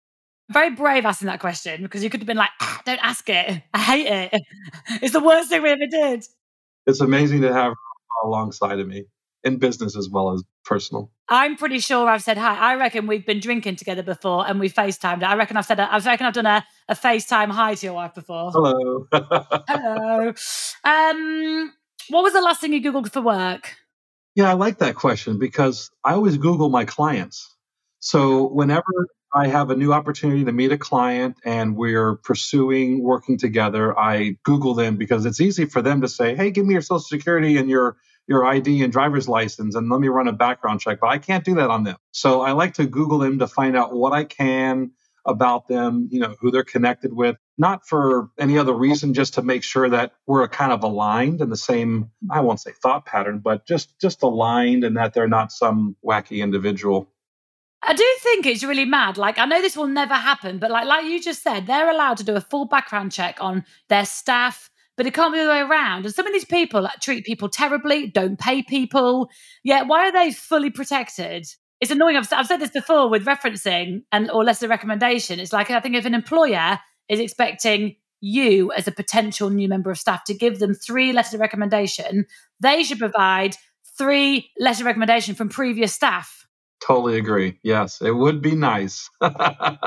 Very 0.51 0.71
brave 0.71 1.05
asking 1.05 1.27
that 1.27 1.41
question 1.41 1.83
because 1.83 2.05
you 2.05 2.11
could 2.11 2.21
have 2.21 2.27
been 2.27 2.37
like, 2.37 2.51
ah, 2.61 2.81
don't 2.85 3.05
ask 3.05 3.29
it. 3.29 3.63
I 3.75 3.79
hate 3.79 4.07
it. 4.07 4.43
It's 5.03 5.13
the 5.13 5.21
worst 5.21 5.49
thing 5.49 5.63
we 5.63 5.71
ever 5.71 5.87
did. 5.87 6.25
It's 6.87 7.01
amazing 7.01 7.41
to 7.43 7.53
have 7.53 7.73
her 7.73 8.29
alongside 8.29 8.79
of 8.79 8.87
me 8.87 9.05
in 9.43 9.59
business 9.59 9.97
as 9.97 10.09
well 10.09 10.33
as 10.33 10.43
personal. 10.65 11.11
I'm 11.29 11.57
pretty 11.57 11.81
sure 11.81 12.09
I've 12.09 12.23
said 12.23 12.39
hi. 12.39 12.57
I 12.57 12.77
reckon 12.77 13.07
we've 13.07 13.27
been 13.27 13.41
drinking 13.41 13.77
together 13.77 14.03
before 14.03 14.47
and 14.47 14.61
we 14.61 14.69
FaceTimed. 14.69 15.23
I 15.23 15.35
reckon 15.35 15.57
I've 15.57 15.67
said, 15.67 15.81
a, 15.81 15.93
I 15.93 15.99
reckon 15.99 16.27
I've 16.27 16.35
done 16.35 16.47
a, 16.47 16.65
a 16.89 16.95
FaceTime 16.95 17.51
hi 17.51 17.75
to 17.75 17.87
your 17.87 17.95
wife 17.95 18.15
before. 18.15 18.53
Hello. 18.53 19.07
Hello. 19.69 20.33
Um, 20.85 21.73
what 22.11 22.23
was 22.23 22.33
the 22.33 22.41
last 22.41 22.61
thing 22.61 22.73
you 22.73 22.81
Googled 22.81 23.13
for 23.13 23.21
work? 23.21 23.75
Yeah, 24.37 24.51
I 24.51 24.53
like 24.53 24.79
that 24.79 24.95
question 24.95 25.39
because 25.39 25.91
I 26.05 26.13
always 26.13 26.37
Google 26.37 26.69
my 26.69 26.85
clients. 26.85 27.55
So 28.01 28.49
whenever 28.49 28.85
I 29.35 29.49
have 29.49 29.71
a 29.71 29.77
new 29.77 29.93
opportunity 29.93 30.45
to 30.45 30.53
meet 30.53 30.73
a 30.73 30.79
client 30.79 31.37
and 31.45 31.77
we're 31.77 32.17
pursuing 32.17 33.03
working 33.03 33.39
together, 33.39 33.99
I 33.99 34.37
Google 34.45 34.75
them 34.75 34.97
because 34.97 35.27
it's 35.27 35.41
easy 35.41 35.67
for 35.67 35.83
them 35.83 36.01
to 36.03 36.09
say, 36.09 36.35
"Hey, 36.35 36.51
give 36.51 36.65
me 36.67 36.75
your 36.75 36.83
social 36.83 37.01
security 37.01 37.57
and 37.59 37.69
your 37.69 37.97
your 38.29 38.45
ID 38.45 38.83
and 38.83 38.93
driver's 38.93 39.29
license 39.29 39.75
and 39.77 39.89
let 39.91 40.01
me 40.01 40.09
run 40.09 40.29
a 40.29 40.33
background 40.33 40.81
check." 40.81 41.01
But 41.01 41.09
I 41.09 41.19
can't 41.19 41.45
do 41.45 41.55
that 41.57 41.71
on 41.71 41.85
them. 41.85 41.97
So 42.13 42.41
I 42.43 42.53
like 42.53 42.75
to 42.75 42.87
Google 42.87 43.19
them 43.19 43.39
to 43.41 43.47
find 43.47 43.77
out 43.77 43.95
what 43.95 44.13
I 44.13 44.25
can 44.25 44.93
about 45.27 45.67
them, 45.67 46.09
you 46.11 46.21
know, 46.21 46.37
who 46.41 46.51
they're 46.53 46.63
connected 46.65 47.13
with, 47.13 47.37
not 47.59 47.85
for 47.87 48.31
any 48.39 48.59
other 48.59 48.73
reason, 48.73 49.13
just 49.13 49.35
to 49.35 49.43
make 49.43 49.65
sure 49.65 49.89
that 49.89 50.13
we're 50.27 50.47
kind 50.49 50.73
of 50.73 50.85
aligned 50.85 51.41
in 51.41 51.51
the 51.51 51.57
same, 51.57 52.11
I 52.31 52.41
won't 52.41 52.61
say 52.61 52.71
thought 52.81 53.07
pattern, 53.07 53.41
but 53.43 53.67
just 53.67 53.99
just 54.01 54.23
aligned 54.23 54.85
and 54.85 54.97
that 54.97 55.15
they're 55.15 55.29
not 55.29 55.51
some 55.53 55.97
wacky 56.05 56.43
individual. 56.43 57.11
I 57.87 57.95
do 57.95 58.05
think 58.21 58.47
it's 58.47 58.65
really 58.65 58.85
mad. 58.85 59.17
Like 59.17 59.39
I 59.39 59.47
know 59.47 59.63
this 59.63 59.77
will 59.77 59.87
never 59.87 60.15
happen, 60.15 60.59
but 60.59 60.71
like 60.71 60.87
like 60.87 61.05
you 61.05 61.21
just 61.21 61.43
said, 61.43 61.67
they're 61.67 61.91
allowed 61.91 62.17
to 62.19 62.25
do 62.25 62.35
a 62.35 62.41
full 62.41 62.67
background 62.67 63.13
check 63.13 63.39
on 63.41 63.65
their 63.89 64.05
staff, 64.05 64.71
but 64.97 65.07
it 65.07 65.15
can't 65.15 65.33
be 65.33 65.41
the 65.41 65.49
way 65.49 65.61
around. 65.61 66.05
And 66.05 66.15
some 66.15 66.27
of 66.27 66.33
these 66.33 66.45
people 66.45 66.83
like, 66.83 67.01
treat 67.01 67.25
people 67.25 67.49
terribly, 67.49 68.09
don't 68.09 68.39
pay 68.39 68.63
people. 68.63 69.31
Yeah, 69.63 69.83
why 69.83 70.09
are 70.09 70.13
they 70.13 70.33
fully 70.33 70.71
protected? 70.71 71.47
it's 71.81 71.91
annoying. 71.91 72.17
I've, 72.17 72.33
I've 72.33 72.47
said 72.47 72.61
this 72.61 72.71
before 72.71 73.09
with 73.09 73.27
referencing 73.27 74.03
and 74.13 74.31
or 74.31 74.45
lesser 74.45 74.69
recommendation. 74.69 75.41
It's 75.41 75.53
like 75.53 75.71
I 75.71 75.81
think 75.81 75.95
if 75.95 76.07
an 76.07 76.15
employer 76.15 76.79
is 77.09 77.21
expecting 77.21 77.97
you 78.21 78.73
as 78.73 78.89
a 78.89 78.93
potential 78.93 79.51
new 79.51 79.69
member 79.69 79.91
of 79.91 79.99
staff 79.99 80.25
to 80.25 80.35
give 80.35 80.59
them 80.59 80.75
three 80.75 81.13
letters 81.13 81.35
of 81.35 81.41
recommendation, 81.41 82.27
they 82.61 82.83
should 82.83 82.99
provide 82.99 83.57
three 83.99 84.51
letters 84.59 84.81
of 84.81 84.87
recommendation 84.87 85.35
from 85.35 85.49
previous 85.49 85.93
staff. 85.93 86.46
Totally 86.87 87.19
agree. 87.19 87.59
Yes, 87.63 88.01
it 88.01 88.13
would 88.13 88.41
be 88.41 88.55
nice. 88.55 89.11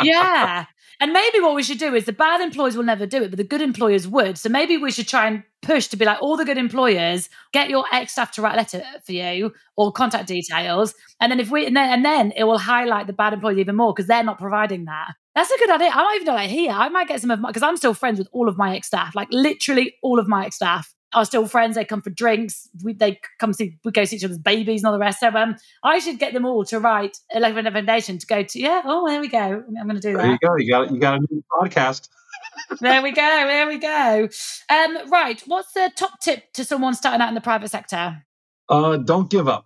yeah. 0.04 0.66
And 1.02 1.14
maybe 1.14 1.40
what 1.40 1.56
we 1.56 1.64
should 1.64 1.78
do 1.78 1.96
is 1.96 2.04
the 2.04 2.12
bad 2.12 2.42
employers 2.42 2.76
will 2.76 2.84
never 2.84 3.06
do 3.06 3.24
it, 3.24 3.30
but 3.30 3.38
the 3.38 3.44
good 3.46 3.62
employers 3.62 4.06
would. 4.06 4.38
So 4.38 4.50
maybe 4.50 4.76
we 4.76 4.92
should 4.92 5.08
try 5.08 5.28
and 5.28 5.44
push 5.62 5.88
to 5.88 5.96
be 5.96 6.04
like 6.04 6.22
all 6.22 6.36
the 6.36 6.44
good 6.44 6.58
employers 6.58 7.30
get 7.54 7.70
your 7.70 7.86
ex 7.94 8.12
staff 8.12 8.34
to 8.34 8.42
write 8.42 8.56
a 8.56 8.58
letter 8.58 8.84
for 9.06 9.14
you 9.14 9.54
or 9.78 9.94
contact 9.94 10.28
details, 10.28 10.94
and 11.22 11.32
then 11.32 11.40
if 11.40 11.50
we 11.50 11.66
and 11.66 11.78
then, 11.78 11.90
and 11.90 12.04
then 12.04 12.34
it 12.36 12.44
will 12.44 12.58
highlight 12.58 13.08
the 13.08 13.14
bad 13.14 13.32
employees 13.32 13.60
even 13.60 13.78
more 13.78 13.94
because 13.94 14.08
they're 14.08 14.26
not 14.26 14.40
providing 14.40 14.84
that. 14.86 15.14
That's 15.36 15.50
a 15.50 15.58
good 15.58 15.70
idea. 15.70 15.90
I 15.94 16.04
might 16.04 16.16
even 16.16 16.26
do 16.26 16.38
that 16.38 16.50
here. 16.50 16.72
I 16.72 16.90
might 16.90 17.08
get 17.08 17.22
some 17.22 17.32
of 17.32 17.40
my 17.40 17.48
because 17.48 17.64
I'm 17.64 17.78
still 17.78 17.94
friends 17.94 18.20
with 18.20 18.28
all 18.34 18.50
of 18.50 18.58
my 18.58 18.76
ex 18.76 18.88
staff, 18.88 19.16
like 19.16 19.30
literally 19.32 19.96
all 20.04 20.20
of 20.20 20.28
my 20.28 20.48
ex 20.48 20.58
staff 20.58 20.94
are 21.14 21.26
still 21.26 21.48
friends. 21.48 21.76
They 21.76 21.86
come 21.86 22.02
for 22.02 22.10
drinks. 22.10 22.70
We, 22.84 22.94
they 22.94 23.20
come 23.40 23.54
see, 23.54 23.78
we 23.84 23.92
go 23.92 24.06
see 24.06 24.18
each 24.18 24.24
other's 24.24 24.38
babies 24.38 24.82
and 24.82 24.88
all 24.88 24.94
the 24.94 25.00
rest. 25.00 25.20
So 25.20 25.30
um, 25.30 25.56
I 25.84 26.00
should 26.00 26.20
get 26.20 26.34
them 26.34 26.46
all 26.46 26.64
to 26.66 26.80
write 26.80 27.18
a 27.34 27.40
letter 27.40 27.52
of 27.52 27.66
recommendation 27.66 28.18
to 28.18 28.28
go 28.28 28.44
to. 28.44 28.60
Yeah. 28.60 28.82
Oh, 28.86 29.08
there 29.08 29.20
we 29.20 29.28
go. 29.28 29.38
I'm 29.38 29.88
going 29.88 29.96
to 29.96 30.02
do 30.02 30.14
that. 30.14 30.22
There 30.22 30.32
you 30.32 30.38
go. 30.42 30.56
You 30.58 30.72
got 30.72 30.92
you 30.92 31.00
got 31.00 31.16
a 31.16 31.28
new 31.30 31.44
podcast. 31.52 32.10
there 32.80 33.02
we 33.02 33.12
go. 33.12 33.22
There 33.22 33.68
we 33.68 33.78
go. 33.78 34.30
Um, 34.70 35.10
right. 35.10 35.42
What's 35.46 35.74
the 35.74 35.92
top 35.96 36.20
tip 36.22 36.54
to 36.54 36.64
someone 36.64 36.94
starting 36.94 37.22
out 37.22 37.30
in 37.30 37.36
the 37.36 37.42
private 37.42 37.70
sector? 37.70 38.24
Uh, 38.68 38.98
don't 38.98 39.30
give 39.30 39.48
up. 39.48 39.66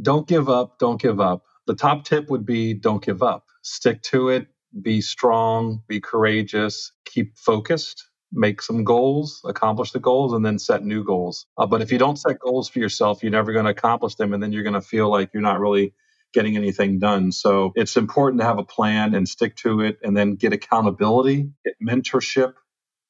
Don't 0.00 0.26
give 0.26 0.48
up. 0.48 0.78
Don't 0.78 1.00
give 1.00 1.20
up. 1.20 1.44
The 1.66 1.74
top 1.74 2.04
tip 2.04 2.28
would 2.28 2.44
be 2.44 2.74
don't 2.74 3.04
give 3.04 3.22
up. 3.22 3.46
Stick 3.62 4.02
to 4.02 4.28
it. 4.28 4.48
Be 4.80 5.00
strong. 5.00 5.82
Be 5.86 6.00
courageous. 6.00 6.92
Keep 7.04 7.36
focused 7.38 8.08
make 8.32 8.62
some 8.62 8.84
goals, 8.84 9.40
accomplish 9.44 9.92
the 9.92 10.00
goals, 10.00 10.32
and 10.32 10.44
then 10.44 10.58
set 10.58 10.84
new 10.84 11.04
goals. 11.04 11.46
Uh, 11.56 11.66
but 11.66 11.82
if 11.82 11.92
you 11.92 11.98
don't 11.98 12.18
set 12.18 12.38
goals 12.38 12.68
for 12.68 12.78
yourself, 12.78 13.22
you're 13.22 13.32
never 13.32 13.52
going 13.52 13.66
to 13.66 13.70
accomplish 13.70 14.14
them. 14.14 14.32
And 14.32 14.42
then 14.42 14.52
you're 14.52 14.62
going 14.62 14.74
to 14.74 14.80
feel 14.80 15.10
like 15.10 15.30
you're 15.32 15.42
not 15.42 15.60
really 15.60 15.94
getting 16.32 16.56
anything 16.56 16.98
done. 16.98 17.30
So 17.30 17.72
it's 17.74 17.96
important 17.96 18.40
to 18.40 18.46
have 18.46 18.58
a 18.58 18.64
plan 18.64 19.14
and 19.14 19.28
stick 19.28 19.56
to 19.56 19.80
it 19.80 19.98
and 20.02 20.16
then 20.16 20.36
get 20.36 20.52
accountability, 20.52 21.50
get 21.64 21.74
mentorship, 21.86 22.54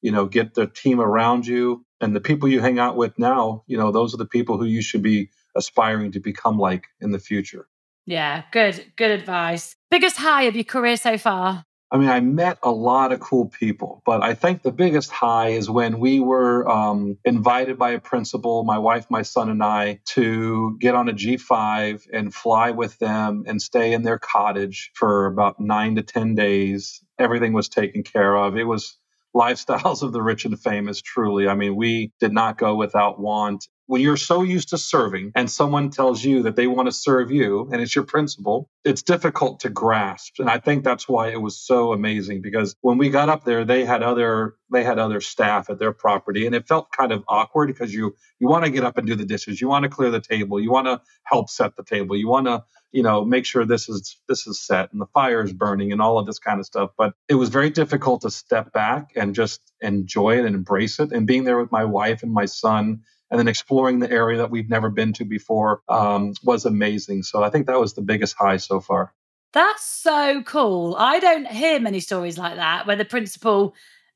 you 0.01 0.11
know, 0.11 0.25
get 0.25 0.53
the 0.53 0.67
team 0.67 0.99
around 0.99 1.47
you. 1.47 1.85
And 2.01 2.13
the 2.13 2.21
people 2.21 2.49
you 2.49 2.59
hang 2.59 2.79
out 2.79 2.97
with 2.97 3.17
now, 3.17 3.63
you 3.65 3.77
know, 3.77 3.91
those 3.91 4.13
are 4.13 4.17
the 4.17 4.25
people 4.25 4.57
who 4.57 4.65
you 4.65 4.81
should 4.81 5.01
be 5.01 5.29
aspiring 5.55 6.11
to 6.11 6.19
become 6.19 6.59
like 6.59 6.87
in 6.99 7.11
the 7.11 7.19
future. 7.19 7.67
Yeah, 8.05 8.43
good, 8.51 8.91
good 8.97 9.11
advice. 9.11 9.77
Biggest 9.89 10.17
high 10.17 10.43
of 10.43 10.55
your 10.55 10.65
career 10.65 10.97
so 10.97 11.17
far? 11.17 11.63
I 11.93 11.99
mean, 11.99 12.09
I 12.09 12.21
met 12.21 12.57
a 12.63 12.71
lot 12.71 13.11
of 13.11 13.19
cool 13.19 13.49
people, 13.49 14.01
but 14.03 14.23
I 14.23 14.33
think 14.33 14.63
the 14.63 14.71
biggest 14.71 15.11
high 15.11 15.49
is 15.49 15.69
when 15.69 15.99
we 15.99 16.19
were 16.19 16.67
um, 16.67 17.19
invited 17.23 17.77
by 17.77 17.91
a 17.91 17.99
principal, 17.99 18.63
my 18.63 18.79
wife, 18.79 19.05
my 19.11 19.21
son, 19.21 19.47
and 19.47 19.63
I, 19.63 19.99
to 20.05 20.75
get 20.79 20.95
on 20.95 21.07
a 21.07 21.13
G5 21.13 22.07
and 22.11 22.33
fly 22.33 22.71
with 22.71 22.97
them 22.97 23.43
and 23.45 23.61
stay 23.61 23.93
in 23.93 24.01
their 24.01 24.17
cottage 24.17 24.89
for 24.95 25.27
about 25.27 25.59
nine 25.59 25.95
to 25.97 26.01
10 26.01 26.33
days. 26.33 27.03
Everything 27.19 27.53
was 27.53 27.69
taken 27.69 28.01
care 28.01 28.35
of. 28.35 28.57
It 28.57 28.63
was 28.63 28.97
lifestyles 29.35 30.01
of 30.01 30.13
the 30.13 30.21
rich 30.23 30.45
and 30.45 30.59
famous, 30.59 30.99
truly. 30.99 31.47
I 31.47 31.53
mean, 31.53 31.75
we 31.75 32.11
did 32.19 32.33
not 32.33 32.57
go 32.57 32.75
without 32.75 33.19
want 33.19 33.67
when 33.87 34.01
you're 34.01 34.17
so 34.17 34.43
used 34.43 34.69
to 34.69 34.77
serving 34.77 35.31
and 35.35 35.49
someone 35.49 35.89
tells 35.89 36.23
you 36.23 36.43
that 36.43 36.55
they 36.55 36.67
want 36.67 36.87
to 36.87 36.91
serve 36.91 37.31
you 37.31 37.69
and 37.71 37.81
it's 37.81 37.95
your 37.95 38.05
principal, 38.05 38.69
it's 38.85 39.03
difficult 39.03 39.59
to 39.61 39.69
grasp. 39.69 40.35
And 40.39 40.49
I 40.49 40.59
think 40.59 40.83
that's 40.83 41.07
why 41.07 41.29
it 41.29 41.41
was 41.41 41.59
so 41.59 41.91
amazing 41.91 42.41
because 42.41 42.75
when 42.81 42.97
we 42.97 43.09
got 43.09 43.29
up 43.29 43.43
there, 43.43 43.65
they 43.65 43.85
had 43.85 44.01
other 44.03 44.55
they 44.71 44.83
had 44.83 44.97
other 44.99 45.21
staff 45.21 45.69
at 45.69 45.79
their 45.79 45.93
property 45.93 46.45
and 46.45 46.55
it 46.55 46.67
felt 46.67 46.91
kind 46.91 47.11
of 47.11 47.23
awkward 47.27 47.67
because 47.67 47.93
you 47.93 48.15
you 48.39 48.47
want 48.47 48.65
to 48.65 48.71
get 48.71 48.83
up 48.83 48.97
and 48.97 49.05
do 49.05 49.15
the 49.15 49.25
dishes, 49.25 49.59
you 49.59 49.67
want 49.67 49.83
to 49.83 49.89
clear 49.89 50.09
the 50.09 50.21
table, 50.21 50.59
you 50.59 50.71
want 50.71 50.87
to 50.87 51.01
help 51.25 51.49
set 51.49 51.75
the 51.75 51.83
table, 51.83 52.15
you 52.15 52.27
want 52.27 52.47
to 52.47 52.63
you 52.91 53.03
know 53.03 53.25
make 53.25 53.45
sure 53.45 53.65
this 53.65 53.89
is 53.89 54.17
this 54.29 54.47
is 54.47 54.65
set 54.65 54.91
and 54.93 55.01
the 55.01 55.07
fire 55.07 55.43
is 55.43 55.51
burning 55.51 55.91
and 55.91 56.01
all 56.01 56.17
of 56.17 56.25
this 56.25 56.39
kind 56.39 56.59
of 56.59 56.65
stuff. 56.65 56.91
But 56.97 57.13
it 57.27 57.35
was 57.35 57.49
very 57.49 57.69
difficult 57.69 58.21
to 58.21 58.31
step 58.31 58.71
back 58.71 59.11
and 59.15 59.35
just 59.35 59.61
enjoy 59.81 60.39
it 60.39 60.45
and 60.45 60.55
embrace 60.55 60.99
it 60.99 61.11
and 61.11 61.27
being 61.27 61.43
there 61.43 61.59
with 61.59 61.71
my 61.71 61.83
wife 61.83 62.23
and 62.23 62.31
my 62.31 62.45
son 62.45 63.01
and 63.33 63.39
then 63.39 63.47
exploring 63.47 63.97
the 63.97 64.11
area 64.11 64.37
that 64.37 64.51
we've 64.51 64.69
never 64.69 64.91
been 64.91 65.11
to 65.11 65.25
before 65.25 65.81
um, 65.89 66.35
was 66.43 66.65
amazing. 66.65 67.23
So 67.23 67.41
I 67.41 67.49
think 67.49 67.65
that 67.65 67.79
was 67.79 67.95
the 67.95 68.03
biggest 68.03 68.35
high 68.37 68.57
so 68.57 68.79
far. 68.79 69.11
That's 69.53 69.83
so 69.83 70.43
cool. 70.43 70.95
I 70.99 71.19
don't 71.19 71.47
hear 71.47 71.79
many 71.79 71.99
stories 71.99 72.37
like 72.37 72.57
that 72.57 72.85
where 72.85 72.95
the 72.95 73.05
principal 73.05 73.73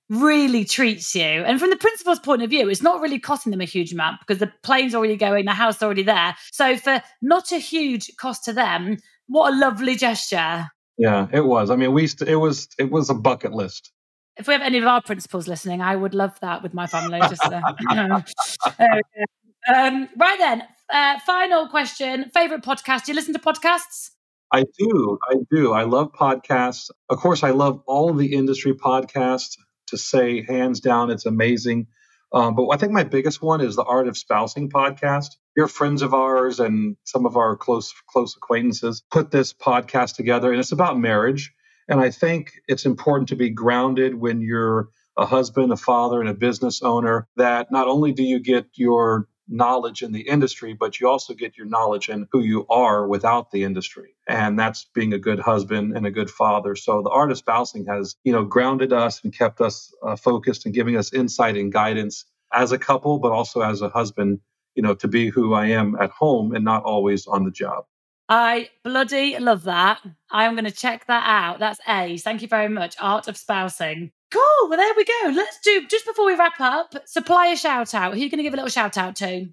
really 0.08 0.66
treats 0.66 1.16
you. 1.16 1.24
And 1.24 1.60
from 1.60 1.72
the 1.72 1.78
principal's 1.78 2.20
point 2.20 2.44
of 2.44 2.52
view, 2.52 2.70
it's 2.70 2.84
not 2.84 3.02
really 3.02 3.18
costing 3.18 3.50
them 3.50 3.62
a 3.62 3.66
huge 3.66 3.92
amount 3.92 4.20
because 4.20 4.38
the 4.38 4.54
plane's 4.62 4.94
already 4.94 5.18
going, 5.18 5.46
the 5.46 5.52
house 5.52 5.78
is 5.78 5.84
already 5.84 6.04
there. 6.04 6.36
So 6.52 6.78
for 6.78 7.02
not 7.20 7.52
a 7.52 7.58
huge 7.58 8.16
cost 8.18 8.46
to 8.46 8.54
them, 8.54 8.98
what 9.26 9.52
a 9.52 9.58
lovely 9.58 9.96
gesture. 9.96 10.68
Yeah, 11.00 11.26
it 11.34 11.44
was. 11.44 11.72
I 11.72 11.76
mean, 11.76 11.92
we 11.92 12.06
st- 12.06 12.30
it 12.30 12.36
was 12.36 12.68
it 12.78 12.92
was 12.92 13.10
a 13.10 13.16
bucket 13.16 13.54
list 13.54 13.92
if 14.38 14.48
we 14.48 14.54
have 14.54 14.62
any 14.62 14.78
of 14.78 14.86
our 14.86 15.02
principals 15.02 15.48
listening, 15.48 15.82
I 15.82 15.96
would 15.96 16.14
love 16.14 16.40
that 16.42 16.64
with 16.64 16.74
my 16.74 16.88
family. 16.88 17.20
Just 17.22 17.44
uh, 17.44 17.62
um, 19.76 20.10
right 20.18 20.38
then, 20.38 20.64
uh, 20.92 21.20
final 21.26 21.68
question: 21.68 22.30
favorite 22.34 22.64
podcast? 22.64 23.06
Do 23.06 23.12
you 23.12 23.16
listen 23.16 23.34
to 23.34 23.40
podcasts? 23.40 24.12
I 24.52 24.64
do. 24.78 25.18
I 25.30 25.36
do. 25.52 25.74
I 25.74 25.84
love 25.84 26.14
podcasts. 26.14 26.90
Of 27.10 27.18
course, 27.18 27.44
I 27.44 27.50
love 27.50 27.82
all 27.86 28.14
the 28.14 28.34
industry 28.34 28.74
podcasts. 28.74 29.58
To 29.88 29.98
say 29.98 30.44
hands 30.44 30.82
down, 30.82 31.12
it's 31.12 31.26
amazing. 31.26 31.88
Um, 32.34 32.56
but 32.56 32.68
I 32.70 32.78
think 32.78 32.92
my 32.92 33.06
biggest 33.06 33.42
one 33.42 33.62
is 33.62 33.78
the 33.78 33.86
Art 33.86 34.10
of 34.10 34.18
Spousing 34.18 34.70
podcast. 34.70 35.28
Your 35.56 35.68
friends 35.68 36.02
of 36.02 36.14
ours 36.14 36.60
and 36.60 36.98
some 37.06 37.26
of 37.26 37.38
our 37.38 37.56
close 37.56 37.94
close 38.10 38.36
acquaintances 38.36 39.02
put 39.10 39.32
this 39.32 39.54
podcast 39.54 40.16
together, 40.16 40.52
and 40.52 40.60
it's 40.60 40.74
about 40.74 41.00
marriage. 41.00 41.54
And 41.88 42.00
I 42.00 42.12
think 42.12 42.54
it's 42.68 42.86
important 42.86 43.30
to 43.30 43.36
be 43.36 43.50
grounded 43.50 44.16
when 44.16 44.42
you're 44.42 44.90
a 45.18 45.26
husband, 45.26 45.72
a 45.72 45.78
father, 45.78 46.20
and 46.20 46.30
a 46.30 46.34
business 46.34 46.82
owner 46.82 47.28
that 47.38 47.72
not 47.72 47.88
only 47.88 48.12
do 48.12 48.24
you 48.24 48.40
get 48.40 48.68
your 48.76 49.28
knowledge 49.50 50.02
in 50.02 50.12
the 50.12 50.28
industry, 50.28 50.74
but 50.74 51.00
you 51.00 51.08
also 51.08 51.34
get 51.34 51.58
your 51.58 51.68
knowledge 51.68 52.10
in 52.10 52.28
who 52.32 52.42
you 52.42 52.68
are 52.68 53.08
without 53.08 53.52
the 53.52 53.64
industry. 53.64 54.16
And 54.28 54.60
that's 54.60 54.86
being 54.94 55.14
a 55.14 55.20
good 55.20 55.40
husband 55.40 55.96
and 55.96 56.06
a 56.06 56.12
good 56.12 56.30
father. 56.30 56.76
So 56.76 57.02
the 57.02 57.10
art 57.10 57.32
of 57.32 57.38
spousing 57.38 57.86
has, 57.86 58.16
you 58.24 58.34
know, 58.34 58.44
grounded 58.44 58.92
us 58.92 59.24
and 59.24 59.36
kept 59.36 59.62
us 59.62 59.94
uh, 60.06 60.18
focused 60.18 60.66
and 60.66 60.76
giving 60.76 60.98
us 60.98 61.14
insight 61.14 61.56
and 61.56 61.72
guidance 61.72 62.26
as 62.54 62.72
a 62.72 62.78
couple, 62.78 63.20
but 63.20 63.32
also 63.32 63.62
as 63.62 63.82
a 63.82 63.90
husband, 63.90 64.40
you 64.76 64.84
know, 64.84 64.96
to 64.96 65.08
be 65.08 65.30
who 65.30 65.54
I 65.54 65.68
am 65.68 65.96
at 66.00 66.12
home 66.12 66.54
and 66.54 66.66
not 66.66 66.84
always 66.84 67.26
on 67.28 67.46
the 67.46 67.52
job. 67.52 67.86
I 68.30 68.70
bloody 68.84 69.38
love 69.40 69.64
that. 69.64 70.02
I 70.32 70.46
am 70.46 70.56
going 70.56 70.66
to 70.66 70.72
check 70.72 71.08
that 71.08 71.24
out. 71.26 71.60
That's 71.60 71.80
A's. 71.88 72.24
Thank 72.24 72.42
you 72.42 72.48
very 72.48 72.68
much. 72.68 72.96
Art 73.00 73.28
of 73.28 73.38
Spousing. 73.38 74.12
Cool. 74.32 74.70
Well, 74.70 74.78
there 74.78 74.94
we 74.98 75.06
go. 75.06 75.32
Let's 75.34 75.60
do, 75.64 75.88
just 75.88 76.06
before 76.06 76.26
we 76.26 76.36
wrap 76.36 76.60
up, 76.60 76.94
supply 77.06 77.48
a 77.48 77.56
shout 77.56 77.94
out. 77.94 78.14
Who 78.14 78.20
are 78.20 78.24
you 78.24 78.30
going 78.30 78.40
to 78.40 78.44
give 78.44 78.54
a 78.54 78.58
little 78.58 78.70
shout 78.70 78.98
out 78.98 79.16
to? 79.18 79.48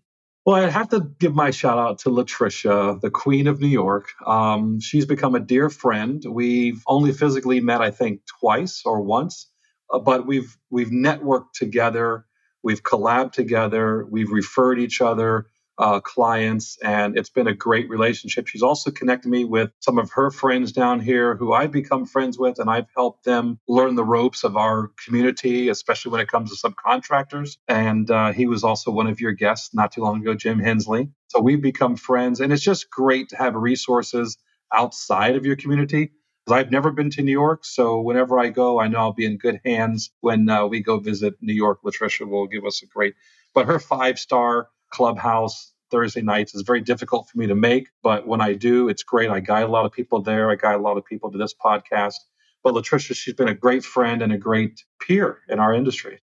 Well, 0.45 0.63
I'd 0.63 0.73
have 0.73 0.91
to 0.91 1.09
give 1.21 1.35
my 1.35 1.51
shout 1.53 1.79
out 1.79 2.01
to 2.01 2.11
Laticia, 2.11 3.01
the 3.01 3.11
Queen 3.11 3.47
of 3.47 3.61
New 3.61 3.69
York. 3.69 4.09
Um, 4.27 4.79
she's 4.79 5.07
become 5.07 5.35
a 5.35 5.41
dear 5.41 5.71
friend. 5.71 6.23
We've 6.29 6.83
only 6.87 7.13
physically 7.13 7.61
met, 7.61 7.81
I 7.81 7.91
think, 7.91 8.21
twice 8.41 8.83
or 8.85 9.01
once, 9.01 9.49
uh, 9.91 10.01
but 10.01 10.27
we've 10.27 10.55
we've 10.69 10.91
networked 10.91 11.53
together, 11.55 12.27
we've 12.63 12.83
collabed 12.83 13.33
together, 13.33 14.05
we've 14.11 14.31
referred 14.31 14.79
each 14.79 15.01
other, 15.01 15.47
uh, 15.79 16.01
clients, 16.01 16.79
and 16.83 17.19
it's 17.19 17.31
been 17.31 17.47
a 17.47 17.55
great 17.55 17.89
relationship. 17.89 18.47
She's 18.47 18.63
also 18.63 18.91
connected 18.91 19.29
me 19.29 19.45
with 19.45 19.71
some 19.81 19.99
of 19.99 20.11
her 20.13 20.31
friends 20.31 20.73
down 20.73 21.01
here 21.01 21.37
who 21.37 21.53
I've 21.53 21.73
become 21.73 22.07
friends 22.07 22.39
with, 22.39 22.59
and 22.59 22.71
I've 22.71 22.87
helped 22.97 23.25
them 23.25 23.59
learn 23.69 23.95
the 23.95 24.05
ropes 24.05 24.45
of 24.45 24.57
our 24.57 24.91
community, 25.05 25.69
especially 25.69 26.13
when 26.13 26.21
it 26.21 26.29
comes 26.29 26.57
to 26.57 26.69
subcontractors. 26.69 27.57
And 27.69 28.11
uh, 28.11 28.33
he 28.33 28.47
was 28.47 28.65
also 28.65 28.91
one 28.91 29.07
of 29.07 29.21
your 29.21 29.33
guests 29.33 29.75
not 29.75 29.93
too 29.93 30.03
long 30.03 30.21
ago, 30.21 30.35
Jim 30.35 30.59
Hensley. 30.59 31.11
So 31.29 31.41
we've 31.41 31.63
become 31.63 31.97
friends, 31.97 32.41
and 32.41 32.53
it's 32.53 32.63
just 32.63 32.91
great 32.91 33.31
to 33.31 33.37
have 33.37 33.55
resources 33.55 34.39
outside 34.73 35.37
of 35.37 35.45
your 35.45 35.57
community. 35.57 36.13
I've 36.47 36.71
never 36.71 36.91
been 36.93 37.11
to 37.11 37.23
New 37.23 37.33
York, 37.33 37.65
so 37.65 38.01
whenever 38.01 38.39
I 38.39 38.51
go, 38.51 38.79
I 38.79 38.89
know 38.89 38.99
I'll 38.99 39.13
be 39.13 39.25
in 39.25 39.39
good 39.39 39.61
hands 39.65 40.11
when 40.21 40.49
uh, 40.49 40.67
we 40.67 40.83
go 40.83 40.99
visit 40.99 41.35
New 41.41 41.55
York. 41.55 41.81
Laticia 41.83 42.29
will 42.29 42.47
give 42.47 42.67
us 42.67 42.83
a 42.83 42.87
great, 42.87 43.15
but 43.55 43.67
her 43.67 43.79
five 43.79 44.19
star 44.19 44.69
clubhouse 44.95 45.73
Thursday 45.91 46.23
nights 46.23 46.55
is 46.55 46.63
very 46.63 46.81
difficult 46.81 47.29
for 47.29 47.39
me 47.39 47.47
to 47.47 47.55
make, 47.55 47.89
but 48.03 48.27
when 48.27 48.41
I 48.41 48.55
do, 48.55 48.89
it's 48.89 49.03
great. 49.03 49.31
I 49.31 49.41
guide 49.41 49.65
a 49.65 49.69
lot 49.69 49.85
of 49.85 49.93
people 49.93 50.23
there. 50.23 50.51
I 50.51 50.57
guide 50.57 50.77
a 50.77 50.83
lot 50.83 50.97
of 50.97 51.05
people 51.05 51.31
to 51.31 51.39
this 51.39 51.55
podcast. 51.55 52.17
But 52.63 52.75
Laticia, 52.75 53.15
she's 53.15 53.35
been 53.35 53.49
a 53.49 53.55
great 53.55 53.85
friend 53.85 54.23
and 54.23 54.33
a 54.33 54.39
great 54.39 54.83
peer 55.01 55.39
in 55.49 55.61
our 55.61 55.75
industry. 55.75 56.21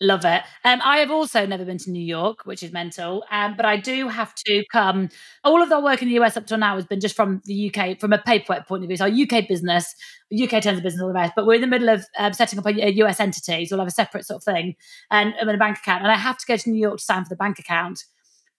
Love 0.00 0.24
it. 0.24 0.42
Um, 0.64 0.80
I 0.84 0.98
have 0.98 1.10
also 1.12 1.46
never 1.46 1.64
been 1.64 1.78
to 1.78 1.90
New 1.90 2.04
York, 2.04 2.44
which 2.44 2.64
is 2.64 2.72
mental. 2.72 3.24
Um, 3.30 3.54
but 3.56 3.64
I 3.64 3.76
do 3.76 4.08
have 4.08 4.34
to 4.34 4.64
come. 4.72 5.08
All 5.44 5.62
of 5.62 5.70
our 5.70 5.82
work 5.82 6.02
in 6.02 6.08
the 6.08 6.14
US 6.20 6.36
up 6.36 6.46
till 6.46 6.58
now 6.58 6.74
has 6.74 6.84
been 6.84 7.00
just 7.00 7.14
from 7.14 7.40
the 7.44 7.72
UK, 7.72 8.00
from 8.00 8.12
a 8.12 8.18
paperwork 8.18 8.66
point 8.66 8.82
of 8.82 8.88
view. 8.88 8.96
So 8.96 9.06
UK 9.06 9.46
business, 9.48 9.94
UK 10.34 10.62
terms 10.62 10.78
of 10.78 10.82
business, 10.82 11.00
all 11.00 11.08
the 11.08 11.14
rest. 11.14 11.34
But 11.36 11.46
we're 11.46 11.54
in 11.54 11.60
the 11.60 11.68
middle 11.68 11.88
of 11.88 12.04
um, 12.18 12.32
setting 12.32 12.58
up 12.58 12.66
a, 12.66 12.92
US 12.92 13.20
entity, 13.20 13.66
so 13.66 13.76
we'll 13.76 13.84
have 13.84 13.92
a 13.92 13.94
separate 13.94 14.26
sort 14.26 14.38
of 14.38 14.44
thing 14.44 14.74
and, 15.12 15.32
and 15.40 15.48
a 15.48 15.56
bank 15.56 15.78
account. 15.78 16.02
And 16.02 16.10
I 16.10 16.16
have 16.16 16.38
to 16.38 16.46
go 16.46 16.56
to 16.56 16.70
New 16.70 16.80
York 16.80 16.98
to 16.98 17.04
sign 17.04 17.22
for 17.22 17.28
the 17.28 17.36
bank 17.36 17.60
account 17.60 18.04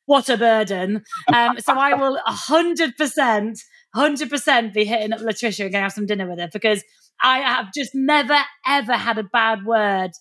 what 0.06 0.30
a 0.30 0.38
burden. 0.38 1.04
Um, 1.34 1.60
so 1.60 1.74
I 1.74 1.94
will 1.94 2.20
100%, 2.28 3.60
100% 3.96 4.74
be 4.74 4.86
hitting 4.86 5.14
up 5.14 5.20
Laticia 5.20 5.66
and 5.66 5.72
going 5.72 5.72
to 5.72 5.80
have 5.80 5.92
some 5.92 6.06
dinner 6.06 6.30
with 6.30 6.40
her 6.40 6.50
because 6.52 6.84
I 7.22 7.40
have 7.40 7.68
just 7.74 7.92
never, 7.94 8.38
ever 8.66 8.94
had 8.94 9.18
a 9.18 9.24
bad 9.24 9.66
word 9.66 10.12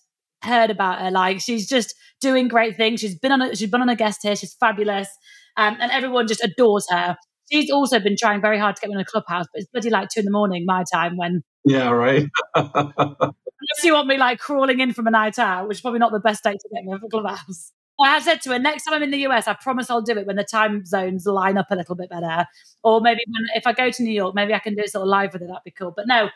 heard 0.41 0.69
about 0.69 1.01
her. 1.01 1.11
Like 1.11 1.41
she's 1.41 1.67
just 1.67 1.95
doing 2.21 2.47
great 2.47 2.75
things. 2.75 2.99
She's 2.99 3.17
been 3.17 3.31
on 3.31 3.41
a, 3.41 3.55
she's 3.55 3.69
been 3.69 3.81
on 3.81 3.89
a 3.89 3.95
guest 3.95 4.19
here. 4.23 4.35
She's 4.35 4.55
fabulous. 4.59 5.09
Um, 5.57 5.77
and 5.79 5.91
everyone 5.91 6.27
just 6.27 6.43
adores 6.43 6.87
her. 6.89 7.15
She's 7.51 7.69
also 7.69 7.99
been 7.99 8.15
trying 8.19 8.41
very 8.41 8.57
hard 8.57 8.75
to 8.75 8.81
get 8.81 8.89
me 8.89 8.95
in 8.95 9.01
a 9.01 9.05
clubhouse, 9.05 9.45
but 9.53 9.61
it's 9.61 9.69
bloody 9.71 9.91
like 9.91 10.09
two 10.09 10.21
in 10.21 10.25
the 10.25 10.31
morning 10.31 10.63
my 10.65 10.83
time 10.91 11.15
when. 11.15 11.43
Yeah, 11.63 11.91
right. 11.91 12.27
unless 12.55 13.83
you 13.83 13.93
want 13.93 14.07
me 14.07 14.17
like 14.17 14.39
crawling 14.39 14.79
in 14.79 14.93
from 14.93 15.07
a 15.07 15.11
night 15.11 15.39
out, 15.39 15.67
which 15.67 15.77
is 15.77 15.81
probably 15.81 15.99
not 15.99 16.11
the 16.11 16.19
best 16.19 16.43
day 16.43 16.53
to 16.53 16.69
get 16.73 16.83
me 16.83 16.91
in 16.91 16.99
a 17.03 17.09
clubhouse. 17.09 17.71
I 17.99 18.19
said 18.19 18.41
to 18.41 18.51
her, 18.51 18.59
next 18.59 18.83
time 18.83 18.95
I'm 18.95 19.03
in 19.03 19.11
the 19.11 19.25
US, 19.27 19.47
I 19.47 19.53
promise 19.53 19.89
I'll 19.89 20.01
do 20.01 20.17
it 20.17 20.27
when 20.27 20.35
the 20.35 20.43
time 20.43 20.85
zones 20.85 21.25
line 21.25 21.57
up 21.57 21.67
a 21.69 21.75
little 21.75 21.95
bit 21.95 22.09
better. 22.09 22.45
Or 22.83 22.99
maybe 23.01 23.21
when, 23.27 23.43
if 23.55 23.65
I 23.65 23.73
go 23.73 23.89
to 23.89 24.03
New 24.03 24.11
York, 24.11 24.35
maybe 24.35 24.53
I 24.53 24.59
can 24.59 24.75
do 24.75 24.81
it 24.81 24.91
sort 24.91 25.03
of 25.03 25.07
live 25.07 25.33
with 25.33 25.41
her. 25.41 25.47
That'd 25.47 25.63
be 25.63 25.71
cool. 25.71 25.93
But 25.95 26.07
no, 26.07 26.29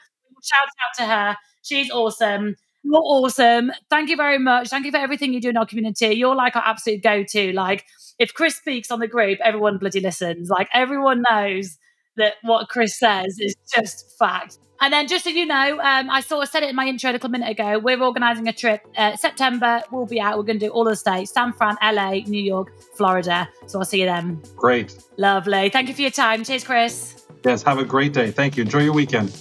shout 0.44 0.62
out 0.64 0.98
to 0.98 1.06
her. 1.06 1.38
She's 1.62 1.92
awesome. 1.92 2.56
You're 2.84 3.02
awesome. 3.04 3.72
Thank 3.90 4.10
you 4.10 4.16
very 4.16 4.40
much. 4.40 4.70
Thank 4.70 4.86
you 4.86 4.92
for 4.92 4.98
everything 4.98 5.34
you 5.34 5.42
do 5.42 5.50
in 5.50 5.58
our 5.58 5.66
community. 5.66 6.08
You're 6.08 6.36
like 6.36 6.56
our 6.56 6.64
absolute 6.66 7.04
go 7.04 7.24
to. 7.24 7.52
Like, 7.52 7.86
if 8.20 8.34
Chris 8.34 8.56
speaks 8.56 8.90
on 8.90 9.00
the 9.00 9.08
group, 9.08 9.40
everyone 9.44 9.78
bloody 9.80 10.00
listens. 10.00 10.50
Like, 10.50 10.70
everyone 10.74 11.24
knows 11.30 11.78
that 12.20 12.36
what 12.44 12.70
Chris 12.70 12.98
says 12.98 13.38
is 13.40 13.56
just 13.74 14.18
fact. 14.18 14.60
And 14.82 14.94
then, 14.94 15.10
just 15.10 15.26
so 15.26 15.30
you 15.30 15.46
know, 15.46 15.80
um, 15.82 16.10
I 16.10 16.22
sort 16.22 16.44
of 16.44 16.50
said 16.50 16.64
it 16.64 16.70
in 16.70 16.76
my 16.76 16.86
intro 16.86 17.12
a 17.12 17.14
little 17.14 17.30
minute 17.30 17.50
ago. 17.50 17.80
We're 17.80 18.02
organising 18.02 18.48
a 18.48 18.54
trip. 18.54 18.82
Uh, 18.96 19.18
September, 19.18 19.82
we'll 19.92 20.06
be 20.06 20.22
out. 20.22 20.38
We're 20.38 20.44
going 20.44 20.60
to 20.60 20.68
do 20.68 20.72
all 20.72 20.86
the 20.86 20.96
states 20.96 21.34
San 21.34 21.52
Fran, 21.52 21.76
LA, 21.84 22.22
New 22.28 22.42
York, 22.42 22.72
Florida. 22.96 23.50
So 23.68 23.80
I'll 23.80 23.86
see 23.86 24.00
you 24.00 24.06
then. 24.06 24.42
Great. 24.56 24.98
Lovely. 25.18 25.70
Thank 25.70 25.90
you 25.90 25.94
for 25.94 26.02
your 26.02 26.12
time. 26.12 26.46
Cheers, 26.46 26.64
Chris. 26.64 27.26
Yes, 27.44 27.62
have 27.64 27.78
a 27.78 27.84
great 27.84 28.14
day. 28.14 28.32
Thank 28.32 28.56
you. 28.56 28.64
Enjoy 28.64 28.80
your 28.80 28.94
weekend. 28.94 29.32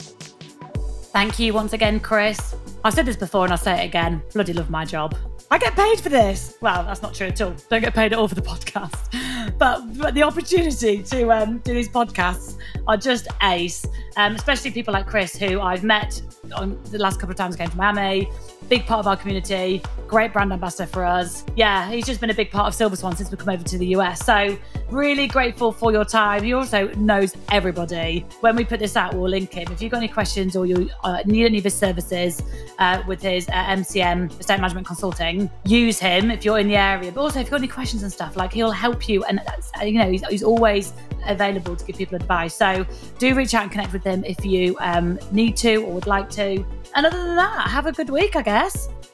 Thank 1.12 1.38
you 1.38 1.54
once 1.54 1.72
again, 1.72 2.00
Chris. 2.00 2.56
I've 2.84 2.94
said 2.94 3.06
this 3.06 3.16
before 3.16 3.44
and 3.44 3.52
I'll 3.52 3.58
say 3.58 3.82
it 3.82 3.86
again. 3.86 4.22
Bloody 4.34 4.52
love 4.52 4.70
my 4.70 4.84
job. 4.84 5.16
I 5.50 5.58
get 5.58 5.74
paid 5.74 6.00
for 6.00 6.08
this. 6.10 6.56
Well, 6.60 6.84
that's 6.84 7.02
not 7.02 7.14
true 7.14 7.28
at 7.28 7.40
all. 7.40 7.54
Don't 7.70 7.80
get 7.80 7.94
paid 7.94 8.12
at 8.12 8.18
all 8.18 8.28
for 8.28 8.34
the 8.34 8.42
podcast. 8.52 9.14
But, 9.58 9.98
but 9.98 10.14
the 10.14 10.22
opportunity 10.22 11.02
to 11.02 11.32
um, 11.32 11.58
do 11.58 11.74
these 11.74 11.88
podcasts 11.88 12.56
are 12.86 12.96
just 12.96 13.26
ace, 13.42 13.84
um, 14.16 14.34
especially 14.36 14.70
people 14.70 14.94
like 14.94 15.06
Chris, 15.06 15.36
who 15.36 15.60
I've 15.60 15.82
met 15.82 16.22
on 16.54 16.80
the 16.84 16.98
last 16.98 17.18
couple 17.18 17.32
of 17.32 17.36
times 17.36 17.56
I 17.56 17.58
came 17.58 17.70
to 17.70 17.76
Miami 17.76 18.30
big 18.68 18.86
part 18.86 19.00
of 19.00 19.06
our 19.06 19.16
community, 19.16 19.82
great 20.06 20.32
brand 20.32 20.52
ambassador 20.52 20.86
for 20.86 21.04
us. 21.04 21.44
Yeah, 21.56 21.90
he's 21.90 22.06
just 22.06 22.20
been 22.20 22.30
a 22.30 22.34
big 22.34 22.50
part 22.50 22.66
of 22.68 22.74
Silver 22.74 22.96
Swan 22.96 23.16
since 23.16 23.30
we 23.30 23.36
come 23.36 23.48
over 23.48 23.62
to 23.64 23.78
the 23.78 23.86
US. 23.88 24.24
So 24.24 24.58
really 24.90 25.26
grateful 25.26 25.72
for 25.72 25.92
your 25.92 26.04
time. 26.04 26.42
He 26.42 26.52
also 26.52 26.88
knows 26.94 27.34
everybody. 27.50 28.24
When 28.40 28.56
we 28.56 28.64
put 28.64 28.80
this 28.80 28.96
out, 28.96 29.14
we'll 29.14 29.30
link 29.30 29.52
him. 29.52 29.68
If 29.70 29.82
you've 29.82 29.90
got 29.90 29.98
any 29.98 30.08
questions 30.08 30.56
or 30.56 30.66
you 30.66 30.90
uh, 31.04 31.22
need 31.26 31.46
any 31.46 31.58
of 31.58 31.64
his 31.64 31.74
services 31.74 32.42
uh, 32.78 33.02
with 33.06 33.22
his 33.22 33.48
uh, 33.48 33.52
MCM 33.52 34.38
estate 34.40 34.60
management 34.60 34.86
consulting, 34.86 35.50
use 35.64 35.98
him 35.98 36.30
if 36.30 36.44
you're 36.44 36.58
in 36.58 36.68
the 36.68 36.76
area. 36.76 37.12
But 37.12 37.20
also 37.20 37.40
if 37.40 37.46
you've 37.46 37.50
got 37.50 37.58
any 37.58 37.68
questions 37.68 38.02
and 38.02 38.12
stuff, 38.12 38.36
like 38.36 38.52
he'll 38.52 38.70
help 38.70 39.08
you. 39.08 39.24
And 39.24 39.40
uh, 39.40 39.84
you 39.84 39.98
know, 39.98 40.10
he's, 40.10 40.26
he's 40.26 40.42
always 40.42 40.92
available 41.26 41.76
to 41.76 41.84
give 41.84 41.96
people 41.96 42.16
advice. 42.16 42.54
So 42.54 42.86
do 43.18 43.34
reach 43.34 43.54
out 43.54 43.62
and 43.62 43.72
connect 43.72 43.92
with 43.92 44.04
him 44.04 44.24
if 44.24 44.44
you 44.44 44.76
um, 44.80 45.18
need 45.32 45.56
to 45.58 45.76
or 45.84 45.92
would 45.92 46.06
like 46.06 46.30
to. 46.30 46.64
And 46.94 47.06
other 47.06 47.24
than 47.24 47.36
that, 47.36 47.68
have 47.68 47.86
a 47.86 47.92
good 47.92 48.10
week, 48.10 48.36
I 48.36 48.42
guess. 48.42 48.57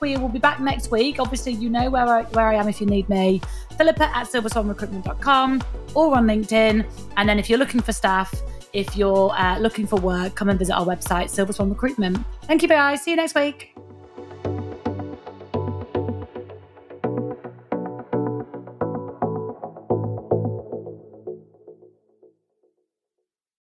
We 0.01 0.17
will 0.17 0.29
be 0.29 0.39
back 0.39 0.61
next 0.61 0.91
week. 0.91 1.19
Obviously, 1.19 1.53
you 1.53 1.71
know 1.71 1.89
where 1.91 2.07
I, 2.07 2.23
where 2.25 2.49
I 2.49 2.55
am 2.55 2.69
if 2.69 2.81
you 2.81 2.87
need 2.87 3.09
me. 3.09 3.41
Philippa 3.79 4.05
at 4.17 4.27
silverswanrecruitment.com 4.27 5.63
or 5.95 6.17
on 6.17 6.27
LinkedIn. 6.27 6.87
And 7.17 7.29
then 7.29 7.39
if 7.39 7.49
you're 7.49 7.59
looking 7.59 7.81
for 7.81 7.93
staff, 7.93 8.35
if 8.73 8.97
you're 8.97 9.33
uh, 9.33 9.59
looking 9.59 9.87
for 9.87 10.01
work, 10.01 10.35
come 10.35 10.49
and 10.51 10.59
visit 10.59 10.75
our 10.75 10.85
website, 10.85 11.31
Silver 11.31 11.53
Swan 11.53 11.71
Recruitment. 11.71 12.19
Thank 12.43 12.63
you, 12.63 12.69
bye. 12.69 12.97
See 12.97 13.13
you 13.13 13.17
next 13.17 13.35
week. 13.35 13.75